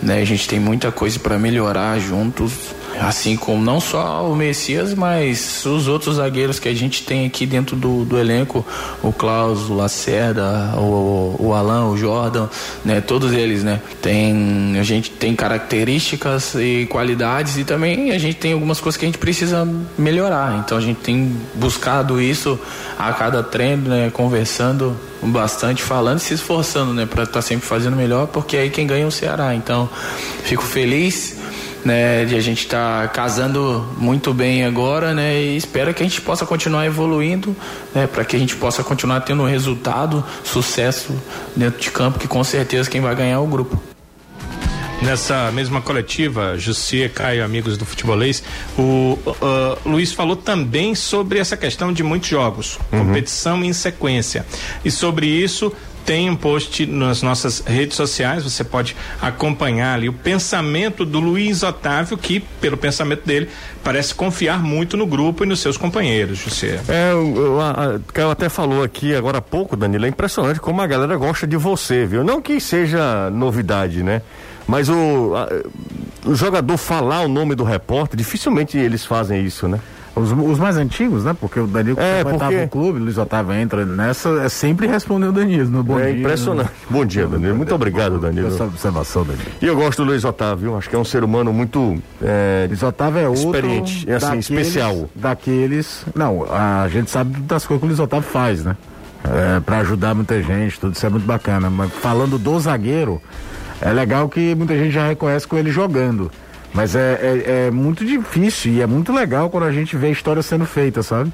né? 0.00 0.20
A 0.20 0.24
gente 0.24 0.48
tem 0.48 0.60
muita 0.60 0.92
coisa 0.92 1.18
para 1.18 1.36
melhorar 1.36 1.98
juntos, 1.98 2.52
assim 3.00 3.36
como 3.36 3.62
não 3.62 3.80
só 3.80 4.28
o 4.30 4.36
Messias, 4.36 4.94
mas 4.94 5.64
os 5.66 5.88
outros 5.88 6.16
zagueiros 6.16 6.58
que 6.58 6.68
a 6.68 6.74
gente 6.74 7.02
tem 7.02 7.26
aqui 7.26 7.46
dentro 7.46 7.76
do, 7.76 8.04
do 8.04 8.18
elenco, 8.18 8.64
o 9.02 9.12
Klaus, 9.12 9.68
o 9.68 9.74
Lacerda, 9.74 10.74
o, 10.76 11.36
o 11.38 11.54
Alan, 11.54 11.86
o 11.86 11.96
Jordan, 11.96 12.48
né? 12.84 13.00
Todos 13.00 13.32
eles, 13.32 13.64
né? 13.64 13.80
Tem, 14.00 14.76
a 14.78 14.82
gente 14.82 15.10
tem 15.10 15.34
características 15.34 16.54
e 16.54 16.86
qualidades 16.90 17.56
e 17.56 17.64
também 17.64 18.12
a 18.12 18.18
gente 18.18 18.36
tem 18.36 18.52
algumas 18.52 18.80
coisas 18.80 18.98
que 18.98 19.04
a 19.04 19.08
gente 19.08 19.18
precisa 19.18 19.68
melhorar. 19.98 20.62
Então 20.64 20.78
a 20.78 20.80
gente 20.80 21.00
tem 21.00 21.36
buscado 21.54 22.20
isso 22.20 22.58
a 22.98 23.12
cada 23.12 23.42
treino, 23.42 23.88
né? 23.88 24.10
Conversando 24.10 24.96
bastante, 25.22 25.82
falando 25.82 26.18
e 26.18 26.22
se 26.22 26.34
esforçando, 26.34 26.92
né? 26.92 27.06
Para 27.06 27.24
estar 27.24 27.34
tá 27.34 27.42
sempre 27.42 27.66
fazendo 27.66 27.96
melhor, 27.96 28.26
porque 28.26 28.56
aí 28.56 28.70
quem 28.70 28.86
ganha 28.86 29.04
é 29.04 29.06
o 29.06 29.10
Ceará. 29.10 29.54
Então 29.54 29.88
fico 30.44 30.62
feliz 30.62 31.43
né, 31.84 32.24
de 32.24 32.34
a 32.34 32.40
gente 32.40 32.64
estar 32.64 33.02
tá 33.02 33.08
casando 33.08 33.86
muito 33.98 34.32
bem 34.32 34.64
agora, 34.64 35.12
né, 35.12 35.40
e 35.40 35.56
espero 35.56 35.92
que 35.92 36.02
a 36.02 36.06
gente 36.06 36.20
possa 36.20 36.46
continuar 36.46 36.86
evoluindo, 36.86 37.54
né, 37.94 38.06
para 38.06 38.24
que 38.24 38.36
a 38.36 38.38
gente 38.38 38.56
possa 38.56 38.82
continuar 38.82 39.20
tendo 39.20 39.44
resultado, 39.44 40.24
sucesso 40.42 41.14
dentro 41.54 41.80
de 41.80 41.90
campo, 41.90 42.18
que 42.18 42.28
com 42.28 42.42
certeza 42.42 42.90
quem 42.90 43.00
vai 43.00 43.14
ganhar 43.14 43.34
é 43.34 43.38
o 43.38 43.46
grupo. 43.46 43.80
Nessa 45.02 45.52
mesma 45.52 45.82
coletiva, 45.82 46.56
Jussia, 46.56 47.10
Caio, 47.10 47.44
amigos 47.44 47.76
do 47.76 47.84
futebolês, 47.84 48.42
o 48.78 49.18
uh, 49.26 49.78
Luiz 49.84 50.12
falou 50.12 50.34
também 50.34 50.94
sobre 50.94 51.38
essa 51.38 51.58
questão 51.58 51.92
de 51.92 52.02
muitos 52.02 52.30
jogos, 52.30 52.78
uhum. 52.90 53.00
competição 53.06 53.62
em 53.62 53.72
sequência. 53.74 54.46
E 54.82 54.90
sobre 54.90 55.26
isso, 55.26 55.70
tem 56.04 56.28
um 56.28 56.36
post 56.36 56.86
nas 56.86 57.22
nossas 57.22 57.60
redes 57.60 57.96
sociais, 57.96 58.44
você 58.44 58.62
pode 58.62 58.96
acompanhar 59.20 59.94
ali 59.94 60.08
o 60.08 60.12
pensamento 60.12 61.04
do 61.04 61.20
Luiz 61.20 61.62
Otávio, 61.62 62.16
que, 62.18 62.40
pelo 62.40 62.76
pensamento 62.76 63.24
dele, 63.24 63.48
parece 63.82 64.14
confiar 64.14 64.62
muito 64.62 64.96
no 64.96 65.06
grupo 65.06 65.44
e 65.44 65.46
nos 65.46 65.60
seus 65.60 65.76
companheiros, 65.76 66.38
José. 66.38 66.80
É, 66.88 67.14
o 67.14 68.00
Caio 68.12 68.30
até 68.30 68.48
falou 68.48 68.82
aqui 68.82 69.14
agora 69.14 69.38
há 69.38 69.42
pouco, 69.42 69.76
Danilo, 69.76 70.04
é 70.04 70.08
impressionante 70.08 70.60
como 70.60 70.80
a 70.80 70.86
galera 70.86 71.16
gosta 71.16 71.46
de 71.46 71.56
você, 71.56 72.06
viu? 72.06 72.22
Não 72.22 72.40
que 72.40 72.60
seja 72.60 73.30
novidade, 73.30 74.02
né? 74.02 74.22
Mas 74.66 74.88
o, 74.88 75.34
a, 75.34 76.28
o 76.28 76.34
jogador 76.34 76.76
falar 76.76 77.22
o 77.22 77.28
nome 77.28 77.54
do 77.54 77.64
repórter, 77.64 78.16
dificilmente 78.16 78.78
eles 78.78 79.04
fazem 79.04 79.44
isso, 79.44 79.68
né? 79.68 79.80
Os, 80.16 80.30
os, 80.30 80.58
mais 80.58 80.76
antigos, 80.76 81.24
né? 81.24 81.34
Porque 81.38 81.58
o 81.58 81.66
Danilo 81.66 81.98
é, 81.98 82.22
porque... 82.22 82.60
no 82.60 82.68
clube, 82.68 83.00
o 83.00 83.02
Luiz 83.02 83.18
Otávio 83.18 83.52
entra 83.52 83.84
nessa, 83.84 84.28
é 84.42 84.48
sempre 84.48 84.86
respondeu 84.86 85.30
o 85.30 85.32
Danilo 85.32 85.68
no 85.68 85.82
bom 85.82 85.98
é 85.98 86.04
dia. 86.04 86.14
É 86.14 86.18
impressionante. 86.20 86.70
No... 86.88 86.98
Bom 86.98 87.04
dia, 87.04 87.26
Danilo. 87.26 87.56
Muito 87.56 87.74
obrigado, 87.74 88.18
Danilo. 88.18 88.46
Essa 88.46 88.64
observação, 88.64 89.24
Danilo. 89.24 89.50
E 89.60 89.66
eu 89.66 89.74
gosto 89.74 90.04
do 90.04 90.10
Luiz 90.10 90.24
Otávio, 90.24 90.76
acho 90.76 90.88
que 90.88 90.94
é 90.94 90.98
um 90.98 91.04
ser 91.04 91.24
humano 91.24 91.52
muito 91.52 92.00
é, 92.22 92.66
Luiz 92.68 92.82
Otávio 92.82 93.20
é 93.20 93.28
outro 93.28 93.44
experiente, 93.44 94.08
é 94.08 94.14
assim, 94.14 94.26
daqueles, 94.26 94.50
especial. 94.50 95.10
Daqueles. 95.14 96.04
Não, 96.14 96.44
a 96.44 96.88
gente 96.88 97.10
sabe 97.10 97.40
das 97.40 97.66
coisas 97.66 97.80
que 97.80 97.84
o 97.84 97.88
Luiz 97.88 97.98
Otávio 97.98 98.28
faz, 98.28 98.64
né? 98.64 98.76
É, 99.24 99.58
para 99.60 99.78
ajudar 99.78 100.14
muita 100.14 100.40
gente, 100.42 100.78
tudo 100.78 100.94
isso 100.94 101.04
é 101.04 101.08
muito 101.08 101.26
bacana. 101.26 101.68
Mas 101.70 101.90
falando 101.90 102.38
do 102.38 102.60
zagueiro, 102.60 103.20
é 103.80 103.92
legal 103.92 104.28
que 104.28 104.54
muita 104.54 104.76
gente 104.76 104.92
já 104.92 105.08
reconhece 105.08 105.48
com 105.48 105.56
ele 105.56 105.70
jogando. 105.70 106.30
Mas 106.74 106.96
é, 106.96 107.18
é, 107.22 107.66
é, 107.66 107.70
muito 107.70 108.04
difícil 108.04 108.72
e 108.72 108.82
é 108.82 108.86
muito 108.86 109.12
legal 109.12 109.48
quando 109.48 109.62
a 109.62 109.70
gente 109.70 109.96
vê 109.96 110.08
a 110.08 110.10
história 110.10 110.42
sendo 110.42 110.66
feita, 110.66 111.04
sabe? 111.04 111.32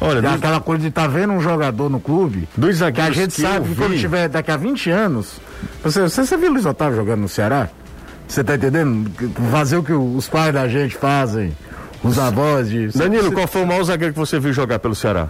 Olha, 0.00 0.22
dos... 0.22 0.32
aquela 0.32 0.60
coisa 0.60 0.82
de 0.82 0.88
estar 0.88 1.02
tá 1.02 1.08
vendo 1.08 1.32
um 1.32 1.40
jogador 1.40 1.90
no 1.90 1.98
clube, 1.98 2.48
dos 2.56 2.78
que 2.78 3.00
a 3.00 3.10
gente 3.10 3.34
que 3.34 3.42
sabe 3.42 3.68
que 3.68 3.74
quando 3.74 3.98
tiver 3.98 4.28
daqui 4.28 4.52
a 4.52 4.56
20 4.56 4.88
anos. 4.90 5.40
Você, 5.82 6.02
você, 6.02 6.24
você 6.24 6.36
viu 6.36 6.50
o 6.50 6.52
Luiz 6.52 6.64
Otávio 6.64 6.96
jogando 6.96 7.22
no 7.22 7.28
Ceará? 7.28 7.68
Você 8.28 8.44
tá 8.44 8.54
entendendo? 8.54 9.10
Fazer 9.50 9.78
o 9.78 9.82
que 9.82 9.92
os 9.92 10.28
pais 10.28 10.54
da 10.54 10.68
gente 10.68 10.94
fazem, 10.94 11.56
os 12.04 12.16
avós 12.16 12.70
de. 12.70 12.86
Danilo, 12.96 13.32
qual 13.32 13.48
foi 13.48 13.62
o 13.62 13.66
maior 13.66 13.82
zagueiro 13.82 14.12
que 14.12 14.20
você 14.20 14.38
viu 14.38 14.52
jogar 14.52 14.78
pelo 14.78 14.94
Ceará? 14.94 15.28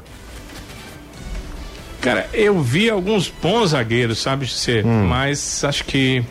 Cara, 2.03 2.28
eu 2.34 2.61
vi 2.61 2.90
alguns 2.90 3.32
bons 3.42 3.70
zagueiros, 3.70 4.18
sabe, 4.18 4.46
ser, 4.46 4.84
hum. 4.84 5.07
mas 5.07 5.64
acho 5.64 5.84
que 5.84 6.22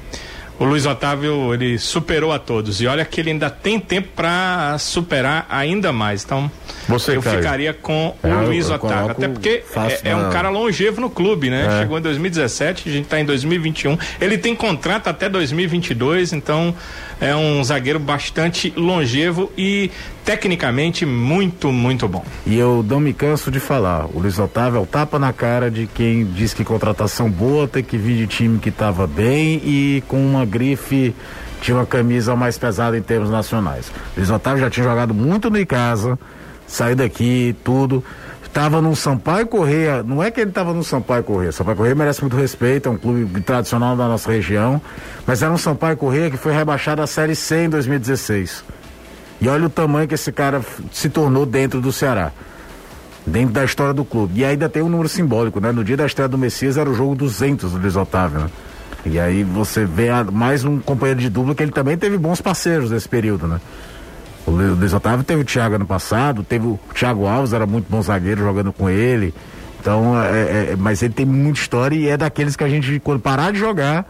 o 0.60 0.66
Luiz 0.66 0.86
Otávio 0.86 1.53
ele 1.53 1.78
superou 1.78 2.32
a 2.32 2.39
todos 2.39 2.82
e 2.82 2.88
olha 2.88 3.05
que 3.05 3.22
ele 3.22 3.32
ainda 3.32 3.49
tem 3.49 3.80
tempo 3.80 4.10
para 4.16 4.78
superar 4.80 5.45
ainda 5.49 5.91
mais. 5.91 6.24
Então 6.24 6.49
Você, 6.88 7.16
eu 7.16 7.22
Caio. 7.22 7.38
ficaria 7.38 7.74
com 7.74 8.16
o 8.24 8.28
é, 8.28 8.34
Luiz 8.34 8.70
Otávio, 8.70 9.12
até 9.12 9.28
porque 9.28 9.64
é, 10.03 10.10
é, 10.12 10.16
um 10.16 10.30
cara 10.30 10.49
longevo 10.49 10.99
no 10.99 11.10
clube, 11.10 11.49
né? 11.49 11.68
É. 11.68 11.82
Chegou 11.82 11.97
em 11.97 12.01
2017, 12.01 12.89
a 12.89 12.91
gente 12.91 13.03
está 13.05 13.20
em 13.20 13.26
2021. 13.26 13.97
Ele 14.20 14.38
tem 14.38 14.55
contrato 14.55 15.08
até 15.08 15.30
2022, 15.30 16.34
então 16.34 16.74
é 17.20 17.36
um 17.36 17.63
zagueiro 17.63 17.99
bastante 17.99 18.74
longevo 18.76 19.51
e 19.57 19.89
tecnicamente 20.24 21.05
muito, 21.05 21.72
muito 21.72 22.07
bom. 22.07 22.24
E 22.45 22.57
eu 22.57 22.86
não 22.88 22.99
me 22.99 23.13
canso 23.13 23.49
de 23.49 23.59
falar, 23.59 24.05
o 24.13 24.20
Luiz 24.20 24.38
Otávio 24.38 24.78
é 24.78 24.82
o 24.82 24.86
tapa 24.86 25.18
na 25.18 25.34
cara 25.34 25.72
de 25.72 25.88
quem 25.88 26.26
diz 26.26 26.53
que 26.53 26.63
contratação 26.63 27.30
boa 27.30 27.68
tem 27.68 27.84
que 27.84 27.97
vir 27.97 28.18
de 28.18 28.28
time 28.28 28.59
que 28.59 28.70
estava 28.70 29.07
bem 29.07 29.61
e 29.63 30.03
com 30.07 30.24
uma 30.24 30.45
grife 30.45 31.15
tinha 31.61 31.76
uma 31.76 31.86
camisa 31.86 32.36
mais 32.36 32.57
pesada 32.57 32.97
em 32.97 33.01
termos 33.01 33.30
nacionais. 33.30 33.91
Luiz 34.15 34.30
Otávio 34.30 34.61
já 34.61 34.70
tinha 34.70 34.84
jogado 34.84 35.13
muito 35.13 35.49
no 35.49 35.57
Icasa, 35.57 36.20
saiu 36.68 36.95
daqui, 36.95 37.55
tudo 37.63 38.03
estava 38.58 38.82
no 38.82 38.95
Sampaio 38.95 39.45
Correia, 39.45 40.01
não 40.01 40.24
é 40.24 40.32
que 40.32 40.41
ele 40.41 40.49
estava 40.49 40.74
no 40.74 40.84
Sampaio 40.84 41.24
Correia, 41.24 41.51
Sampaio 41.51 41.78
Correia 41.78 41.93
merece 41.93 42.22
muito 42.22 42.36
respeito, 42.36 42.89
é 42.89 42.91
um 42.91 42.97
clube 42.97 43.39
tradicional 43.41 43.95
da 43.95 44.08
nossa 44.08 44.32
região, 44.32 44.82
mas 45.28 45.43
era 45.43 45.51
um 45.51 45.60
Sampaio 45.60 45.95
Correia 45.95 46.32
que 46.32 46.38
foi 46.38 46.51
rebaixado 46.53 46.99
à 47.03 47.05
Série 47.05 47.36
C 47.36 47.66
em 47.66 47.70
2016. 47.70 48.64
E 49.39 49.47
olha 49.47 49.68
o 49.68 49.70
tamanho 49.70 50.08
que 50.08 50.16
esse 50.16 50.32
cara 50.32 50.60
se 50.91 51.08
tornou 51.08 51.45
dentro 51.45 51.80
do 51.80 51.91
Ceará. 51.91 52.32
Dentro 53.28 53.53
da 53.53 53.64
história 53.64 53.93
do 53.93 54.03
clube. 54.03 54.39
E 54.39 54.43
ainda 54.43 54.68
tem 54.68 54.82
um 54.82 54.89
número 54.89 55.08
simbólico, 55.08 55.60
né? 55.60 55.72
No 55.72 55.84
dia 55.84 55.95
da 55.95 56.08
estreia 56.08 56.28
do 56.28 56.38
Messias 56.38 56.78
era 56.78 56.89
o 56.89 56.95
jogo 56.95 57.14
200 57.14 57.74
do 57.74 57.78
Luiz 57.78 57.95
Otávio, 57.95 58.39
né? 58.39 58.49
E 59.05 59.20
aí 59.20 59.43
você 59.43 59.86
vê 59.86 60.10
mais 60.32 60.66
um 60.66 60.80
companheiro 60.80 61.20
de 61.20 61.30
dupla 61.30 61.53
que 61.53 61.62
ele 61.62 61.72
também 61.72 61.95
teve 61.95 62.18
bons 62.18 62.41
parceiros 62.41 62.89
nesse 62.89 63.08
período, 63.08 63.47
né? 63.47 63.62
O 64.48 64.52
Luiz 64.52 64.93
Otávio 64.93 65.26
teve 65.26 65.41
o 65.41 65.45
Thiago 65.45 65.76
ano 65.76 65.86
passado, 65.86 66.41
teve 66.41 66.66
o 66.66 66.80
Thiago 66.95 67.28
Alves, 67.28 67.52
era 67.52 67.66
muito 67.66 67.86
bom 67.89 68.02
zagueiro 68.02 68.41
jogando 68.41 68.72
com 68.72 68.89
ele. 68.89 69.34
Então, 69.82 70.20
é, 70.22 70.28
é, 70.28 70.70
é, 70.72 70.76
mas 70.78 71.04
ele 71.04 71.14
tem 71.14 71.26
muita 71.26 71.60
história 71.60 71.95
e 71.95 72.08
é 72.08 72.16
daqueles 72.16 72.56
que 72.56 72.64
a 72.64 72.70
gente, 72.70 72.98
quando 73.02 73.20
parar 73.20 73.52
de 73.52 73.60
jogar, 73.60 74.06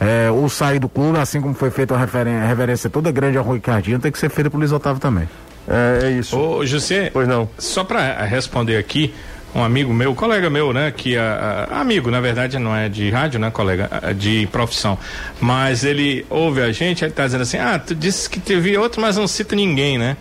é, 0.00 0.28
ou 0.28 0.48
sair 0.48 0.80
do 0.80 0.88
clube, 0.88 1.18
assim 1.18 1.40
como 1.40 1.54
foi 1.54 1.70
feita 1.70 1.94
a 1.94 1.98
referência, 1.98 2.42
a 2.42 2.46
reverência 2.46 2.90
toda 2.90 3.12
grande 3.12 3.38
ao 3.38 3.44
Rui 3.44 3.60
Cardinho, 3.60 4.00
tem 4.00 4.10
que 4.10 4.18
ser 4.18 4.28
feita 4.28 4.50
pro 4.50 4.58
Luiz 4.58 4.72
Otávio 4.72 5.00
também. 5.00 5.28
É, 5.68 6.06
é 6.06 6.10
isso. 6.10 6.36
Ô, 6.36 6.66
José, 6.66 7.10
pois 7.12 7.28
não. 7.28 7.48
Só 7.56 7.84
para 7.84 8.24
responder 8.24 8.76
aqui, 8.76 9.14
um 9.56 9.64
amigo 9.64 9.92
meu, 9.92 10.14
colega 10.14 10.50
meu, 10.50 10.72
né, 10.72 10.92
que 10.94 11.16
é 11.16 11.66
amigo, 11.70 12.10
na 12.10 12.20
verdade 12.20 12.58
não 12.58 12.76
é 12.76 12.90
de 12.90 13.08
rádio, 13.10 13.40
né, 13.40 13.50
colega, 13.50 13.88
de 14.14 14.46
profissão, 14.52 14.98
mas 15.40 15.82
ele 15.82 16.26
ouve 16.28 16.60
a 16.60 16.70
gente, 16.70 17.02
ele 17.02 17.12
tá 17.12 17.24
dizendo 17.24 17.40
assim, 17.40 17.56
ah, 17.56 17.78
tu 17.78 17.94
disse 17.94 18.28
que 18.28 18.38
teve 18.38 18.76
outro, 18.76 19.00
mas 19.00 19.16
não 19.16 19.26
cita 19.26 19.56
ninguém, 19.56 19.96
né? 19.96 20.16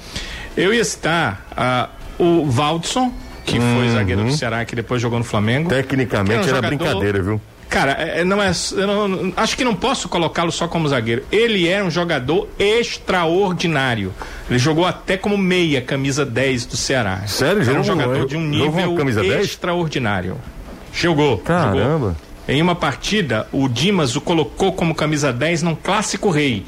Eu 0.56 0.74
ia 0.74 0.86
citar 0.86 1.92
uh, 2.20 2.24
o 2.24 2.46
Valdson, 2.46 3.14
que 3.44 3.60
uhum. 3.60 3.76
foi 3.76 3.90
zagueiro 3.90 4.24
do 4.24 4.32
Ceará, 4.32 4.64
que 4.64 4.74
depois 4.74 5.02
jogou 5.02 5.20
no 5.20 5.26
Flamengo. 5.26 5.70
Tecnicamente 5.70 6.48
era, 6.48 6.56
um 6.56 6.58
era 6.58 6.68
brincadeira, 6.68 7.22
viu? 7.22 7.42
Cara, 7.70 7.94
é, 8.00 8.22
é, 8.22 8.24
não 8.24 8.42
é. 8.42 8.52
Não, 8.74 9.34
acho 9.36 9.58
que 9.58 9.64
não 9.64 9.76
posso 9.76 10.08
colocá-lo 10.08 10.52
só 10.52 10.68
como 10.68 10.88
zagueiro. 10.88 11.24
Ele 11.32 11.68
é 11.68 11.84
um 11.84 11.90
jogador 11.90 12.48
extraordinário. 12.58 14.14
Ele 14.50 14.60
jogou 14.60 14.86
até 14.86 15.18
como 15.18 15.38
meia, 15.38 15.82
camisa 15.82 16.26
10 16.26 16.66
do 16.66 16.78
Ceará. 16.78 17.24
Sério? 17.28 17.62
É 17.70 17.80
um 17.80 17.84
jogador 17.84 18.28
de 18.28 18.38
um 18.38 18.42
nível 18.42 18.96
extraordinário. 19.40 20.38
Jogou. 20.94 21.40
Caramba. 21.40 21.84
Jogou. 21.84 22.16
Em 22.48 22.62
uma 22.62 22.76
partida, 22.76 23.48
o 23.52 23.68
Dimas 23.68 24.16
o 24.16 24.22
colocou 24.22 24.72
como 24.72 24.94
camisa 24.94 25.34
10 25.34 25.64
num 25.64 25.76
clássico 25.76 26.30
rei 26.30 26.64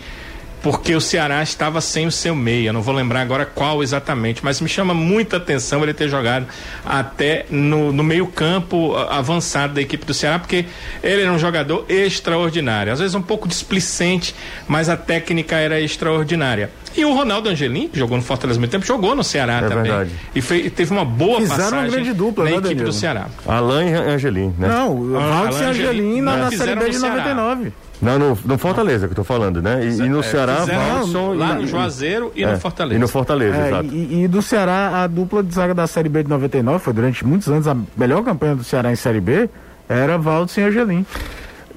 porque 0.69 0.93
o 0.93 0.99
Ceará 0.99 1.41
estava 1.41 1.79
sem 1.79 2.07
o 2.07 2.11
seu 2.11 2.35
meia. 2.35 2.73
Não 2.73 2.81
vou 2.81 2.93
lembrar 2.93 3.21
agora 3.21 3.45
qual 3.45 3.81
exatamente, 3.81 4.43
mas 4.43 4.59
me 4.59 4.67
chama 4.67 4.93
muita 4.93 5.37
atenção 5.37 5.81
ele 5.81 5.93
ter 5.93 6.09
jogado 6.09 6.45
até 6.85 7.45
no, 7.49 7.93
no 7.93 8.03
meio-campo 8.03 8.93
avançado 8.97 9.75
da 9.75 9.81
equipe 9.81 10.05
do 10.05 10.13
Ceará, 10.13 10.37
porque 10.37 10.65
ele 11.01 11.21
era 11.21 11.31
um 11.31 11.39
jogador 11.39 11.85
extraordinário. 11.87 12.91
Às 12.91 12.99
vezes 12.99 13.15
um 13.15 13.21
pouco 13.21 13.47
displicente, 13.47 14.35
mas 14.67 14.89
a 14.89 14.97
técnica 14.97 15.55
era 15.55 15.79
extraordinária. 15.79 16.69
E 16.97 17.05
o 17.05 17.13
Ronaldo 17.13 17.47
Angelim, 17.47 17.87
que 17.87 17.97
jogou 17.97 18.17
no 18.17 18.23
Fortaleza 18.23 18.59
muito 18.59 18.71
tempo, 18.71 18.85
jogou 18.85 19.15
no 19.15 19.23
Ceará 19.23 19.59
é 19.59 19.69
também. 19.69 19.83
Verdade. 19.83 20.11
E 20.35 20.41
foi, 20.41 20.69
teve 20.69 20.91
uma 20.91 21.05
boa 21.05 21.39
Fizeram 21.39 21.57
passagem 21.59 21.79
uma 21.79 21.87
grande 21.87 22.11
dupla, 22.11 22.43
na 22.43 22.49
né, 22.49 22.55
equipe 22.57 22.73
Danilo? 22.73 22.89
do 22.89 22.93
Ceará. 22.93 23.27
Alain 23.47 23.89
e 23.89 23.93
Angelim, 23.93 24.53
né? 24.57 24.67
Não, 24.67 24.91
o 24.91 25.13
Ronaldo 25.13 25.57
e 25.57 25.63
Angelim 25.63 26.19
na, 26.19 26.35
na 26.35 26.51
Série 26.51 26.75
B 26.75 26.89
de 26.89 26.99
99. 26.99 27.71
Não, 28.01 28.19
no, 28.19 28.37
no 28.45 28.57
Fortaleza 28.57 29.07
que 29.07 29.13
eu 29.13 29.15
tô 29.15 29.23
falando, 29.23 29.61
né? 29.61 29.83
E, 29.83 30.01
e 30.01 30.09
no 30.09 30.19
é, 30.19 30.23
Ceará, 30.23 30.65
Valson 30.65 31.33
lá 31.33 31.55
no 31.55 31.65
Juazeiro 31.65 32.31
e, 32.35 32.43
é, 32.43 32.51
no 32.51 32.59
Fortaleza. 32.59 32.95
E 32.95 32.99
no 32.99 33.07
Fortaleza, 33.07 33.57
é, 33.57 33.67
exato. 33.67 33.85
E, 33.91 34.23
e, 34.23 34.27
do 34.27 34.41
Ceará, 34.41 35.03
a 35.03 35.07
dupla 35.07 35.43
de 35.43 35.53
zaga 35.53 35.73
da 35.73 35.87
Série 35.87 36.09
B 36.09 36.23
de 36.23 36.29
99, 36.29 36.79
foi 36.79 36.93
durante 36.93 37.25
muitos 37.25 37.47
anos 37.47 37.67
a 37.67 37.75
melhor 37.95 38.23
campanha 38.23 38.55
do 38.55 38.63
Ceará 38.63 38.91
em 38.91 38.95
Série 38.95 39.19
B, 39.21 39.49
era 39.89 40.17
Valdo 40.17 40.51
e 40.55 40.61
Angelim. 40.61 41.05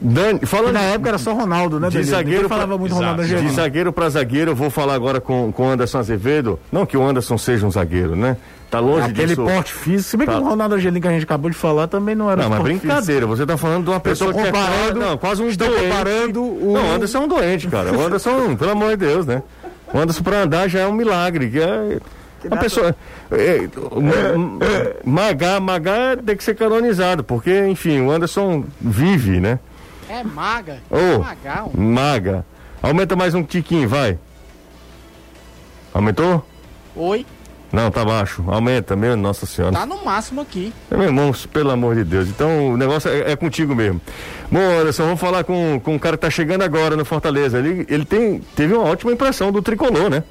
Dani, 0.02 0.40
falando, 0.46 0.72
na 0.72 0.80
época 0.80 1.10
era 1.10 1.18
só 1.18 1.34
Ronaldo, 1.34 1.78
né? 1.78 1.90
De 1.90 2.02
zagueiro 2.02 2.48
pra, 2.48 2.56
falava 2.56 2.78
muito 2.78 2.94
Ronaldo 2.94 3.22
Angelim. 3.22 3.46
De 3.46 3.54
zagueiro 3.54 3.92
para 3.92 4.08
zagueiro, 4.08 4.50
eu 4.52 4.56
vou 4.56 4.70
falar 4.70 4.94
agora 4.94 5.20
com 5.20 5.52
o 5.56 5.64
Anderson 5.64 5.98
Azevedo. 5.98 6.58
Não 6.72 6.86
que 6.86 6.96
o 6.96 7.02
Anderson 7.02 7.36
seja 7.36 7.66
um 7.66 7.70
zagueiro, 7.70 8.16
né? 8.16 8.36
Tá 8.70 8.78
longe 8.78 9.10
Aquele 9.10 9.28
disso. 9.34 9.42
porte 9.42 9.72
físico. 9.72 10.10
Se 10.10 10.16
bem 10.16 10.26
tá. 10.26 10.34
que 10.34 10.38
o 10.40 10.44
Ronaldo 10.44 10.76
Angelim 10.76 11.00
que 11.00 11.08
a 11.08 11.10
gente 11.10 11.24
acabou 11.24 11.50
de 11.50 11.56
falar 11.56 11.88
também 11.88 12.14
não 12.14 12.30
era 12.30 12.42
Não, 12.42 12.50
mas 12.50 12.62
brincadeira. 12.62 13.26
Físico. 13.26 13.36
Você 13.36 13.44
tá 13.44 13.56
falando 13.56 13.84
de 13.84 13.90
uma 13.90 13.98
pessoa 13.98 14.32
que 14.32 14.38
é 14.38 14.52
quase, 14.52 14.94
não, 14.94 15.18
quase 15.18 15.42
um 15.42 15.48
doente. 15.48 15.82
comparando 15.82 16.42
o... 16.42 16.72
Não, 16.74 16.88
o 16.88 16.94
Anderson 16.94 17.18
é 17.18 17.20
um 17.22 17.28
doente, 17.28 17.66
cara. 17.66 17.92
O 17.92 18.00
Anderson, 18.00 18.54
pelo 18.54 18.70
amor 18.70 18.90
de 18.90 19.06
Deus, 19.06 19.26
né? 19.26 19.42
O 19.92 19.98
Anderson 19.98 20.22
para 20.22 20.42
andar 20.42 20.68
já 20.68 20.80
é 20.80 20.86
um 20.86 20.92
milagre. 20.92 21.50
Que 21.50 21.58
é... 21.60 21.98
Uma 22.44 22.56
pessoa. 22.58 22.94
É, 23.32 23.68
Magá, 25.04 25.60
Magá 25.60 26.16
tem 26.24 26.36
que 26.36 26.44
ser 26.44 26.54
canonizado, 26.54 27.22
porque, 27.22 27.66
enfim, 27.66 28.00
o 28.00 28.10
Anderson 28.10 28.64
vive, 28.80 29.40
né? 29.40 29.58
É 30.08 30.24
maga. 30.24 30.78
Oh, 30.90 30.96
é 30.96 31.18
magal. 31.18 31.70
Maga. 31.74 32.46
Aumenta 32.82 33.14
mais 33.14 33.34
um 33.34 33.42
tiquinho, 33.42 33.88
vai. 33.88 34.18
Aumentou? 35.92 36.44
Oi. 36.96 37.26
Não, 37.72 37.90
tá 37.90 38.04
baixo. 38.04 38.44
Aumenta 38.48 38.96
mesmo, 38.96 39.22
nossa 39.22 39.46
senhora. 39.46 39.74
Tá 39.74 39.86
no 39.86 40.04
máximo 40.04 40.40
aqui. 40.40 40.72
É, 40.90 40.96
meu 40.96 41.06
irmão, 41.06 41.32
pelo 41.52 41.70
amor 41.70 41.94
de 41.94 42.04
Deus. 42.04 42.28
Então 42.28 42.72
o 42.72 42.76
negócio 42.76 43.08
é, 43.08 43.32
é 43.32 43.36
contigo 43.36 43.74
mesmo. 43.74 44.00
Bom, 44.50 44.58
Anderson, 44.58 45.04
vamos 45.04 45.20
falar 45.20 45.44
com, 45.44 45.80
com 45.80 45.94
um 45.94 45.98
cara 45.98 46.16
que 46.16 46.22
tá 46.22 46.30
chegando 46.30 46.62
agora 46.62 46.96
no 46.96 47.04
Fortaleza. 47.04 47.58
Ele, 47.58 47.86
ele 47.88 48.04
tem, 48.04 48.40
teve 48.56 48.74
uma 48.74 48.84
ótima 48.84 49.12
impressão 49.12 49.52
do 49.52 49.62
tricolor, 49.62 50.10
né? 50.10 50.24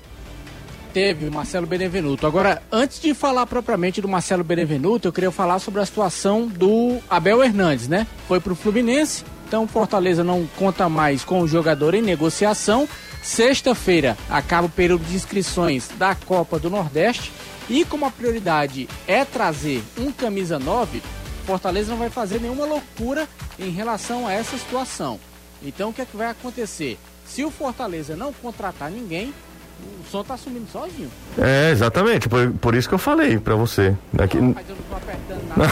Teve, 0.94 1.30
Marcelo 1.30 1.68
Benevenuto. 1.68 2.26
Agora, 2.26 2.62
antes 2.72 3.00
de 3.00 3.14
falar 3.14 3.46
propriamente 3.46 4.02
do 4.02 4.08
Marcelo 4.08 4.44
Benevenuto, 4.44 5.08
eu 5.08 5.14
queria 5.14 5.32
falar 5.32 5.60
sobre 5.60 5.82
a 5.82 5.86
situação 5.86 6.48
do 6.48 6.98
Abel 7.10 7.44
Hernandes, 7.44 7.88
né? 7.88 8.08
Foi 8.28 8.40
pro 8.40 8.56
Fluminense, 8.56 9.24
então 9.50 9.68
Fortaleza 9.68 10.24
não 10.24 10.48
conta 10.60 10.88
mais 10.88 11.24
com 11.24 11.42
o 11.42 11.48
jogador 11.48 11.96
em 11.96 12.04
negociação 12.04 12.88
Sexta-feira 13.22 14.16
acaba 14.30 14.68
o 14.68 14.70
período 14.70 15.04
de 15.06 15.16
inscrições 15.16 15.90
da 15.98 16.14
Copa 16.14 16.60
do 16.60 16.70
Nordeste 16.70 17.32
e 17.68 17.84
como 17.84 18.06
a 18.06 18.12
prioridade 18.12 18.88
é 19.08 19.26
trazer 19.26 19.84
um 19.98 20.12
camisa 20.12 20.58
9, 20.58 21.02
Fortaleza 21.46 21.92
não 21.92 21.98
vai 21.98 22.10
fazer 22.10 22.40
nenhuma 22.40 22.66
loucura 22.66 23.28
em 23.58 23.70
relação 23.72 24.26
a 24.26 24.32
essa 24.32 24.58
situação. 24.58 25.20
Então 25.62 25.90
o 25.90 25.94
que 25.94 26.02
é 26.02 26.06
que 26.06 26.16
vai 26.16 26.28
acontecer? 26.28 26.98
Se 27.26 27.44
o 27.44 27.52
Fortaleza 27.52 28.16
não 28.16 28.32
contratar 28.32 28.90
ninguém, 28.90 29.34
O 29.82 30.12
som 30.12 30.24
tá 30.24 30.36
sumindo 30.38 30.68
sozinho. 30.72 31.10
É, 31.38 31.72
exatamente. 31.72 32.28
Por, 32.28 32.52
por 32.54 32.76
isso 32.76 32.88
que 32.88 32.96
eu 32.96 33.00
falei 33.00 33.38
pra 33.38 33.56
você. 33.56 33.96
Daqui... 34.12 34.38
Não, 34.38 34.54
mas 34.54 34.68
eu 34.70 34.76
não 34.76 34.84
tô 34.84 34.96
apertando 34.96 35.48
nada. 35.56 35.72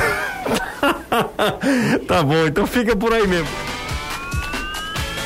tá 2.07 2.23
bom, 2.23 2.45
então 2.45 2.67
fica 2.67 2.95
por 2.95 3.13
aí 3.13 3.27
mesmo. 3.27 3.47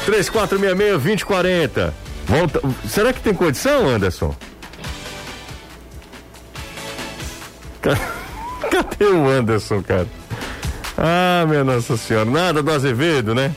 3466-2040. 0.05 1.93
Volta. 2.25 2.61
Será 2.87 3.11
que 3.11 3.19
tem 3.19 3.33
condição, 3.33 3.89
Anderson? 3.89 4.35
Cadê 7.81 9.05
o 9.05 9.27
Anderson, 9.27 9.81
cara? 9.83 10.07
Ah, 10.97 11.45
minha 11.47 11.63
Nossa 11.63 11.97
Senhora. 11.97 12.29
Nada 12.29 12.61
do 12.61 12.71
Azevedo, 12.71 13.33
né? 13.33 13.53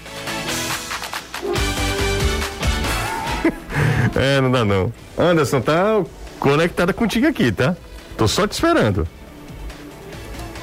É, 4.15 4.41
não 4.41 4.51
dá 4.51 4.65
não. 4.65 4.93
Anderson, 5.19 5.61
tá 5.61 6.03
conectada 6.39 6.93
contigo 6.93 7.27
aqui, 7.27 7.51
tá? 7.51 7.77
Tô 8.17 8.29
só 8.29 8.47
te 8.47 8.53
esperando. 8.53 9.07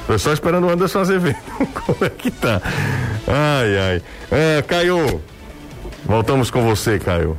Tô 0.08 0.18
só 0.18 0.34
esperando 0.34 0.68
o 0.68 0.70
Anderson 0.70 1.00
Azevedo. 1.00 1.38
Como 1.86 2.06
é 2.06 2.10
que 2.10 2.32
tá? 2.32 2.62
Ai, 3.28 3.78
ai. 3.78 4.02
É, 4.32 4.62
Caio. 4.62 5.22
Voltamos 6.06 6.50
com 6.50 6.64
você, 6.64 7.00
Caio. 7.00 7.38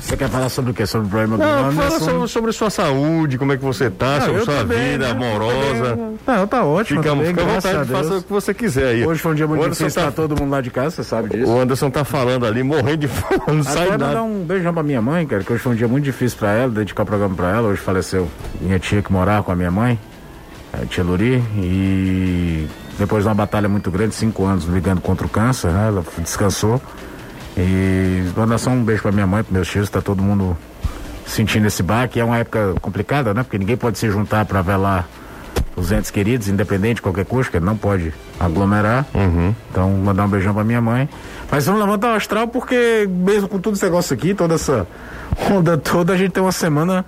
Você 0.00 0.16
quer 0.16 0.28
falar 0.28 0.48
sobre 0.48 0.70
o 0.70 0.74
quê? 0.74 0.86
Sobre 0.86 1.06
o 1.06 1.10
problema 1.10 1.36
do 1.36 1.42
Não, 1.42 1.72
fala 1.72 1.98
sobre, 1.98 2.28
sobre, 2.28 2.52
sua 2.52 2.70
saúde, 2.70 3.38
como 3.38 3.52
é 3.52 3.56
que 3.56 3.64
você 3.64 3.90
tá, 3.90 4.18
não, 4.18 4.26
sobre 4.26 4.44
sua 4.44 4.64
bem, 4.64 4.92
vida 4.92 5.06
né? 5.06 5.10
amorosa. 5.10 5.98
Não, 6.26 6.46
tá 6.46 6.64
ótimo. 6.64 7.02
Fica, 7.02 7.14
bem, 7.14 7.26
fica 7.26 7.42
à 7.42 7.44
vontade, 7.46 7.90
faça 7.90 8.14
o 8.16 8.22
que 8.22 8.30
você 8.30 8.54
quiser 8.54 8.88
aí. 8.88 9.06
Hoje 9.06 9.20
foi 9.20 9.32
um 9.32 9.34
dia 9.34 9.46
muito 9.46 9.70
difícil 9.70 9.90
tá... 9.90 10.02
pra 10.02 10.10
todo 10.12 10.38
mundo 10.38 10.50
lá 10.50 10.60
de 10.60 10.70
casa, 10.70 10.90
você 10.90 11.04
sabe 11.04 11.30
disso. 11.30 11.50
O 11.50 11.58
Anderson 11.58 11.90
tá 11.90 12.04
falando 12.04 12.46
ali, 12.46 12.62
morrendo 12.62 12.98
de 12.98 13.08
fome, 13.08 13.40
não 13.48 13.64
sai 13.64 13.90
nada. 13.90 14.06
mandar 14.06 14.22
um 14.22 14.44
beijão 14.44 14.72
pra 14.72 14.82
minha 14.82 15.02
mãe, 15.02 15.26
cara, 15.26 15.42
que 15.42 15.52
hoje 15.52 15.62
foi 15.62 15.72
um 15.72 15.76
dia 15.76 15.88
muito 15.88 16.04
difícil 16.04 16.38
pra 16.38 16.52
ela, 16.52 16.70
dedicar 16.70 17.02
o 17.02 17.06
programa 17.06 17.34
pra 17.34 17.50
ela. 17.50 17.68
Hoje 17.68 17.80
faleceu 17.80 18.28
minha 18.60 18.78
tia 18.78 19.02
que 19.02 19.12
morava 19.12 19.42
com 19.42 19.52
a 19.52 19.56
minha 19.56 19.70
mãe, 19.70 19.98
a 20.72 20.84
tia 20.84 21.02
Luri, 21.02 21.42
e 21.56 22.68
depois 22.98 23.22
de 23.24 23.28
uma 23.28 23.34
batalha 23.34 23.68
muito 23.68 23.90
grande, 23.90 24.14
cinco 24.14 24.44
anos 24.44 24.64
ligando 24.64 25.00
contra 25.00 25.26
o 25.26 25.28
câncer, 25.28 25.70
né? 25.70 25.88
Ela 25.88 26.04
descansou. 26.18 26.80
E 27.56 28.30
mandar 28.36 28.58
só 28.58 28.70
um 28.70 28.82
beijo 28.82 29.02
pra 29.02 29.12
minha 29.12 29.26
mãe, 29.26 29.42
pros 29.42 29.52
meus 29.52 29.68
tios, 29.68 29.90
tá 29.90 30.00
todo 30.00 30.22
mundo 30.22 30.56
sentindo 31.26 31.66
esse 31.66 31.82
baque. 31.82 32.18
É 32.20 32.24
uma 32.24 32.38
época 32.38 32.74
complicada, 32.80 33.34
né? 33.34 33.42
Porque 33.42 33.58
ninguém 33.58 33.76
pode 33.76 33.98
se 33.98 34.10
juntar 34.10 34.44
para 34.44 34.62
velar 34.62 35.08
os 35.76 35.90
entes 35.90 36.10
queridos, 36.10 36.48
independente 36.48 36.96
de 36.96 37.02
qualquer 37.02 37.24
coisa, 37.24 37.50
que 37.50 37.58
não 37.60 37.76
pode 37.76 38.12
aglomerar. 38.38 39.06
Uhum. 39.14 39.54
Então, 39.70 39.90
mandar 39.90 40.24
um 40.24 40.28
beijão 40.28 40.54
pra 40.54 40.64
minha 40.64 40.80
mãe. 40.80 41.08
Mas 41.50 41.66
vamos 41.66 41.80
levantar 41.80 42.12
o 42.12 42.16
astral 42.16 42.48
porque, 42.48 43.08
mesmo 43.08 43.48
com 43.48 43.58
todo 43.58 43.74
esse 43.74 43.84
negócio 43.84 44.14
aqui, 44.14 44.34
toda 44.34 44.54
essa 44.54 44.86
onda 45.50 45.76
toda, 45.76 46.12
a 46.12 46.16
gente 46.16 46.32
tem 46.32 46.42
uma 46.42 46.52
semana 46.52 47.04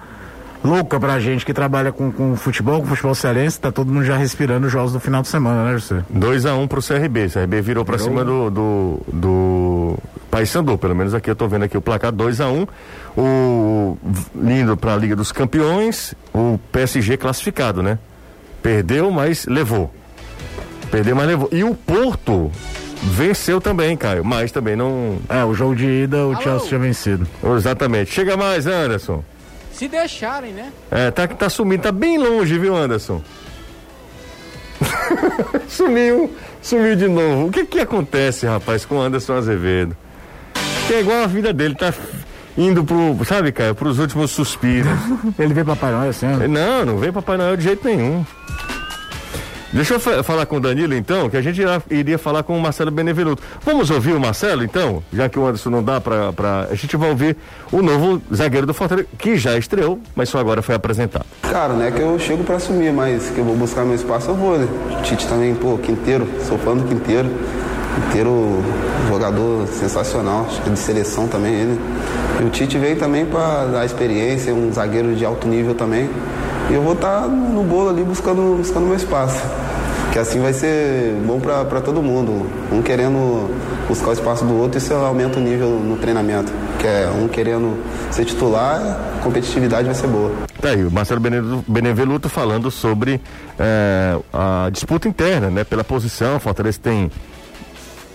louca 0.64 0.98
pra 0.98 1.20
gente 1.20 1.44
que 1.44 1.52
trabalha 1.52 1.92
com, 1.92 2.10
com 2.10 2.34
futebol, 2.36 2.80
com 2.80 2.86
futebol 2.86 3.14
cearense, 3.14 3.60
tá 3.60 3.70
todo 3.70 3.92
mundo 3.92 4.04
já 4.04 4.16
respirando 4.16 4.66
os 4.66 4.72
jogos 4.72 4.92
do 4.92 5.00
final 5.00 5.20
de 5.20 5.28
semana, 5.28 5.64
né, 5.64 5.72
José? 5.72 6.02
2x1 6.12 6.58
um 6.58 6.66
pro 6.66 6.82
CRB. 6.82 7.28
CRB 7.28 7.60
virou 7.60 7.84
pra 7.84 7.96
virou. 7.96 8.10
cima 8.10 8.24
do, 8.24 8.50
do, 8.50 9.00
do 9.12 9.73
Paysandu, 10.30 10.76
pelo 10.76 10.94
menos 10.94 11.14
aqui 11.14 11.30
eu 11.30 11.36
tô 11.36 11.46
vendo 11.46 11.64
aqui 11.64 11.76
o 11.76 11.80
placar 11.80 12.12
2x1. 12.12 12.68
Um. 13.16 13.20
O 13.20 13.98
lindo 14.34 14.76
pra 14.76 14.96
Liga 14.96 15.14
dos 15.14 15.30
Campeões, 15.30 16.14
o 16.32 16.58
PSG 16.72 17.16
classificado, 17.16 17.82
né? 17.82 17.98
Perdeu, 18.60 19.10
mas 19.10 19.46
levou. 19.46 19.92
Perdeu, 20.90 21.14
mas 21.14 21.26
levou. 21.26 21.48
E 21.52 21.62
o 21.62 21.74
Porto 21.74 22.50
venceu 23.02 23.60
também, 23.60 23.96
Caio, 23.96 24.24
mas 24.24 24.50
também 24.50 24.74
não. 24.74 25.18
É, 25.28 25.44
o 25.44 25.54
jogo 25.54 25.76
de 25.76 25.86
ida 25.86 26.16
o 26.26 26.32
Alô. 26.32 26.42
Chelsea 26.42 26.68
tinha 26.68 26.80
vencido. 26.80 27.28
Exatamente. 27.56 28.10
Chega 28.10 28.36
mais, 28.36 28.66
Anderson. 28.66 29.22
Se 29.72 29.88
deixarem, 29.88 30.52
né? 30.52 30.72
É, 30.90 31.10
tá, 31.10 31.26
tá 31.26 31.48
sumindo, 31.48 31.82
tá 31.82 31.92
bem 31.92 32.16
longe, 32.16 32.58
viu, 32.58 32.74
Anderson? 32.74 33.20
sumiu, 35.68 36.34
sumiu 36.64 36.96
de 36.96 37.08
novo. 37.08 37.46
O 37.46 37.50
que 37.50 37.64
que 37.64 37.80
acontece, 37.80 38.46
rapaz, 38.46 38.84
com 38.84 38.96
o 38.96 39.00
Anderson 39.02 39.34
Azevedo? 39.34 39.96
Que 40.86 40.94
é 40.94 41.00
igual 41.00 41.22
a 41.22 41.26
vida 41.26 41.52
dele, 41.52 41.74
tá 41.74 41.92
indo 42.56 42.84
pro, 42.84 43.16
sabe, 43.24 43.52
cara, 43.52 43.74
pros 43.74 43.98
últimos 43.98 44.30
suspiros. 44.30 44.90
Ele 45.38 45.54
vem 45.54 45.64
Papai 45.64 45.92
Noel 45.92 46.10
assim? 46.10 46.26
Não, 46.26 46.84
não 46.84 46.98
vem 46.98 47.12
Papai 47.12 47.36
Noel 47.36 47.56
de 47.56 47.64
jeito 47.64 47.86
nenhum. 47.86 48.24
Deixa 49.74 49.94
eu 49.94 50.22
falar 50.22 50.46
com 50.46 50.58
o 50.58 50.60
Danilo 50.60 50.94
então, 50.94 51.28
que 51.28 51.36
a 51.36 51.42
gente 51.42 51.60
iria 51.90 52.16
falar 52.16 52.44
com 52.44 52.56
o 52.56 52.60
Marcelo 52.60 52.92
Benevenuto. 52.92 53.42
Vamos 53.64 53.90
ouvir 53.90 54.12
o 54.12 54.20
Marcelo 54.20 54.62
então, 54.62 55.02
já 55.12 55.28
que 55.28 55.36
o 55.36 55.44
Anderson 55.44 55.68
não 55.68 55.82
dá 55.82 56.00
pra, 56.00 56.32
pra. 56.32 56.68
A 56.70 56.76
gente 56.76 56.96
vai 56.96 57.10
ouvir 57.10 57.36
o 57.72 57.82
novo 57.82 58.22
zagueiro 58.32 58.68
do 58.68 58.72
Fortaleza, 58.72 59.08
que 59.18 59.36
já 59.36 59.58
estreou, 59.58 59.98
mas 60.14 60.28
só 60.28 60.38
agora 60.38 60.62
foi 60.62 60.76
apresentado. 60.76 61.26
Cara, 61.42 61.72
não 61.72 61.82
é 61.82 61.90
que 61.90 62.00
eu 62.00 62.16
chego 62.20 62.44
pra 62.44 62.54
assumir, 62.54 62.92
mas 62.92 63.30
que 63.30 63.38
eu 63.38 63.44
vou 63.44 63.56
buscar 63.56 63.84
meu 63.84 63.96
espaço, 63.96 64.30
eu 64.30 64.36
vou, 64.36 64.56
né? 64.56 64.68
Tite 65.02 65.26
também, 65.26 65.52
pô, 65.56 65.76
Quinteiro, 65.78 66.28
sou 66.46 66.56
fã 66.56 66.76
do 66.76 66.84
Quinteiro. 66.84 67.28
Quinteiro, 67.96 68.62
jogador 69.08 69.66
sensacional, 69.66 70.46
acho 70.48 70.62
que 70.62 70.70
de 70.70 70.78
seleção 70.78 71.26
também 71.26 71.52
ele. 71.52 71.80
E 72.40 72.44
o 72.44 72.50
Tite 72.50 72.78
veio 72.78 72.96
também 72.96 73.26
para 73.26 73.66
dar 73.66 73.84
experiência, 73.84 74.54
um 74.54 74.72
zagueiro 74.72 75.16
de 75.16 75.24
alto 75.24 75.48
nível 75.48 75.74
também. 75.74 76.08
E 76.70 76.74
eu 76.74 76.82
vou 76.82 76.94
estar 76.94 77.22
tá 77.22 77.28
no 77.28 77.62
bolo 77.64 77.90
ali 77.90 78.02
buscando, 78.02 78.56
buscando 78.56 78.86
meu 78.86 78.96
espaço. 78.96 79.63
Que 80.14 80.20
assim 80.20 80.40
vai 80.40 80.52
ser 80.52 81.12
bom 81.26 81.40
para 81.40 81.80
todo 81.80 82.00
mundo. 82.00 82.48
Um 82.70 82.80
querendo 82.80 83.50
buscar 83.88 84.10
o 84.10 84.12
espaço 84.12 84.44
do 84.44 84.56
outro, 84.56 84.78
isso 84.78 84.94
aumenta 84.94 85.40
o 85.40 85.42
nível 85.42 85.70
no 85.70 85.96
treinamento. 85.96 86.52
Que 86.78 86.86
é 86.86 87.08
um 87.08 87.26
querendo 87.26 87.76
ser 88.12 88.24
titular, 88.24 88.80
a 89.18 89.20
competitividade 89.24 89.86
vai 89.86 89.94
ser 89.96 90.06
boa. 90.06 90.30
Tá 90.60 90.68
aí, 90.68 90.84
o 90.84 90.90
Marcelo 90.92 91.20
Beneveluto 91.66 92.28
falando 92.28 92.70
sobre 92.70 93.20
é, 93.58 94.16
a 94.32 94.70
disputa 94.70 95.08
interna, 95.08 95.50
né? 95.50 95.64
Pela 95.64 95.82
posição, 95.82 96.38
Fortaleza 96.38 96.78
tem 96.80 97.10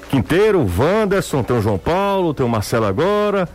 Quinteiro, 0.09 0.65
Wanderson, 0.79 1.43
tem 1.43 1.57
o 1.57 1.61
João 1.61 1.77
Paulo, 1.77 2.33
tem 2.33 2.45
o 2.45 2.49
Marcelo 2.49 2.85
agora, 2.85 3.45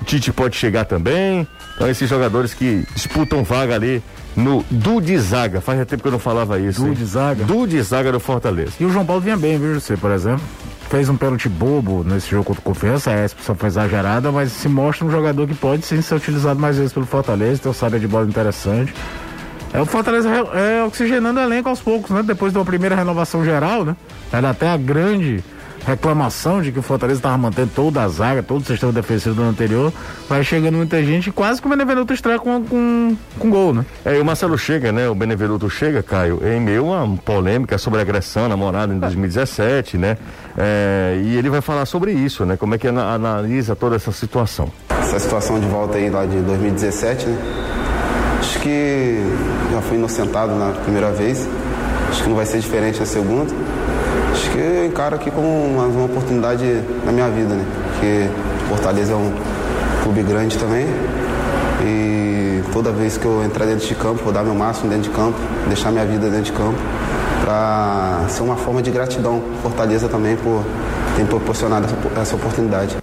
o 0.00 0.04
Tite 0.04 0.32
pode 0.32 0.54
chegar 0.54 0.84
também. 0.84 1.44
Então 1.74 1.90
esses 1.90 2.08
jogadores 2.08 2.54
que 2.54 2.86
disputam 2.94 3.42
vaga 3.42 3.74
ali 3.74 4.00
no 4.38 4.64
Du 4.70 5.00
de 5.00 5.18
Zaga. 5.18 5.60
Faz 5.60 5.84
tempo 5.86 6.02
que 6.02 6.08
eu 6.08 6.12
não 6.12 6.18
falava 6.18 6.58
isso. 6.58 6.84
Du 6.84 6.94
de 6.94 7.04
Zaga? 7.04 7.44
Du 7.44 7.66
de 7.66 7.82
Zaga 7.82 8.12
do 8.12 8.20
Fortaleza. 8.20 8.72
E 8.78 8.84
o 8.84 8.90
João 8.90 9.04
Paulo 9.04 9.20
vinha 9.20 9.36
bem, 9.36 9.58
viu, 9.58 9.78
você, 9.78 9.96
por 9.96 10.10
exemplo? 10.12 10.40
Fez 10.88 11.08
um 11.08 11.16
pênalti 11.16 11.48
bobo 11.48 12.02
nesse 12.04 12.30
jogo 12.30 12.44
contra 12.44 12.60
o 12.60 12.64
Confiança, 12.64 13.10
a 13.10 13.24
expulsão 13.24 13.54
foi 13.54 13.66
exagerada, 13.66 14.32
mas 14.32 14.52
se 14.52 14.68
mostra 14.68 15.04
um 15.04 15.10
jogador 15.10 15.46
que 15.46 15.54
pode 15.54 15.84
sim 15.84 16.00
ser 16.00 16.14
utilizado 16.14 16.58
mais 16.58 16.78
vezes 16.78 16.94
pelo 16.94 17.04
Fortaleza, 17.04 17.60
tem 17.60 17.68
uma 17.68 17.74
saga 17.74 17.98
de 17.98 18.08
bola 18.08 18.26
interessante. 18.26 18.94
É 19.70 19.80
o 19.82 19.84
Fortaleza 19.84 20.30
é, 20.30 20.82
oxigenando 20.84 21.40
o 21.40 21.42
elenco 21.42 21.68
aos 21.68 21.80
poucos, 21.80 22.10
né? 22.10 22.22
Depois 22.22 22.52
de 22.52 22.58
uma 22.58 22.64
primeira 22.64 22.94
renovação 22.94 23.44
geral, 23.44 23.84
né? 23.84 23.94
Era 24.32 24.50
até 24.50 24.70
a 24.70 24.78
grande 24.78 25.44
reclamação 25.88 26.60
de 26.60 26.70
que 26.70 26.78
o 26.78 26.82
Fortaleza 26.82 27.18
estava 27.18 27.38
mantendo 27.38 27.70
toda 27.74 28.02
a 28.02 28.08
zaga, 28.08 28.42
todo 28.42 28.60
o 28.60 28.64
sistema 28.64 28.92
defensivo 28.92 29.34
do 29.34 29.42
ano 29.42 29.50
anterior, 29.50 29.92
vai 30.28 30.44
chegando 30.44 30.76
muita 30.76 31.02
gente 31.02 31.30
quase 31.30 31.60
que 31.60 31.66
o 31.66 31.70
Benevenuto 31.70 32.12
estreia 32.12 32.38
com, 32.38 32.62
com, 32.62 33.16
com 33.38 33.50
gol, 33.50 33.72
né? 33.72 33.86
É, 34.04 34.16
e 34.16 34.20
o 34.20 34.24
Marcelo 34.24 34.58
chega, 34.58 34.92
né? 34.92 35.08
O 35.08 35.14
Benevenuto 35.14 35.68
chega, 35.70 36.02
Caio, 36.02 36.40
em 36.46 36.60
meio 36.60 36.92
a 36.92 37.04
uma 37.04 37.16
polêmica 37.16 37.78
sobre 37.78 38.00
agressão 38.00 38.48
namorada 38.48 38.92
em 38.92 38.98
2017, 38.98 39.96
né? 39.96 40.18
É, 40.56 41.20
e 41.24 41.36
ele 41.36 41.48
vai 41.48 41.60
falar 41.60 41.86
sobre 41.86 42.12
isso, 42.12 42.44
né? 42.44 42.56
Como 42.56 42.74
é 42.74 42.78
que 42.78 42.86
analisa 42.86 43.74
toda 43.74 43.96
essa 43.96 44.12
situação. 44.12 44.70
Essa 44.90 45.18
situação 45.18 45.58
de 45.58 45.66
volta 45.66 45.96
aí 45.96 46.10
lá 46.10 46.26
de 46.26 46.38
2017, 46.40 47.26
né? 47.26 47.38
Acho 48.40 48.60
que 48.60 49.18
já 49.72 49.80
fui 49.82 49.96
inocentado 49.96 50.54
na 50.54 50.72
primeira 50.72 51.10
vez. 51.10 51.48
Acho 52.10 52.22
que 52.22 52.28
não 52.28 52.36
vai 52.36 52.46
ser 52.46 52.60
diferente 52.60 53.00
na 53.00 53.06
segunda 53.06 53.52
acho 54.38 54.50
que 54.50 54.86
encaro 54.86 55.16
aqui 55.16 55.30
como 55.30 55.48
uma, 55.48 55.86
uma 55.86 56.04
oportunidade 56.04 56.64
na 57.04 57.10
minha 57.10 57.28
vida, 57.28 57.54
né? 57.54 57.64
Porque 57.92 58.28
Fortaleza 58.68 59.12
é 59.12 59.16
um 59.16 59.32
clube 60.02 60.22
grande 60.22 60.56
também. 60.56 60.86
E 61.82 62.62
toda 62.72 62.92
vez 62.92 63.16
que 63.16 63.24
eu 63.24 63.44
entrar 63.44 63.66
dentro 63.66 63.86
de 63.86 63.94
campo, 63.94 64.22
vou 64.22 64.32
dar 64.32 64.44
meu 64.44 64.54
máximo 64.54 64.88
dentro 64.88 65.10
de 65.10 65.16
campo, 65.16 65.38
deixar 65.66 65.90
minha 65.90 66.04
vida 66.04 66.28
dentro 66.28 66.44
de 66.44 66.52
campo, 66.52 66.78
para 67.44 68.26
ser 68.28 68.42
uma 68.42 68.56
forma 68.56 68.82
de 68.82 68.90
gratidão 68.90 69.42
Fortaleza 69.62 70.08
também 70.08 70.36
por 70.36 70.64
ter 71.16 71.24
proporcionado 71.26 71.86
essa, 71.86 72.20
essa 72.20 72.36
oportunidade. 72.36 72.96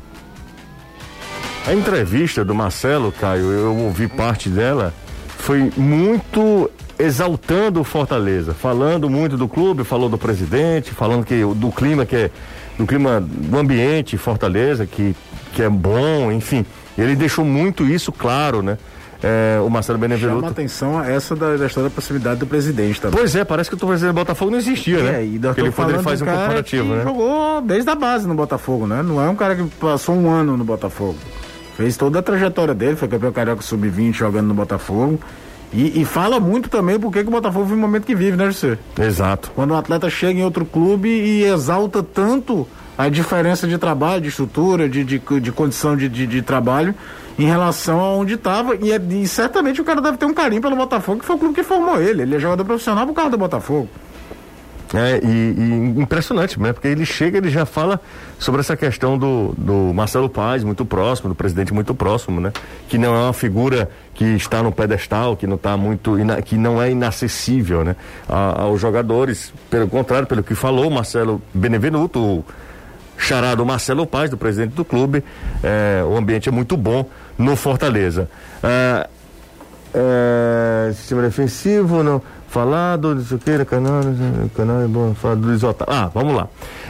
A 1.68 1.74
entrevista 1.74 2.46
do 2.46 2.54
Marcelo, 2.54 3.12
Caio, 3.12 3.52
eu 3.52 3.76
ouvi 3.76 4.08
parte 4.08 4.50
dela, 4.50 4.94
foi 5.38 5.72
muito 5.76 6.70
exaltando 6.98 7.82
o 7.82 7.84
Fortaleza, 7.84 8.54
falando 8.54 9.10
muito 9.10 9.38
do 9.38 9.48
clube, 9.48 9.84
falou 9.84 10.10
do 10.10 10.18
presidente, 10.18 10.92
falando 10.92 11.26
que 11.26 11.42
do 11.44 11.72
clima 11.72 12.06
que 12.06 12.16
é 12.16 12.32
do 12.78 12.86
clima 12.86 13.22
do 13.22 13.58
ambiente 13.58 14.18
Fortaleza 14.18 14.86
que 14.86 15.16
que 15.54 15.62
é 15.62 15.70
bom, 15.70 16.32
enfim. 16.32 16.66
Ele 16.98 17.16
deixou 17.16 17.46
muito 17.46 17.86
isso 17.86 18.12
claro, 18.12 18.62
né? 18.62 18.78
É, 19.24 19.60
o 19.62 19.70
Marcelo 19.70 19.98
Benevenuto. 19.98 20.42
Chama 20.42 20.52
atenção 20.52 21.00
a 21.00 21.10
essa 21.10 21.36
da, 21.36 21.56
da 21.56 21.66
história 21.66 21.90
da 21.90 21.94
proximidade 21.94 22.40
do 22.40 22.46
presidente 22.46 23.00
também. 23.00 23.18
Pois 23.18 23.36
é, 23.36 23.44
parece 23.44 23.70
que 23.70 23.76
o 23.76 23.80
presidente 23.80 24.12
do 24.12 24.16
Botafogo 24.16 24.52
não 24.52 24.58
existia, 24.58 25.02
né? 25.02 25.22
É, 25.22 25.26
e 25.26 25.36
ele, 25.36 25.72
quando 25.72 25.92
ele 25.92 26.04
faz 26.04 26.22
um 26.22 26.26
comparativo, 26.26 26.94
né? 26.94 27.04
Jogou 27.04 27.62
desde 27.62 27.90
a 27.90 27.96
base 27.96 28.28
no 28.28 28.36
Botafogo, 28.36 28.86
né? 28.86 29.02
Não 29.02 29.24
é 29.24 29.30
um 29.30 29.36
cara 29.36 29.56
que 29.56 29.64
passou 29.80 30.16
um 30.16 30.30
ano 30.30 30.58
no 30.58 30.64
Botafogo. 30.64 31.16
Fez 31.76 31.98
toda 31.98 32.20
a 32.20 32.22
trajetória 32.22 32.74
dele, 32.74 32.96
foi 32.96 33.08
campeão 33.08 33.32
carioca 33.32 33.62
sub-20 33.62 34.14
jogando 34.14 34.48
no 34.48 34.54
Botafogo. 34.54 35.20
E, 35.74 36.02
e, 36.02 36.06
fala 36.06 36.40
muito 36.40 36.70
também 36.70 37.00
porque 37.00 37.22
que 37.22 37.28
o 37.28 37.32
Botafogo 37.32 37.66
vive 37.66 37.78
o 37.78 37.82
momento 37.82 38.06
que 38.06 38.16
vive, 38.16 38.38
né, 38.38 38.46
José? 38.46 38.78
Exato. 39.00 39.52
Quando 39.56 39.72
o 39.72 39.76
atleta 39.76 40.10
chega 40.10 40.40
em 40.40 40.44
outro 40.44 40.66
clube 40.66 41.10
e 41.10 41.44
exalta 41.44 42.02
tanto 42.02 42.68
a 42.98 43.10
diferença 43.10 43.68
de 43.68 43.78
trabalho, 43.78 44.22
de 44.22 44.30
estrutura, 44.30 44.88
de, 44.88 45.04
de, 45.04 45.20
de 45.20 45.52
condição 45.52 45.98
de, 45.98 46.08
de, 46.08 46.26
de, 46.26 46.42
trabalho 46.42 46.96
em 47.38 47.46
relação 47.46 48.00
a 48.00 48.14
onde 48.14 48.36
estava. 48.36 48.76
E, 48.76 48.92
é, 48.92 48.98
e, 48.98 49.28
certamente 49.28 49.82
o 49.82 49.84
cara 49.84 50.02
deve 50.02 50.18
ter 50.18 50.26
um 50.26 50.34
carinho 50.34 50.62
pelo 50.62 50.76
Botafogo, 50.76 51.20
que 51.20 51.26
foi 51.26 51.36
o 51.36 51.40
clube 51.40 51.56
que 51.56 51.64
formou 51.64 52.02
ele. 52.02 52.22
Ele 52.22 52.36
é 52.36 52.40
jogador 52.40 52.64
profissional 52.64 53.06
por 53.06 53.14
causa 53.14 53.32
do 53.32 53.38
Botafogo. 53.38 53.90
É, 54.94 55.20
e, 55.24 55.28
e, 55.28 56.02
impressionante, 56.02 56.60
né? 56.60 56.72
Porque 56.72 56.88
ele 56.88 57.06
chega, 57.06 57.38
ele 57.38 57.50
já 57.50 57.66
fala 57.66 58.00
sobre 58.38 58.62
essa 58.62 58.78
questão 58.78 59.18
do, 59.18 59.54
do 59.58 59.94
Marcelo 59.94 60.30
Paz, 60.30 60.64
muito 60.64 60.86
próximo, 60.86 61.30
do 61.30 61.36
presidente 61.36 61.74
muito 61.74 61.96
próximo, 61.96 62.40
né? 62.40 62.52
Que 62.88 62.98
não 62.98 63.16
é 63.16 63.20
uma 63.24 63.34
figura 63.34 63.90
que 64.14 64.24
está 64.24 64.62
no 64.62 64.72
pedestal, 64.72 65.36
que 65.36 65.48
não 65.48 65.56
está 65.56 65.76
muito, 65.76 66.16
que 66.46 66.56
não 66.56 66.82
é 66.82 66.92
inacessível, 66.92 67.84
né? 67.84 67.96
A, 68.30 68.64
aos 68.64 68.80
jogadores. 68.80 69.52
Pelo 69.70 69.88
contrário, 69.88 70.28
pelo 70.28 70.44
que 70.44 70.54
falou 70.54 70.90
Marcelo 70.90 71.42
Benevenuto, 71.54 72.20
o 72.20 72.46
charado 73.18 73.66
Marcelo 73.66 74.06
Paz, 74.06 74.30
do 74.30 74.38
presidente 74.38 74.74
do 74.74 74.86
clube, 74.86 75.24
é, 75.64 76.04
o 76.04 76.16
ambiente 76.16 76.48
é 76.48 76.52
muito 76.52 76.78
bom 76.78 77.10
no 77.38 77.56
Fortaleza. 77.56 78.30
É, 78.64 79.08
é, 79.94 80.35
sistema 80.94 81.22
defensivo, 81.22 82.04
não 82.04 82.22
falado, 82.56 83.18
o 83.32 83.38
que, 83.38 83.66
canal, 83.66 84.02
canal 84.56 84.82
é 84.82 84.88
bom, 84.88 85.14
falar 85.14 85.36
do 85.36 85.48
Luiz 85.48 85.62
Otávio. 85.62 85.94
Ah, 85.94 86.10
vamos 86.14 86.36
lá. 86.36 86.48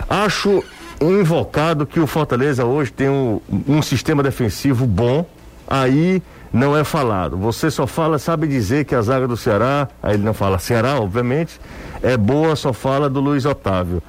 Acho 0.08 0.64
invocado 1.02 1.88
que 1.88 2.00
o 2.00 2.06
Fortaleza 2.06 2.66
hoje 2.66 2.93
tem 2.93 3.10
um, 3.10 3.41
um 3.68 3.82
sistema 3.82 4.22
defensivo 4.22 4.86
bom, 4.86 5.26
aí 5.68 6.22
não 6.54 6.78
é 6.78 6.84
falado. 6.84 7.36
Você 7.38 7.72
só 7.72 7.88
fala, 7.88 8.20
sabe 8.20 8.48
dizer 8.48 8.86
que 8.86 8.93
a 8.93 9.02
zaga 9.02 9.28
do 9.28 9.36
Ceará, 9.36 9.88
aí 10.04 10.14
ele 10.14 10.24
não 10.24 10.36
fala 10.36 10.60
Ceará, 10.60 11.00
obviamente, 11.00 11.60
é 12.04 12.16
boa, 12.16 12.56
só 12.56 12.72
fala 12.72 13.10
do 13.10 13.20
Luiz 13.20 13.43
Otávio. 13.43 14.04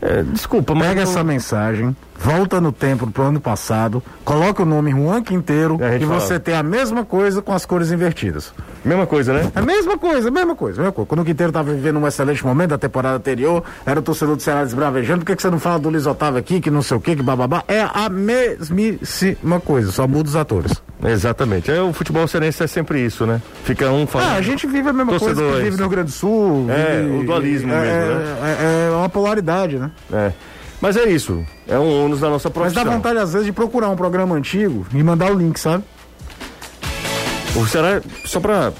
É, 0.00 0.22
desculpa, 0.22 0.74
mas. 0.74 0.88
Pega 0.88 1.02
essa 1.02 1.22
mensagem, 1.22 1.96
volta 2.18 2.60
no 2.60 2.72
tempo 2.72 3.08
pro 3.08 3.24
ano 3.24 3.40
passado, 3.40 4.02
coloca 4.24 4.62
o 4.62 4.66
nome 4.66 4.90
Juan 4.90 5.22
Quinteiro 5.22 5.78
é, 5.80 5.96
e 5.96 6.04
você 6.04 6.40
tem 6.40 6.54
a 6.54 6.62
mesma 6.62 7.04
coisa 7.04 7.42
com 7.42 7.52
as 7.52 7.64
cores 7.64 7.92
invertidas. 7.92 8.52
Mesma 8.84 9.06
coisa, 9.06 9.32
né? 9.32 9.52
A 9.54 9.62
mesma 9.62 9.96
coisa, 9.96 10.30
mesma 10.30 10.56
coisa, 10.56 10.78
mesma 10.78 10.92
coisa. 10.92 11.08
Quando 11.08 11.20
o 11.20 11.24
Quinteiro 11.24 11.50
estava 11.50 11.72
vivendo 11.72 11.98
um 11.98 12.06
excelente 12.06 12.44
momento 12.44 12.70
da 12.70 12.78
temporada 12.78 13.16
anterior, 13.16 13.62
era 13.86 14.00
o 14.00 14.02
torcedor 14.02 14.36
do 14.36 14.42
Ceará 14.42 14.64
desbravejando, 14.64 15.20
por 15.20 15.26
que, 15.26 15.36
que 15.36 15.42
você 15.42 15.50
não 15.50 15.58
fala 15.58 15.78
do 15.78 15.88
Luiz 15.88 16.06
Otávio 16.06 16.38
aqui, 16.38 16.60
que 16.60 16.70
não 16.70 16.82
sei 16.82 16.96
o 16.96 17.00
que, 17.00 17.16
que 17.16 17.22
bababá? 17.22 17.62
É 17.68 17.82
a 17.82 18.08
mesmíssima 18.08 19.60
coisa, 19.60 19.92
só 19.92 20.06
muda 20.08 20.28
os 20.28 20.36
atores. 20.36 20.82
Exatamente. 21.04 21.70
É, 21.70 21.80
o 21.80 21.92
futebol 21.92 22.26
cearense 22.28 22.62
é 22.62 22.66
sempre 22.66 23.04
isso, 23.04 23.26
né? 23.26 23.40
Fica 23.64 23.90
um 23.90 24.06
falando. 24.06 24.30
Ah, 24.30 24.34
a 24.34 24.42
gente 24.42 24.66
vive 24.66 24.88
a 24.88 24.92
mesma 24.92 25.18
coisa 25.18 25.42
que 25.42 25.62
vive 25.62 25.70
no 25.70 25.82
Rio 25.82 25.88
Grande 25.88 26.10
do 26.10 26.14
Sul. 26.14 26.66
É, 26.70 27.02
vive, 27.02 27.16
o 27.18 27.26
dualismo 27.26 27.72
é, 27.72 27.80
mesmo, 27.80 28.14
né? 28.14 28.36
É, 28.42 28.88
é 28.88 28.90
uma 28.90 29.08
polaridade, 29.08 29.78
né? 29.78 29.90
É. 30.12 30.32
Mas 30.80 30.96
é 30.96 31.08
isso. 31.08 31.44
É 31.68 31.78
um 31.78 32.04
ônus 32.04 32.20
da 32.20 32.28
nossa 32.28 32.50
profissão. 32.50 32.82
Mas 32.82 32.90
dá 32.90 32.96
vontade, 32.96 33.18
às 33.18 33.32
vezes, 33.32 33.46
de 33.46 33.52
procurar 33.52 33.88
um 33.88 33.96
programa 33.96 34.34
antigo 34.34 34.84
e 34.92 35.02
mandar 35.02 35.30
o 35.30 35.34
link, 35.34 35.58
sabe? 35.58 35.84
O 37.54 37.66
Ceará, 37.66 38.00
só 38.24 38.40
pra 38.40 38.72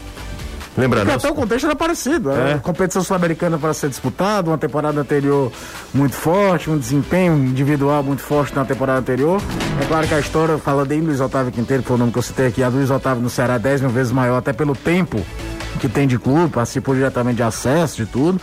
Lembrando. 0.77 1.05
Porque 1.05 1.27
até 1.27 1.31
o 1.31 1.35
contexto 1.35 1.67
era 1.67 1.77
parecido. 1.77 2.31
É. 2.31 2.55
A 2.55 2.59
competição 2.59 3.03
sul-americana 3.03 3.59
para 3.59 3.75
ser 3.75 3.91
disputada, 3.91 4.49
uma 4.49 4.57
temporada 4.57 5.01
anterior 5.01 5.53
muito 5.93 6.15
forte, 6.15 6.71
um 6.71 6.79
desempenho 6.79 7.35
individual 7.37 8.03
muito 8.03 8.23
forte 8.23 8.55
na 8.55 8.65
temporada 8.65 9.01
anterior. 9.01 9.41
É 9.81 9.85
claro 9.85 10.09
que 10.09 10.15
a 10.15 10.21
história, 10.21 10.57
falando 10.57 10.93
em 10.93 11.01
Luiz 11.03 11.21
Otávio 11.21 11.53
Quinteiro, 11.53 11.83
que 11.83 11.89
foi 11.89 11.97
o 11.97 11.99
nome 11.99 12.13
que 12.13 12.19
eu 12.19 12.23
citei 12.23 12.47
aqui, 12.47 12.63
a 12.63 12.69
Luiz 12.69 12.91
Otávio 12.91 13.23
no 13.23 13.29
Ceará 13.29 13.59
10 13.59 13.83
mil 13.83 13.91
vezes 13.91 14.13
maior, 14.13 14.39
até 14.39 14.53
pelo 14.53 14.75
tempo 14.75 15.21
que 15.79 15.89
tem 15.89 16.07
de 16.07 16.19
clube, 16.19 16.51
participou 16.51 16.95
diretamente 16.95 17.37
de 17.37 17.43
acesso, 17.43 17.97
de 17.97 18.07
tudo. 18.07 18.41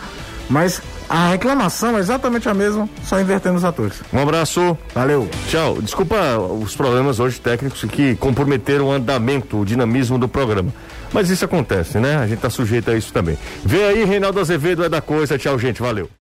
Mas 0.48 0.80
a 1.10 1.30
reclamação 1.30 1.96
é 1.96 2.00
exatamente 2.00 2.48
a 2.48 2.54
mesma, 2.54 2.88
só 3.02 3.20
invertendo 3.20 3.56
os 3.56 3.64
atores. 3.64 4.00
Um 4.12 4.20
abraço. 4.20 4.78
Valeu. 4.94 5.28
Tchau. 5.48 5.82
Desculpa 5.82 6.38
os 6.38 6.76
problemas 6.76 7.18
hoje 7.18 7.40
técnicos 7.40 7.84
que 7.84 8.14
comprometeram 8.14 8.86
o 8.86 8.92
andamento, 8.92 9.58
o 9.58 9.64
dinamismo 9.64 10.18
do 10.18 10.28
programa. 10.28 10.72
Mas 11.12 11.28
isso 11.30 11.44
acontece, 11.44 11.98
né? 11.98 12.16
A 12.16 12.26
gente 12.26 12.38
tá 12.38 12.50
sujeito 12.50 12.90
a 12.90 12.96
isso 12.96 13.12
também. 13.12 13.38
Vê 13.64 13.84
aí, 13.84 14.04
Reinaldo 14.04 14.40
Azevedo 14.40 14.84
é 14.84 14.88
da 14.88 15.00
coisa. 15.00 15.36
Tchau, 15.36 15.58
gente. 15.58 15.82
Valeu. 15.82 16.10